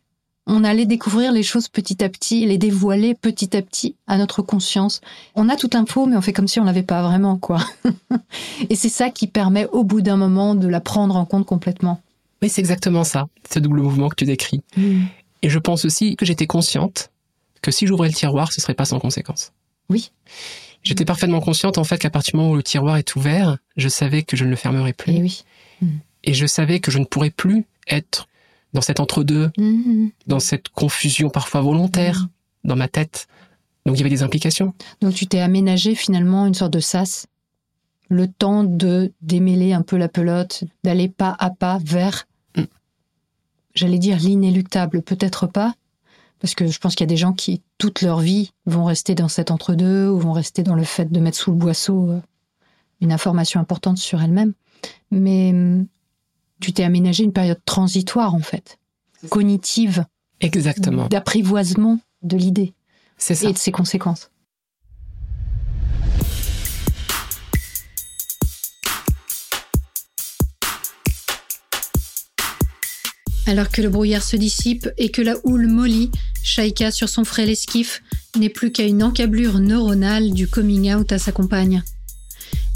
on 0.47 0.63
allait 0.63 0.87
découvrir 0.87 1.33
les 1.33 1.43
choses 1.43 1.67
petit 1.67 2.05
à 2.05 2.09
petit, 2.09 2.47
les 2.47 2.59
dévoiler 2.59 3.15
petit 3.15 3.57
à 3.57 3.63
petit 3.63 3.97
à 4.07 4.17
notre 4.17 4.43
conscience. 4.43 5.01
On 5.35 5.49
a 5.49 5.57
toute 5.57 5.75
l'info, 5.75 6.07
mais 6.07 6.17
on 6.17 6.21
fait 6.21 6.33
comme 6.33 6.47
si 6.47 6.61
on 6.61 6.65
l'avait 6.65 6.85
pas 6.85 7.03
vraiment, 7.03 7.37
quoi. 7.37 7.59
Et 8.71 8.77
c'est 8.77 8.89
ça 8.89 9.11
qui 9.11 9.27
permet, 9.27 9.67
au 9.67 9.83
bout 9.83 10.03
d'un 10.03 10.17
moment, 10.17 10.55
de 10.55 10.69
la 10.69 10.81
prendre 10.81 11.17
en 11.17 11.25
compte 11.25 11.47
complètement. 11.47 12.01
Oui, 12.43 12.49
c'est 12.49 12.61
exactement 12.61 13.03
ça, 13.03 13.27
ce 13.51 13.59
double 13.59 13.81
mouvement 13.81 14.09
que 14.09 14.15
tu 14.15 14.25
décris. 14.25 14.63
Mm. 14.77 15.07
Et 15.43 15.49
je 15.49 15.59
pense 15.59 15.85
aussi 15.85 16.15
que 16.15 16.25
j'étais 16.25 16.47
consciente 16.47 17.11
que 17.67 17.73
si 17.73 17.87
j'ouvrais 17.87 18.09
le 18.09 18.15
tiroir, 18.15 18.53
ce 18.53 18.61
serait 18.61 18.75
pas 18.75 18.85
sans 18.85 18.99
conséquence. 18.99 19.53
Oui. 19.91 20.13
J'étais 20.83 21.05
parfaitement 21.05 21.41
consciente, 21.41 21.79
en 21.79 21.85
fait, 21.85 21.99
qu'à 21.99 22.11
partir 22.11 22.33
du 22.33 22.39
moment 22.39 22.53
où 22.53 22.57
le 22.57 22.63
tiroir 22.63 22.97
est 22.97 23.17
ouvert, 23.17 23.59
je 23.77 23.89
savais 23.89 24.23
que 24.23 24.37
je 24.37 24.45
ne 24.45 24.51
le 24.51 24.57
fermerais 24.57 24.93
plus. 24.93 25.13
Et 25.13 25.21
oui. 25.21 25.45
Mm. 25.83 25.89
Et 26.25 26.35
je 26.35 26.47
savais 26.47 26.81
que 26.81 26.91
je 26.91 26.99
ne 26.99 27.05
pourrais 27.05 27.31
plus 27.31 27.65
être 27.89 28.29
dans 28.73 28.81
cet 28.81 29.01
entre-deux, 29.01 29.49
mm-hmm. 29.59 30.11
dans 30.27 30.41
cette 30.41 30.69
confusion 30.69 31.29
parfois 31.29 31.61
volontaire 31.61 32.29
dans 32.63 32.77
ma 32.77 32.89
tête. 32.89 33.27
Donc 33.85 33.97
il 33.97 33.99
y 33.99 34.03
avait 34.03 34.11
des 34.11 34.23
implications. 34.23 34.75
Donc 35.01 35.15
tu 35.15 35.27
t'es 35.27 35.41
aménagé 35.41 35.95
finalement 35.95 36.47
une 36.47 36.55
sorte 36.55 36.73
de 36.73 36.81
sas, 36.81 37.27
le 38.09 38.29
temps 38.29 38.65
de 38.65 39.13
démêler 39.23 39.73
un 39.73 39.83
peu 39.83 39.97
la 39.97 40.09
pelote, 40.09 40.65
d'aller 40.85 41.09
pas 41.09 41.35
à 41.39 41.51
pas 41.51 41.79
vers, 41.85 42.27
j'allais 43.75 43.99
dire 43.99 44.19
l'inéluctable, 44.19 45.03
peut-être 45.03 45.47
pas, 45.47 45.75
parce 46.41 46.55
que 46.55 46.67
je 46.67 46.79
pense 46.79 46.95
qu'il 46.95 47.05
y 47.05 47.09
a 47.09 47.13
des 47.13 47.17
gens 47.17 47.33
qui, 47.33 47.63
toute 47.79 48.03
leur 48.03 48.21
vie, 48.21 48.53
vont 48.67 48.85
rester 48.85 49.15
dans 49.15 49.29
cet 49.29 49.51
entre-deux 49.51 50.09
ou 50.09 50.19
vont 50.19 50.33
rester 50.33 50.63
dans 50.63 50.75
le 50.75 50.85
fait 50.85 51.11
de 51.11 51.21
mettre 51.21 51.39
sous 51.39 51.51
le 51.51 51.57
boisseau 51.57 52.11
euh, 52.11 52.21
une 53.01 53.13
information 53.13 53.61
importante 53.61 53.99
sur 53.99 54.23
elle-même. 54.23 54.53
Mais 55.11 55.51
hum, 55.51 55.87
tu 56.61 56.73
t'es 56.73 56.85
aménagé 56.85 57.25
une 57.25 57.33
période 57.33 57.61
transitoire, 57.65 58.35
en 58.35 58.41
fait, 58.41 58.79
cognitive. 59.29 60.05
Exactement. 60.41 61.09
D'apprivoisement 61.09 61.99
de 62.23 62.37
l'idée. 62.37 62.75
C'est 63.17 63.35
ça. 63.35 63.49
Et 63.49 63.53
de 63.53 63.59
ses 63.59 63.73
conséquences. 63.73 64.31
Alors 73.47 73.69
que 73.69 73.81
le 73.81 73.89
brouillard 73.89 74.25
se 74.25 74.37
dissipe 74.37 74.89
et 74.99 75.11
que 75.11 75.23
la 75.23 75.37
houle 75.45 75.69
mollit, 75.69 76.11
Shaika 76.43 76.91
sur 76.91 77.09
son 77.09 77.25
frêle 77.25 77.49
esquif 77.49 78.03
n'est 78.37 78.49
plus 78.49 78.73
qu'à 78.73 78.85
une 78.85 79.05
encablure 79.05 79.61
neuronale 79.61 80.33
du 80.33 80.49
coming 80.49 80.93
out 80.93 81.13
à 81.13 81.19
sa 81.19 81.31
compagne. 81.31 81.83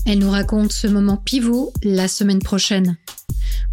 Elle 0.07 0.21
nous 0.21 0.31
raconte 0.31 0.73
ce 0.73 0.87
moment 0.87 1.17
pivot 1.17 1.73
la 1.83 2.07
semaine 2.07 2.39
prochaine. 2.39 2.97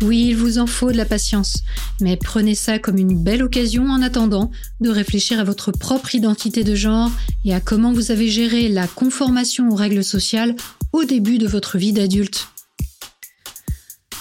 Oui, 0.03 0.27
il 0.29 0.35
vous 0.35 0.57
en 0.57 0.67
faut 0.67 0.91
de 0.91 0.97
la 0.97 1.05
patience, 1.05 1.63
mais 2.01 2.17
prenez 2.17 2.55
ça 2.55 2.77
comme 2.77 2.97
une 2.97 3.23
belle 3.23 3.43
occasion 3.43 3.89
en 3.89 4.01
attendant 4.01 4.51
de 4.79 4.89
réfléchir 4.89 5.39
à 5.39 5.43
votre 5.43 5.71
propre 5.71 6.13
identité 6.13 6.63
de 6.63 6.75
genre 6.75 7.11
et 7.45 7.53
à 7.53 7.59
comment 7.59 7.93
vous 7.93 8.11
avez 8.11 8.29
géré 8.29 8.69
la 8.69 8.87
conformation 8.87 9.69
aux 9.69 9.75
règles 9.75 10.03
sociales 10.03 10.55
au 10.93 11.03
début 11.03 11.37
de 11.37 11.47
votre 11.47 11.77
vie 11.77 11.93
d'adulte. 11.93 12.47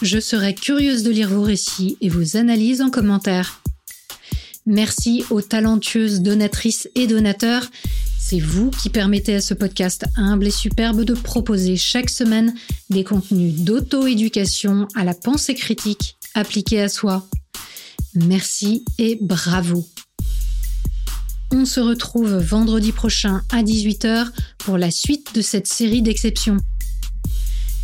Je 0.03 0.21
serais 0.21 0.55
curieuse 0.55 1.03
de 1.03 1.11
lire 1.11 1.31
vos 1.31 1.43
récits 1.43 1.97
et 2.03 2.11
vos 2.11 2.37
analyses 2.37 2.83
en 2.83 2.91
commentaire. 2.91 3.63
Merci 4.67 5.25
aux 5.31 5.41
talentueuses 5.41 6.21
donatrices 6.21 6.89
et 6.95 7.07
donateurs. 7.07 7.71
C'est 8.19 8.39
vous 8.39 8.71
qui 8.71 8.91
permettez 8.91 9.37
à 9.37 9.41
ce 9.41 9.55
podcast 9.55 10.05
humble 10.17 10.49
et 10.49 10.51
superbe 10.51 11.05
de 11.05 11.15
proposer 11.15 11.77
chaque 11.77 12.11
semaine 12.11 12.55
des 12.91 13.05
contenus 13.05 13.55
d'auto-éducation 13.61 14.87
à 14.95 15.05
la 15.05 15.15
pensée 15.15 15.55
critique 15.55 16.19
appliquée 16.35 16.83
à 16.83 16.91
soi. 16.91 17.27
Merci 18.15 18.85
et 18.99 19.19
bravo. 19.21 19.87
On 21.53 21.65
se 21.65 21.81
retrouve 21.81 22.37
vendredi 22.37 22.93
prochain 22.93 23.43
à 23.51 23.63
18h 23.63 24.27
pour 24.59 24.77
la 24.77 24.91
suite 24.91 25.35
de 25.35 25.41
cette 25.41 25.69
série 25.69 26.03
d'exceptions. 26.03 26.59